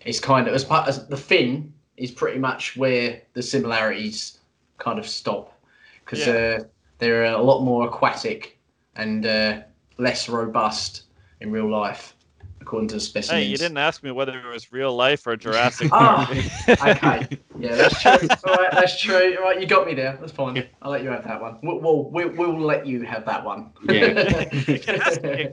it's 0.00 0.20
kind 0.20 0.46
of 0.48 0.54
as 0.54 0.64
part 0.64 0.88
as 0.88 1.06
the 1.08 1.16
fin 1.16 1.72
is 1.96 2.10
pretty 2.10 2.38
much 2.38 2.76
where 2.76 3.22
the 3.34 3.42
similarities 3.42 4.38
kind 4.78 4.98
of 4.98 5.06
stop 5.06 5.52
because 6.04 6.26
Yeah. 6.26 6.58
uh, 6.60 6.64
they're 6.98 7.24
a 7.26 7.40
lot 7.42 7.62
more 7.62 7.86
aquatic 7.86 8.58
and 8.96 9.24
uh, 9.24 9.60
less 9.98 10.28
robust 10.28 11.04
in 11.40 11.50
real 11.52 11.70
life, 11.70 12.14
according 12.62 12.88
to 12.88 12.94
the 12.94 13.00
specimens. 13.00 13.44
Hey, 13.44 13.50
you 13.50 13.58
didn't 13.58 13.76
ask 13.76 14.02
me 14.02 14.10
whether 14.10 14.38
it 14.38 14.46
was 14.50 14.72
real 14.72 14.96
life 14.96 15.26
or 15.26 15.36
Jurassic 15.36 15.90
Ah, 15.92 16.26
Park. 16.66 16.80
okay. 16.96 17.38
Yeah, 17.58 17.74
that's 17.74 18.00
true. 18.00 18.12
All 18.50 18.54
right, 18.54 18.70
that's 18.72 19.00
true. 19.00 19.36
All 19.38 19.44
right, 19.44 19.60
you 19.60 19.66
got 19.66 19.86
me 19.86 19.94
there. 19.94 20.16
That's 20.20 20.32
fine. 20.32 20.66
I'll 20.80 20.90
let 20.90 21.02
you 21.02 21.10
have 21.10 21.24
that 21.24 21.40
one. 21.40 21.58
We'll, 21.62 21.80
we'll, 21.80 22.04
we'll, 22.10 22.28
we'll 22.30 22.58
let 22.60 22.86
you 22.86 23.02
have 23.02 23.26
that 23.26 23.44
one. 23.44 23.72
You 23.82 24.78
can 24.78 25.00
ask 25.00 25.22
me 25.22 25.30
again 25.32 25.52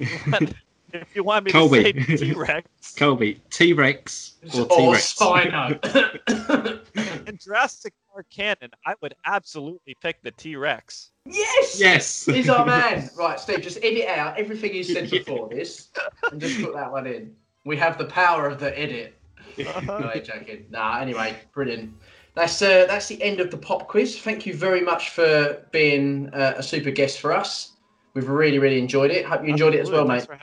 if 0.00 0.26
you 0.26 0.32
want- 0.32 0.54
if 0.92 1.16
you 1.16 1.24
want 1.24 1.44
me 1.44 1.50
Colby. 1.50 1.92
to 1.92 2.16
say 2.16 2.26
T-Rex. 2.28 2.94
Colby, 2.96 3.40
T 3.50 3.72
Rex 3.72 4.34
or 4.54 4.60
Or 4.70 4.78
T 4.78 4.92
Rex? 4.92 5.14
Spino. 5.16 7.28
In 7.28 7.36
Jurassic 7.36 7.92
Park 8.14 8.30
canon, 8.30 8.70
I 8.86 8.94
would 9.02 9.16
absolutely 9.26 9.96
pick 10.00 10.22
the 10.22 10.30
T-Rex. 10.30 11.10
yes! 11.26 11.80
Yes. 11.80 12.26
He's 12.26 12.48
our 12.48 12.64
man. 12.64 13.10
Right, 13.18 13.40
Steve, 13.40 13.60
just 13.60 13.78
edit 13.82 14.06
out 14.06 14.38
everything 14.38 14.72
you 14.72 14.84
said 14.84 15.10
before 15.10 15.48
this 15.48 15.88
and 16.30 16.40
just 16.40 16.62
put 16.62 16.74
that 16.74 16.92
one 16.92 17.08
in. 17.08 17.34
We 17.64 17.76
have 17.78 17.98
the 17.98 18.04
power 18.04 18.46
of 18.46 18.60
the 18.60 18.78
edit. 18.78 19.18
no, 19.58 19.70
I'm 19.72 20.22
joking. 20.22 20.66
Nah, 20.70 21.00
anyway, 21.00 21.36
brilliant. 21.52 21.92
That's 22.34 22.62
uh, 22.62 22.86
that's 22.86 23.08
the 23.08 23.20
end 23.20 23.40
of 23.40 23.50
the 23.50 23.56
pop 23.56 23.88
quiz. 23.88 24.18
Thank 24.18 24.46
you 24.46 24.54
very 24.54 24.80
much 24.80 25.10
for 25.10 25.64
being 25.72 26.30
uh, 26.32 26.54
a 26.56 26.62
super 26.62 26.90
guest 26.92 27.20
for 27.20 27.32
us. 27.32 27.72
We've 28.14 28.28
really, 28.28 28.60
really 28.60 28.78
enjoyed 28.78 29.10
it. 29.10 29.24
Hope 29.24 29.42
you 29.42 29.48
enjoyed 29.48 29.74
it 29.74 29.80
as 29.80 29.90
well, 29.90 30.06
Thanks 30.06 30.28
mate. 30.28 30.38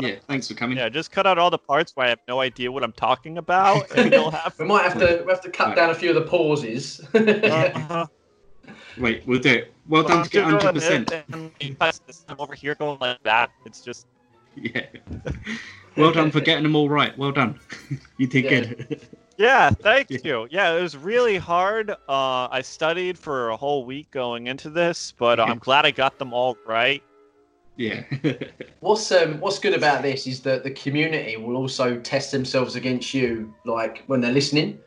Yeah, 0.00 0.16
thanks 0.28 0.48
for 0.48 0.54
coming. 0.54 0.76
Yeah, 0.78 0.88
just 0.88 1.10
cut 1.10 1.26
out 1.26 1.38
all 1.38 1.50
the 1.50 1.58
parts 1.58 1.96
where 1.96 2.06
I 2.06 2.08
have 2.10 2.20
no 2.28 2.40
idea 2.40 2.70
what 2.70 2.84
I'm 2.84 2.92
talking 2.92 3.38
about, 3.38 3.90
and 3.96 4.12
you'll 4.12 4.30
have. 4.42 4.58
We 4.58 4.66
might 4.66 4.82
have 4.84 4.98
to 4.98 5.22
we 5.24 5.30
have 5.32 5.40
to 5.42 5.50
cut 5.50 5.74
down 5.76 5.90
a 5.90 5.94
few 5.94 6.10
of 6.10 6.14
the 6.16 6.22
pauses. 6.22 7.00
Uh, 7.14 8.06
Wait, 8.98 9.22
we'll 9.26 9.40
do 9.40 9.50
it. 9.50 9.74
Well 9.88 10.02
done 10.02 10.24
to 10.24 10.30
get 10.30 10.44
I'm 10.44 10.58
doing 10.58 10.74
100%. 10.74 11.12
it, 11.12 11.24
and 11.32 11.50
you 11.60 11.74
guys- 11.74 12.00
I'm 12.28 12.36
over 12.40 12.54
here 12.54 12.74
going 12.74 12.98
like 13.00 13.22
that. 13.24 13.50
It's 13.66 13.80
just. 13.80 14.06
Yeah. 14.56 14.86
Well 15.96 16.12
done 16.12 16.30
for 16.32 16.40
getting 16.40 16.64
them 16.64 16.74
all 16.74 16.88
right. 16.88 17.16
Well 17.16 17.30
done. 17.32 17.58
you 18.16 18.26
did 18.26 18.42
good. 18.48 19.06
Yeah, 19.38 19.70
thank 19.70 20.10
you. 20.10 20.48
Yeah, 20.50 20.72
it 20.76 20.82
was 20.82 20.96
really 20.96 21.38
hard. 21.38 21.90
Uh, 21.90 22.48
I 22.50 22.60
studied 22.62 23.16
for 23.16 23.50
a 23.50 23.56
whole 23.56 23.84
week 23.84 24.10
going 24.10 24.48
into 24.48 24.68
this, 24.68 25.12
but 25.16 25.38
I'm 25.40 25.58
glad 25.58 25.86
I 25.86 25.92
got 25.92 26.18
them 26.18 26.34
all 26.34 26.56
right. 26.66 27.02
Yeah. 27.76 28.02
What's 28.80 29.12
um 29.12 29.40
what's 29.40 29.58
good 29.58 29.74
about 29.74 30.02
this 30.02 30.26
is 30.26 30.40
that 30.40 30.64
the 30.64 30.70
community 30.70 31.36
will 31.36 31.56
also 31.56 31.98
test 32.00 32.32
themselves 32.32 32.76
against 32.76 33.12
you, 33.12 33.54
like 33.64 34.04
when 34.06 34.20
they're 34.20 34.32
listening, 34.32 34.80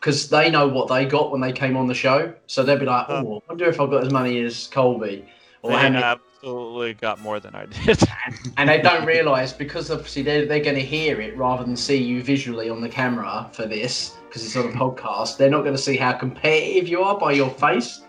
because 0.00 0.28
they 0.28 0.50
know 0.50 0.66
what 0.66 0.88
they 0.88 1.04
got 1.04 1.30
when 1.30 1.40
they 1.40 1.52
came 1.52 1.76
on 1.76 1.86
the 1.86 1.94
show. 1.94 2.34
So 2.48 2.62
they'll 2.64 2.78
be 2.78 2.86
like, 2.86 3.06
"Oh, 3.08 3.36
I 3.36 3.48
wonder 3.48 3.66
if 3.66 3.80
I've 3.80 3.90
got 3.90 4.04
as 4.04 4.12
many 4.12 4.40
as 4.40 4.66
Colby," 4.72 5.24
or 5.62 5.70
They 5.70 5.76
how 5.76 6.18
absolutely 6.46 6.94
got 6.94 7.20
more 7.20 7.40
than 7.40 7.54
I 7.54 7.66
did. 7.66 8.00
and 8.56 8.68
they 8.68 8.80
don't 8.80 9.04
realise 9.04 9.52
because 9.52 9.90
obviously 9.90 10.22
they're, 10.22 10.46
they're 10.46 10.60
going 10.62 10.76
to 10.76 10.84
hear 10.84 11.20
it 11.20 11.36
rather 11.36 11.64
than 11.64 11.76
see 11.76 11.96
you 11.96 12.22
visually 12.22 12.68
on 12.68 12.80
the 12.80 12.88
camera 12.88 13.48
for 13.52 13.66
this 13.66 14.16
because 14.28 14.44
it's 14.44 14.56
on 14.56 14.66
a 14.66 14.72
podcast. 14.72 15.36
They're 15.36 15.50
not 15.50 15.62
going 15.62 15.74
to 15.74 15.82
see 15.82 15.96
how 15.96 16.12
competitive 16.12 16.88
you 16.88 17.02
are 17.02 17.18
by 17.18 17.32
your 17.32 17.50
face. 17.50 18.02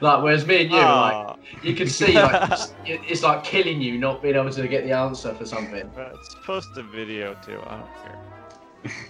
Like 0.00 0.22
whereas 0.22 0.46
me 0.46 0.62
and 0.62 0.70
you, 0.70 0.78
Aw. 0.78 1.26
like 1.26 1.64
you 1.64 1.74
can 1.74 1.88
see, 1.88 2.14
like 2.14 2.50
it's, 2.52 2.72
it's 2.84 3.22
like 3.22 3.44
killing 3.44 3.80
you 3.80 3.98
not 3.98 4.22
being 4.22 4.36
able 4.36 4.50
to 4.50 4.68
get 4.68 4.84
the 4.84 4.92
answer 4.92 5.34
for 5.34 5.44
something. 5.44 5.90
Let's 5.96 6.36
post 6.44 6.68
a 6.76 6.82
video 6.82 7.34
too. 7.44 7.60
I 7.66 7.76
don't 7.76 8.04
care. 8.04 8.92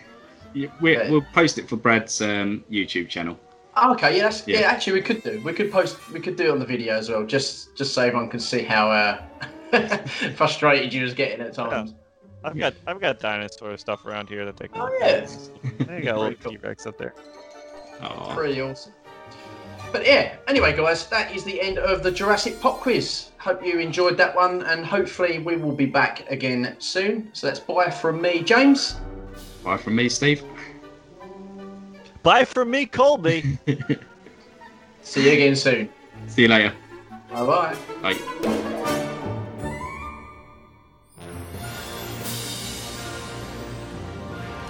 Yeah, 0.53 0.67
we 0.81 0.97
we'll 1.09 1.25
post 1.33 1.59
it 1.59 1.69
for 1.69 1.77
Brad's 1.77 2.21
um, 2.21 2.65
YouTube 2.69 3.09
channel. 3.09 3.39
Oh, 3.77 3.93
okay, 3.93 4.17
yeah, 4.17 4.25
that's, 4.25 4.49
yeah. 4.49 4.61
Yeah. 4.61 4.67
Actually, 4.67 4.95
we 4.95 5.03
could 5.03 5.23
do. 5.23 5.41
We 5.45 5.53
could 5.53 5.71
post. 5.71 5.97
We 6.13 6.19
could 6.19 6.35
do 6.35 6.47
it 6.47 6.51
on 6.51 6.59
the 6.59 6.67
video 6.67 6.95
as 6.95 7.09
well, 7.09 7.25
just 7.25 7.77
just 7.77 7.95
so 7.95 8.03
everyone 8.03 8.29
can 8.29 8.41
see 8.41 8.63
how 8.63 8.91
uh, 8.91 9.23
frustrated 10.35 10.93
you 10.93 11.05
was 11.05 11.15
getting 11.15 11.41
at 11.41 11.55
times. 11.55 11.95
I've 12.43 12.59
got 12.59 12.75
I've 12.87 13.01
got 13.01 13.21
dinosaur 13.21 13.77
stuff 13.77 14.05
around 14.07 14.29
here 14.29 14.45
that 14.45 14.57
they 14.57 14.67
can. 14.67 14.81
Oh 14.81 14.99
yeah, 15.01 15.27
I 15.89 16.01
got 16.01 16.17
a 16.17 16.21
little 16.21 16.51
T-Rex 16.51 16.87
up 16.87 16.99
there. 16.99 17.15
Oh. 18.03 18.33
pretty 18.35 18.61
awesome. 18.61 18.93
But 19.93 20.07
yeah, 20.07 20.37
anyway, 20.47 20.77
guys, 20.77 21.07
that 21.09 21.35
is 21.35 21.45
the 21.45 21.61
end 21.61 21.79
of 21.79 22.03
the 22.03 22.11
Jurassic 22.11 22.61
Pop 22.61 22.81
Quiz. 22.81 23.31
Hope 23.39 23.65
you 23.65 23.79
enjoyed 23.79 24.17
that 24.19 24.35
one, 24.35 24.63
and 24.63 24.85
hopefully 24.85 25.39
we 25.39 25.57
will 25.57 25.75
be 25.75 25.87
back 25.87 26.31
again 26.31 26.77
soon. 26.79 27.31
So 27.33 27.47
that's 27.47 27.59
bye 27.61 27.91
from 27.91 28.21
me, 28.23 28.43
James. 28.43 28.97
Bye 29.65 29.77
from 29.77 29.97
me, 29.97 30.09
Steve. 30.09 30.45
Bye 32.23 32.45
from 32.45 32.71
me, 32.71 32.87
Colby. 32.87 33.59
See 35.03 35.27
you 35.27 35.33
again 35.33 35.57
soon. 35.57 35.89
See 36.29 36.43
you 36.43 36.49
later. 36.49 36.73
Bye 37.31 37.47
bye. 37.47 37.77
Bye. 38.03 38.61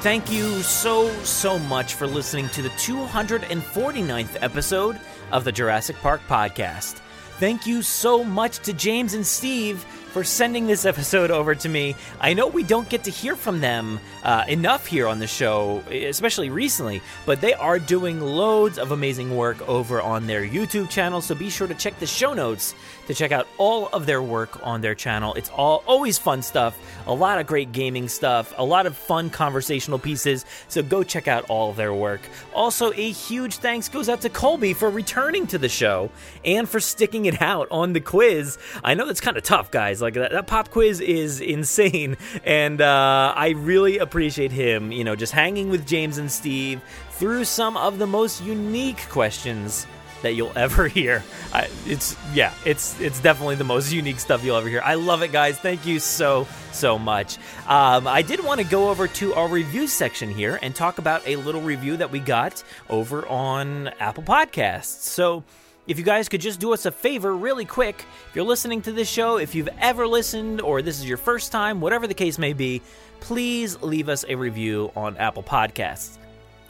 Thank 0.00 0.32
you 0.32 0.62
so, 0.62 1.12
so 1.24 1.58
much 1.58 1.92
for 1.92 2.06
listening 2.06 2.48
to 2.50 2.62
the 2.62 2.70
249th 2.70 4.38
episode 4.40 4.98
of 5.32 5.44
the 5.44 5.52
Jurassic 5.52 5.96
Park 5.96 6.20
podcast. 6.28 7.00
Thank 7.38 7.66
you 7.66 7.80
so 7.80 8.22
much 8.22 8.58
to 8.60 8.74
James 8.74 9.14
and 9.14 9.26
Steve 9.26 9.82
for 10.12 10.24
sending 10.24 10.66
this 10.66 10.84
episode 10.86 11.30
over 11.30 11.54
to 11.54 11.68
me. 11.68 11.96
I 12.20 12.34
know 12.34 12.46
we 12.46 12.62
don't 12.62 12.88
get 12.88 13.04
to 13.04 13.10
hear 13.10 13.34
from 13.34 13.60
them 13.60 13.98
uh, 14.24 14.44
enough 14.46 14.86
here 14.86 15.06
on 15.06 15.20
the 15.20 15.26
show, 15.26 15.82
especially 15.90 16.50
recently, 16.50 17.00
but 17.24 17.40
they 17.40 17.54
are 17.54 17.78
doing 17.78 18.20
loads 18.20 18.78
of 18.78 18.92
amazing 18.92 19.34
work 19.34 19.66
over 19.68 20.02
on 20.02 20.26
their 20.26 20.46
YouTube 20.46 20.90
channel. 20.90 21.22
So 21.22 21.34
be 21.34 21.48
sure 21.48 21.66
to 21.66 21.74
check 21.74 21.98
the 21.98 22.06
show 22.06 22.34
notes 22.34 22.74
to 23.10 23.14
check 23.14 23.32
out 23.32 23.48
all 23.58 23.88
of 23.88 24.06
their 24.06 24.22
work 24.22 24.64
on 24.64 24.80
their 24.80 24.94
channel. 24.94 25.34
It's 25.34 25.50
all 25.50 25.82
always 25.86 26.16
fun 26.16 26.42
stuff, 26.42 26.78
a 27.06 27.12
lot 27.12 27.40
of 27.40 27.46
great 27.46 27.72
gaming 27.72 28.08
stuff, 28.08 28.54
a 28.56 28.64
lot 28.64 28.86
of 28.86 28.96
fun 28.96 29.30
conversational 29.30 29.98
pieces. 29.98 30.44
So 30.68 30.80
go 30.82 31.02
check 31.02 31.26
out 31.26 31.44
all 31.50 31.70
of 31.70 31.76
their 31.76 31.92
work. 31.92 32.20
Also, 32.54 32.92
a 32.92 33.10
huge 33.10 33.56
thanks 33.56 33.88
goes 33.88 34.08
out 34.08 34.20
to 34.20 34.28
Colby 34.28 34.74
for 34.74 34.90
returning 34.90 35.46
to 35.48 35.58
the 35.58 35.68
show 35.68 36.10
and 36.44 36.68
for 36.68 36.78
sticking 36.78 37.26
it 37.26 37.42
out 37.42 37.66
on 37.72 37.92
the 37.92 38.00
quiz. 38.00 38.58
I 38.84 38.94
know 38.94 39.06
that's 39.06 39.20
kind 39.20 39.36
of 39.36 39.42
tough, 39.42 39.72
guys. 39.72 40.00
Like 40.00 40.14
that, 40.14 40.30
that 40.30 40.46
pop 40.46 40.70
quiz 40.70 41.00
is 41.00 41.40
insane, 41.56 42.16
and 42.44 42.80
uh, 42.80 43.32
I 43.36 43.54
really 43.56 43.98
appreciate 43.98 44.52
him. 44.52 44.92
You 44.92 45.02
know, 45.02 45.16
just 45.16 45.32
hanging 45.32 45.68
with 45.68 45.84
James 45.86 46.18
and 46.18 46.30
Steve 46.30 46.80
through 47.10 47.44
some 47.44 47.76
of 47.76 47.98
the 47.98 48.06
most 48.06 48.42
unique 48.42 49.08
questions 49.08 49.86
that 50.22 50.34
you'll 50.34 50.52
ever 50.56 50.88
hear. 50.98 51.24
I, 51.52 51.68
it's 51.86 52.16
yeah, 52.32 52.52
it's 52.64 52.98
it's 53.00 53.20
definitely 53.20 53.56
the 53.56 53.64
most 53.64 53.92
unique 53.92 54.20
stuff 54.20 54.44
you'll 54.44 54.56
ever 54.56 54.68
hear. 54.68 54.82
I 54.84 54.94
love 54.94 55.22
it, 55.22 55.32
guys. 55.32 55.58
Thank 55.58 55.86
you 55.86 55.98
so 55.98 56.46
so 56.72 56.98
much. 56.98 57.38
Um, 57.66 58.06
I 58.06 58.22
did 58.22 58.44
want 58.44 58.60
to 58.60 58.66
go 58.66 58.90
over 58.90 59.08
to 59.08 59.34
our 59.34 59.48
review 59.48 59.86
section 59.86 60.30
here 60.30 60.58
and 60.62 60.74
talk 60.74 60.98
about 60.98 61.26
a 61.26 61.36
little 61.36 61.60
review 61.60 61.96
that 61.96 62.10
we 62.10 62.20
got 62.20 62.62
over 62.88 63.26
on 63.26 63.88
Apple 64.00 64.22
Podcasts. 64.22 65.02
So. 65.02 65.44
If 65.86 65.98
you 65.98 66.04
guys 66.04 66.28
could 66.28 66.42
just 66.42 66.60
do 66.60 66.72
us 66.72 66.86
a 66.86 66.92
favor 66.92 67.34
really 67.34 67.64
quick, 67.64 68.04
if 68.28 68.36
you're 68.36 68.44
listening 68.44 68.80
to 68.82 68.92
this 68.92 69.08
show, 69.08 69.38
if 69.38 69.56
you've 69.56 69.70
ever 69.80 70.06
listened 70.06 70.60
or 70.60 70.82
this 70.82 71.00
is 71.00 71.08
your 71.08 71.16
first 71.16 71.50
time, 71.50 71.80
whatever 71.80 72.06
the 72.06 72.14
case 72.14 72.38
may 72.38 72.52
be, 72.52 72.80
please 73.18 73.80
leave 73.82 74.08
us 74.08 74.24
a 74.28 74.36
review 74.36 74.92
on 74.94 75.16
Apple 75.16 75.42
Podcasts. 75.42 76.19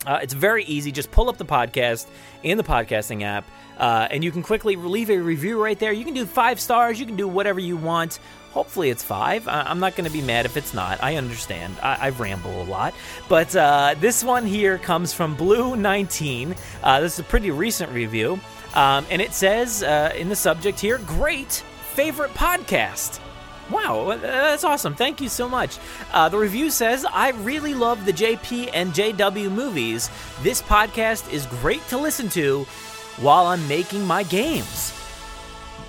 Uh, 0.07 0.20
it's 0.22 0.32
very 0.34 0.64
easy. 0.64 0.90
Just 0.92 1.11
pull 1.11 1.28
up 1.28 1.36
the 1.36 1.44
podcast 1.44 2.07
in 2.42 2.57
the 2.57 2.64
podcasting 2.64 3.22
app, 3.22 3.44
uh, 3.78 4.09
and 4.11 4.24
you 4.24 4.30
can 4.32 4.42
quickly 4.42 4.76
leave 4.76 5.11
a 5.11 5.18
review 5.18 5.62
right 5.62 5.78
there. 5.78 5.92
You 5.92 6.05
can 6.05 6.14
do 6.14 6.24
five 6.24 6.59
stars. 6.59 6.98
You 6.98 7.07
can 7.07 7.16
do 7.16 7.28
whatever 7.28 7.61
you 7.61 7.76
want. 7.76 8.18
Hopefully, 8.53 8.90
it's 8.90 9.05
five. 9.05 9.46
I- 9.46 9.62
I'm 9.62 9.78
not 9.78 9.94
going 9.96 10.07
to 10.07 10.12
be 10.12 10.22
mad 10.22 10.44
if 10.46 10.57
it's 10.57 10.72
not. 10.74 11.03
I 11.03 11.16
understand. 11.16 11.76
I, 11.82 11.98
I 12.07 12.09
ramble 12.11 12.62
a 12.62 12.64
lot. 12.64 12.94
But 13.28 13.55
uh, 13.55 13.94
this 14.01 14.24
one 14.24 14.46
here 14.46 14.78
comes 14.78 15.12
from 15.12 15.36
Blue19. 15.36 16.57
Uh, 16.82 17.01
this 17.01 17.14
is 17.14 17.18
a 17.20 17.24
pretty 17.24 17.51
recent 17.51 17.92
review. 17.92 18.40
Um, 18.74 19.05
and 19.11 19.20
it 19.20 19.34
says 19.34 19.82
uh, 19.82 20.12
in 20.16 20.28
the 20.28 20.36
subject 20.36 20.80
here, 20.80 20.98
great 20.98 21.53
favorite 21.92 22.32
podcast. 22.34 23.20
Wow, 23.71 24.16
that's 24.16 24.64
awesome. 24.64 24.95
Thank 24.95 25.21
you 25.21 25.29
so 25.29 25.49
much. 25.49 25.79
Uh, 26.12 26.29
the 26.29 26.39
review 26.39 26.71
says, 26.71 27.07
I 27.11 27.31
really 27.31 27.75
love 27.75 28.05
the 28.05 28.12
JP 28.12 28.71
and 28.73 28.93
JW 28.93 29.51
movies. 29.51 30.11
This 30.43 30.61
podcast 30.61 31.33
is 31.33 31.47
great 31.47 31.87
to 31.89 31.99
listen 31.99 32.29
to 32.31 32.64
while 33.18 33.47
I'm 33.47 33.66
making 33.68 34.05
my 34.07 34.23
games. 34.25 34.99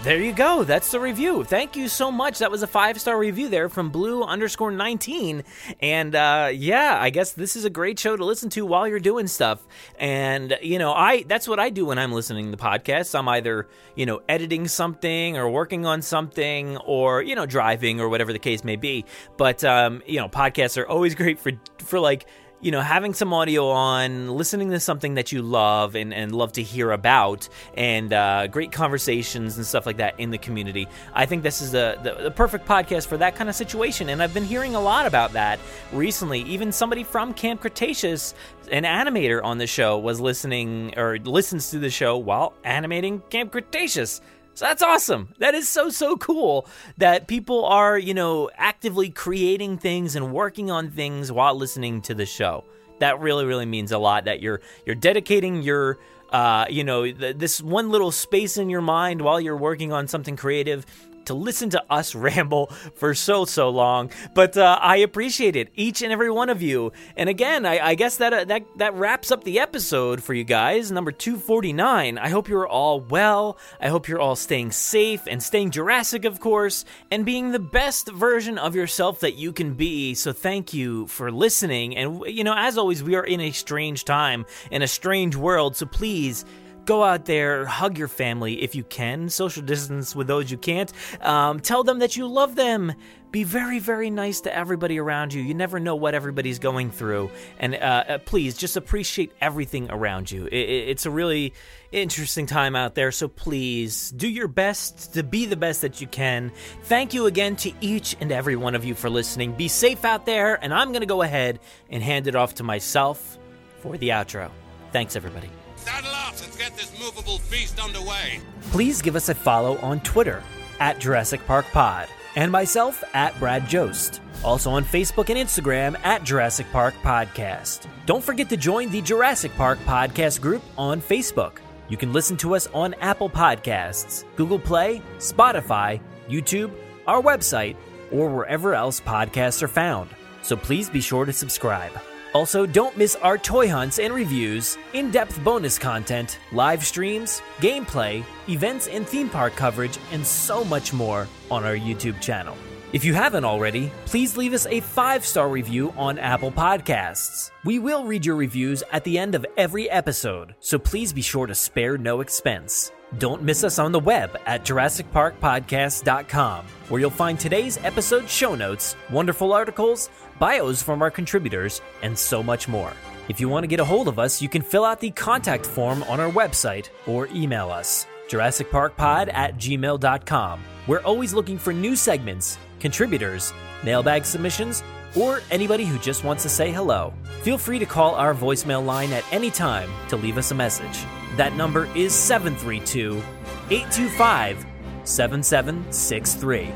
There 0.04 0.20
you 0.20 0.34
go. 0.34 0.64
That's 0.64 0.90
the 0.90 1.00
review. 1.00 1.44
Thank 1.44 1.76
you 1.76 1.88
so 1.88 2.12
much. 2.12 2.40
That 2.40 2.50
was 2.50 2.64
a 2.64 2.68
five 2.68 3.00
star 3.00 3.20
review 3.20 3.50
there 3.50 3.70
from 3.70 3.92
blue 3.92 4.24
underscore 4.24 4.72
19. 4.72 5.44
And 5.80 6.16
uh, 6.16 6.50
yeah, 6.52 6.98
I 7.00 7.12
guess 7.12 7.34
this 7.34 7.56
is 7.56 7.66
a 7.66 7.70
great 7.70 8.00
show 8.00 8.18
to 8.18 8.26
listen 8.26 8.50
to 8.52 8.66
while 8.66 8.88
you're 8.88 9.00
doing 9.00 9.28
stuff. 9.28 9.64
And, 10.00 10.58
you 10.64 10.80
know, 10.80 10.92
I 10.92 11.22
that's 11.22 11.48
what 11.48 11.60
I 11.60 11.70
do 11.70 11.86
when 11.86 12.00
I'm 12.00 12.12
listening 12.12 12.50
to 12.50 12.58
podcasts. 12.58 13.14
I'm 13.14 13.30
either, 13.30 13.68
you 13.94 14.08
know, 14.08 14.22
editing 14.28 14.68
something 14.68 15.38
or 15.38 15.48
working 15.48 15.86
on 15.86 16.02
something 16.02 16.78
or, 16.78 17.22
you 17.22 17.36
know, 17.36 17.46
driving 17.46 18.02
or 18.02 18.10
whatever 18.10 18.34
the 18.34 18.40
case 18.40 18.64
may 18.64 18.78
be. 18.78 19.06
But, 19.38 19.64
um, 19.64 20.02
you 20.08 20.20
know, 20.20 20.28
podcasts 20.28 20.82
are 20.82 20.88
always 20.88 21.14
great 21.22 21.38
for, 21.38 21.52
for 21.78 22.00
like, 22.00 22.26
you 22.62 22.72
know, 22.72 22.82
having 22.82 23.14
some 23.14 23.34
audio 23.34 23.70
on, 23.70 24.30
listening 24.30 24.70
to 24.72 24.80
something 24.80 25.16
that 25.16 25.32
you 25.32 25.42
love 25.42 25.96
and, 25.96 26.14
and 26.14 26.34
love 26.34 26.52
to 26.54 26.64
hear 26.64 26.92
about, 26.92 27.50
and 27.74 28.14
uh, 28.14 28.48
great 28.48 28.72
conversations 28.72 29.58
and 29.58 29.66
stuff 29.66 29.86
like 29.86 29.98
that 29.98 30.20
in 30.20 30.30
the 30.30 30.38
community. 30.38 30.88
I 31.14 31.26
think 31.26 31.44
this 31.44 31.62
is 31.62 31.72
the, 31.72 31.98
the, 32.04 32.24
the 32.24 32.32
perfect 32.32 32.68
podcast 32.68 33.08
for 33.08 33.18
that 33.18 33.36
kind 33.36 33.50
of 33.50 33.56
situation. 33.56 34.10
And 34.10 34.22
I've 34.22 34.34
been 34.34 34.46
hearing 34.46 34.76
a 34.76 34.82
lot 34.82 35.06
about 35.08 35.34
that 35.34 35.60
recently. 35.92 36.42
Even 36.42 36.72
somebody 36.72 37.04
from 37.04 37.34
Camp 37.34 37.62
Cretaceous, 37.62 38.36
an 38.72 38.84
animator 38.84 39.44
on 39.44 39.58
the 39.58 39.68
show, 39.68 39.98
was 39.98 40.22
listening 40.22 40.98
or 40.98 41.18
listens 41.20 41.72
to 41.72 41.80
the 41.80 41.90
show 41.90 42.18
while 42.18 42.54
animating 42.64 43.22
Camp 43.30 43.52
Cretaceous. 43.52 44.22
So 44.54 44.66
that's 44.66 44.82
awesome. 44.82 45.30
That 45.40 45.56
is 45.56 45.70
so 45.70 45.90
so 45.90 46.18
cool 46.18 46.68
that 46.98 47.28
people 47.28 47.66
are, 47.66 47.98
you 47.98 48.14
know, 48.14 48.50
actively 48.56 49.10
creating 49.10 49.78
things 49.78 50.16
and 50.16 50.34
working 50.34 50.70
on 50.70 50.92
things 50.92 51.32
while 51.32 51.56
listening 51.56 52.02
to 52.04 52.14
the 52.14 52.26
show. 52.26 52.66
That 53.00 53.20
really 53.20 53.46
really 53.46 53.66
means 53.66 53.92
a 53.92 53.98
lot 53.98 54.26
that 54.26 54.42
you're 54.42 54.62
you're 54.86 54.96
dedicating 54.96 55.62
your 55.62 55.98
uh, 56.32 56.66
you 56.70 56.84
know, 56.84 57.12
th- 57.12 57.38
this 57.38 57.62
one 57.62 57.90
little 57.90 58.12
space 58.12 58.56
in 58.56 58.70
your 58.70 58.82
mind 58.82 59.22
while 59.22 59.42
you're 59.42 59.58
working 59.58 59.92
on 59.92 60.08
something 60.08 60.38
creative 60.38 60.86
to 61.26 61.34
listen 61.34 61.70
to 61.72 61.84
us 61.90 62.16
ramble 62.22 62.68
for 62.96 63.14
so 63.14 63.46
so 63.46 63.70
long. 63.70 64.12
But 64.34 64.58
uh, 64.58 64.80
i 64.82 64.98
appreciate 64.98 65.56
it 65.56 65.70
each 65.76 66.02
and 66.02 66.12
every 66.12 66.32
one 66.32 66.50
of 66.50 66.62
you. 66.62 66.92
And 67.16 67.30
again 67.30 67.66
i, 67.66 67.80
I 67.80 67.96
guess 67.96 68.18
that, 68.18 68.34
uh, 68.34 68.46
that 68.46 68.64
that 68.78 68.94
wraps 68.94 69.32
up 69.32 69.44
the 69.44 69.60
episode 69.60 70.24
for 70.24 70.34
you 70.34 70.44
guys. 70.44 70.92
Number 70.92 71.12
249 71.12 72.18
i 72.18 72.30
hope 72.30 72.48
you're 72.48 72.68
all 72.68 73.02
well. 73.02 73.58
I 73.80 73.90
hope 73.90 74.08
you're 74.08 74.20
all 74.20 74.36
staying 74.36 74.72
safe 74.72 75.22
and 75.28 75.42
staying 75.42 75.72
jurassic 75.72 76.26
of 76.26 76.40
course 76.40 76.86
and 77.10 77.26
being 77.26 77.52
the 77.52 77.60
best 77.60 78.10
version 78.12 78.58
of 78.58 78.76
yourself 78.76 79.20
that 79.22 79.36
you 79.36 79.52
can 79.54 79.74
be. 79.74 80.14
So 80.14 80.34
thank 80.34 80.74
you 80.74 81.08
for 81.08 81.32
listening. 81.32 81.96
And 81.96 82.24
you 82.26 82.44
know 82.44 82.56
as 82.56 82.78
always 82.78 83.04
we 83.04 83.16
are 83.16 83.26
in 83.26 83.42
a 83.42 83.52
strange 83.52 84.06
time 84.06 84.46
in 84.70 84.82
a 84.82 84.88
strange 84.88 85.36
world. 85.36 85.76
So 85.76 85.86
please 85.86 86.46
go 86.86 87.04
out 87.04 87.26
there, 87.26 87.66
hug 87.66 87.98
your 87.98 88.08
family 88.08 88.62
if 88.62 88.76
you 88.76 88.84
can, 88.84 89.30
social 89.30 89.64
distance 89.64 90.16
with 90.16 90.28
those 90.28 90.52
you 90.52 90.58
can't. 90.58 90.92
Um, 91.22 91.60
tell 91.60 91.84
them 91.84 92.00
that 92.00 92.16
you 92.16 92.28
love 92.28 92.56
them. 92.56 92.94
Be 93.32 93.46
very, 93.46 93.80
very 93.80 94.10
nice 94.10 94.42
to 94.42 94.54
everybody 94.54 95.00
around 95.00 95.34
you. 95.34 95.42
You 95.42 95.54
never 95.54 95.80
know 95.80 95.96
what 95.96 96.14
everybody's 96.14 96.60
going 96.60 96.92
through. 96.92 97.32
And 97.60 97.76
uh, 97.76 97.78
uh, 97.78 98.18
please 98.18 98.58
just 98.58 98.76
appreciate 98.76 99.32
everything 99.40 99.90
around 99.90 100.30
you. 100.30 100.48
It, 100.48 100.54
it, 100.54 100.90
it's 100.90 101.06
a 101.06 101.12
really 101.12 101.54
interesting 101.94 102.46
time 102.46 102.76
out 102.76 102.94
there, 102.96 103.12
so 103.12 103.30
please 103.30 104.12
do 104.12 104.28
your 104.28 104.50
best 104.50 105.14
to 105.14 105.24
be 105.24 105.46
the 105.46 105.56
best 105.56 105.82
that 105.82 106.02
you 106.02 106.08
can. 106.08 106.52
Thank 106.84 107.14
you 107.14 107.26
again 107.26 107.56
to 107.58 107.72
each 107.80 108.18
and 108.20 108.34
every 108.34 108.58
one 108.58 108.76
of 108.76 108.84
you 108.84 108.96
for 108.96 109.10
listening. 109.10 109.54
Be 109.54 109.70
safe 109.70 110.04
out 110.04 110.26
there, 110.26 110.62
and 110.62 110.74
I'm 110.74 110.90
going 110.90 111.02
to 111.02 111.08
go 111.08 111.22
ahead 111.22 111.60
and 111.90 112.04
hand 112.04 112.28
it 112.28 112.36
off 112.36 112.56
to 112.56 112.64
myself 112.64 113.38
for 113.80 113.98
the 113.98 114.10
outro. 114.10 114.52
Thanks, 114.92 115.16
everybody. 115.16 115.50
Saddle 115.76 116.12
up 116.12 116.36
and 116.44 116.58
get 116.58 116.76
this 116.78 116.92
movable 117.00 117.40
feast 117.40 117.80
underway. 117.80 118.40
Please 118.72 119.02
give 119.02 119.16
us 119.16 119.30
a 119.30 119.36
follow 119.36 119.78
on 119.80 120.00
Twitter 120.02 120.44
at 120.80 121.00
Jurassic 121.00 121.46
Park 121.48 121.66
Pod 121.72 122.08
and 122.36 122.52
myself 122.52 123.04
at 123.14 123.38
Brad 123.40 123.68
Jost. 123.68 124.22
Also 124.44 124.72
on 124.72 124.84
Facebook 124.84 125.30
and 125.30 125.38
Instagram 125.38 126.00
at 126.04 126.24
Jurassic 126.24 126.66
Park 126.72 126.94
Podcast. 127.04 127.88
Don't 128.06 128.24
forget 128.24 128.50
to 128.50 128.58
join 128.58 128.90
the 128.90 129.02
Jurassic 129.02 129.54
Park 129.56 129.80
Podcast 129.86 130.42
group 130.42 130.64
on 130.78 131.02
Facebook. 131.02 131.58
You 131.90 131.98
can 131.98 132.14
listen 132.14 132.38
to 132.38 132.56
us 132.56 132.68
on 132.68 132.94
Apple 132.96 133.30
Podcasts, 133.30 134.24
Google 134.36 134.60
Play, 134.60 135.02
Spotify, 135.18 136.00
YouTube, 136.30 136.72
our 137.06 137.22
website, 137.22 137.76
or 138.12 138.30
wherever 138.30 138.74
else 138.74 139.02
podcasts 139.02 139.62
are 139.62 139.68
found. 139.68 140.10
So 140.42 140.56
please 140.56 140.90
be 140.90 141.02
sure 141.02 141.26
to 141.26 141.34
subscribe. 141.34 141.92
Also, 142.34 142.66
don't 142.66 142.98
miss 142.98 143.16
our 143.18 143.38
toy 143.38 143.70
hunts 143.70 144.00
and 144.00 144.14
reviews, 144.14 144.78
in 144.94 145.12
depth 145.12 145.44
bonus 145.44 145.78
content, 145.78 146.40
live 146.52 146.86
streams, 146.86 147.42
gameplay, 147.58 148.24
events 148.48 148.88
and 148.88 149.08
theme 149.08 149.30
park 149.30 149.56
coverage, 149.56 149.98
and 150.12 150.26
so 150.26 150.64
much 150.64 150.94
more 150.94 151.28
on 151.50 151.64
our 151.66 151.76
YouTube 151.76 152.20
channel. 152.22 152.56
If 152.94 153.06
you 153.06 153.14
haven't 153.14 153.46
already, 153.46 153.90
please 154.06 154.36
leave 154.36 154.54
us 154.54 154.66
a 154.66 154.82
five 154.82 155.26
star 155.26 155.50
review 155.50 155.94
on 155.98 156.20
Apple 156.20 156.52
Podcasts. 156.52 157.52
We 157.64 157.80
will 157.80 158.06
read 158.06 158.26
your 158.26 158.36
reviews 158.36 158.84
at 158.92 159.04
the 159.04 159.18
end 159.18 159.36
of 159.36 159.46
every 159.56 159.90
episode, 159.90 160.56
so 160.60 160.78
please 160.78 161.14
be 161.14 161.22
sure 161.22 161.48
to 161.48 161.56
spare 161.56 161.98
no 161.98 162.20
expense. 162.22 162.92
Don't 163.18 163.44
miss 163.44 163.66
us 163.66 163.78
on 163.78 163.92
the 163.92 164.00
web 164.00 164.38
at 164.46 164.64
JurassicParkPodcast.com, 164.64 166.66
where 166.88 167.02
you'll 167.02 167.10
find 167.10 167.38
today's 167.38 167.78
episode 167.84 168.30
show 168.30 168.56
notes, 168.56 168.96
wonderful 169.10 169.52
articles, 169.52 170.10
bios 170.40 170.82
from 170.82 171.02
our 171.02 171.12
contributors, 171.12 171.82
and 172.04 172.18
so 172.18 172.42
much 172.42 172.70
more. 172.70 172.94
If 173.28 173.42
you 173.42 173.50
want 173.50 173.64
to 173.64 173.68
get 173.68 173.82
a 173.82 173.86
hold 173.86 174.08
of 174.08 174.18
us, 174.18 174.42
you 174.42 174.48
can 174.48 174.62
fill 174.62 174.86
out 174.86 175.02
the 175.02 175.12
contact 175.12 175.66
form 175.66 176.04
on 176.04 176.22
our 176.22 176.32
website 176.32 176.88
or 177.06 177.28
email 177.28 177.70
us, 177.70 178.08
JurassicParkPod 178.30 179.34
at 179.34 179.58
gmail.com. 179.58 180.62
We're 180.88 181.00
always 181.00 181.34
looking 181.34 181.58
for 181.58 181.74
new 181.74 181.98
segments, 181.98 182.58
contributors, 182.80 183.54
mailbag 183.84 184.24
submissions, 184.24 184.84
or 185.18 185.42
anybody 185.52 185.84
who 185.84 186.00
just 186.00 186.24
wants 186.24 186.44
to 186.44 186.50
say 186.50 186.72
hello. 186.72 187.14
Feel 187.42 187.58
free 187.58 187.80
to 187.80 187.86
call 187.86 188.16
our 188.16 188.34
voicemail 188.34 188.86
line 188.86 189.12
at 189.12 189.26
any 189.34 189.52
time 189.52 189.90
to 190.08 190.16
leave 190.16 190.38
us 190.38 190.52
a 190.52 190.56
message. 190.56 191.06
That 191.38 191.56
number 191.56 191.86
is 191.96 192.14
732 192.14 193.22
825 193.70 194.66
7763. 195.04 196.72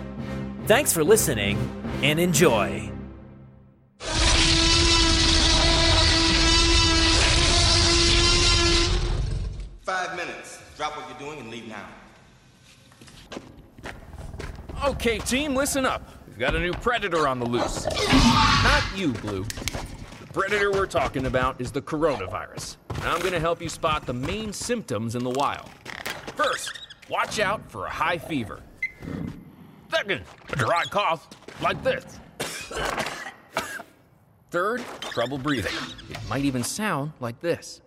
Thanks 0.66 0.94
for 0.94 1.04
listening 1.04 1.58
and 2.02 2.20
enjoy. 2.20 2.92
Five 9.84 10.16
minutes. 10.16 10.60
Drop 10.78 10.98
what 10.98 11.08
you're 11.10 11.30
doing 11.30 11.40
and 11.40 11.52
leave 11.52 11.68
now. 11.68 11.88
Okay, 14.86 15.20
team, 15.20 15.56
listen 15.56 15.86
up. 15.86 16.10
We've 16.28 16.40
got 16.40 16.56
a 16.56 16.60
new 16.60 16.74
predator 16.74 17.28
on 17.28 17.40
the 17.40 17.46
loose. 17.46 17.86
Not 17.86 18.84
you, 18.96 19.14
Blue. 19.14 19.44
The 19.44 20.28
predator 20.34 20.72
we're 20.72 20.88
talking 20.88 21.28
about 21.28 21.62
is 21.62 21.72
the 21.72 21.82
coronavirus. 21.82 22.78
I'm 23.08 23.22
gonna 23.22 23.40
help 23.40 23.62
you 23.62 23.70
spot 23.70 24.06
the 24.06 24.14
main 24.14 24.52
symptoms 24.52 25.16
in 25.16 25.24
the 25.24 25.30
wild. 25.30 25.70
First, 26.36 26.80
watch 27.10 27.40
out 27.40 27.70
for 27.72 27.86
a 27.86 27.90
high 27.90 28.18
fever. 28.18 28.62
Second, 29.92 30.24
a 30.52 30.56
dry 30.56 30.84
cough 30.86 31.30
like 31.62 31.84
this. 31.84 32.04
Third, 34.50 34.84
trouble 35.02 35.38
breathing. 35.38 35.74
It 36.10 36.18
might 36.30 36.46
even 36.46 36.64
sound 36.64 37.12
like 37.20 37.40
this. 37.42 37.82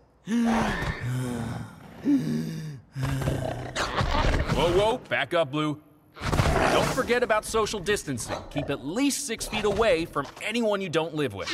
Whoa, 4.55 4.73
whoa, 4.73 4.99
back 5.09 5.35
up, 5.35 5.51
Blue. 5.51 5.81
Don't 6.73 6.89
forget 6.89 7.23
about 7.23 7.45
social 7.45 7.81
distancing. 7.81 8.37
Keep 8.51 8.71
at 8.71 8.85
least 8.85 9.27
six 9.27 9.47
feet 9.47 9.65
away 9.65 10.05
from 10.05 10.27
anyone 10.43 10.81
you 10.81 10.89
don't 10.89 11.15
live 11.15 11.35
with. 11.35 11.49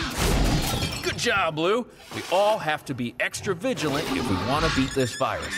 Good 1.05 1.19
job, 1.19 1.57
Blue. 1.57 1.87
We 2.15 2.23
all 2.33 2.57
have 2.57 2.83
to 2.87 2.95
be 2.95 3.15
extra 3.21 3.55
vigilant 3.55 4.07
if 4.13 4.27
we 4.27 4.37
want 4.49 4.65
to 4.65 4.75
beat 4.75 4.91
this 4.95 5.17
virus, 5.17 5.55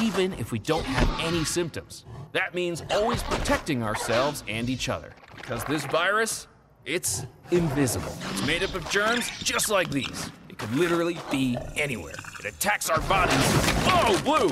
even 0.00 0.32
if 0.34 0.52
we 0.52 0.60
don't 0.60 0.84
have 0.84 1.26
any 1.26 1.44
symptoms. 1.44 2.04
That 2.30 2.54
means 2.54 2.84
always 2.92 3.20
protecting 3.24 3.82
ourselves 3.82 4.44
and 4.46 4.70
each 4.70 4.88
other. 4.88 5.12
Because 5.34 5.64
this 5.64 5.84
virus, 5.86 6.46
it's 6.84 7.26
invisible. 7.50 8.12
It's 8.30 8.46
made 8.46 8.62
up 8.62 8.74
of 8.76 8.88
germs 8.88 9.28
just 9.40 9.70
like 9.70 9.90
these. 9.90 10.30
It 10.48 10.56
could 10.56 10.72
literally 10.76 11.18
be 11.32 11.58
anywhere. 11.74 12.14
It 12.38 12.46
attacks 12.46 12.88
our 12.88 13.00
bodies. 13.02 13.34
Whoa, 13.88 14.22
Blue! 14.22 14.50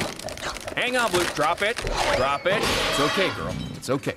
Hang 0.74 0.97
on, 0.97 1.12
Blue. 1.12 1.24
Drop 1.37 1.62
it. 1.62 1.76
Drop 2.16 2.45
it. 2.47 2.59
It's 2.61 3.01
okay, 3.01 3.32
girl. 3.37 3.55
It's 3.76 3.89
okay. 3.89 4.16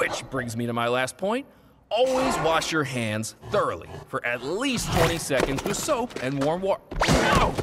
Which 0.00 0.28
brings 0.30 0.56
me 0.56 0.66
to 0.66 0.72
my 0.72 0.88
last 0.88 1.16
point. 1.16 1.46
Always 1.90 2.36
wash 2.40 2.70
your 2.70 2.84
hands 2.84 3.34
thoroughly 3.50 3.88
for 4.08 4.24
at 4.24 4.42
least 4.42 4.92
20 4.92 5.16
seconds 5.16 5.64
with 5.64 5.76
soap 5.76 6.22
and 6.22 6.42
warm 6.44 6.60
water. 6.60 6.82
No! 7.06 7.54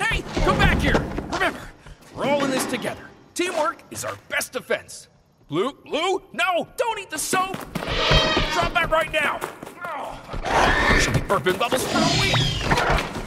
Hey, 0.00 0.22
come 0.44 0.56
back 0.56 0.78
here! 0.78 1.04
Remember, 1.32 1.60
we're 2.14 2.26
all 2.26 2.44
in 2.44 2.50
this 2.52 2.64
together. 2.66 3.02
Teamwork 3.34 3.82
is 3.90 4.04
our 4.04 4.14
best 4.28 4.52
defense. 4.52 5.08
Blue, 5.48 5.72
Blue, 5.84 6.22
no! 6.32 6.68
Don't 6.76 6.98
eat 7.00 7.10
the 7.10 7.18
soap! 7.18 7.56
Drop 8.52 8.72
that 8.74 8.88
right 8.90 9.12
now! 9.12 9.40
Oh, 9.84 10.98
she'll 11.00 11.12
be 11.12 11.20
burping 11.20 11.58
bubbles 11.58 11.84
for 11.86 11.98
a 11.98 12.20
week! 12.20 13.25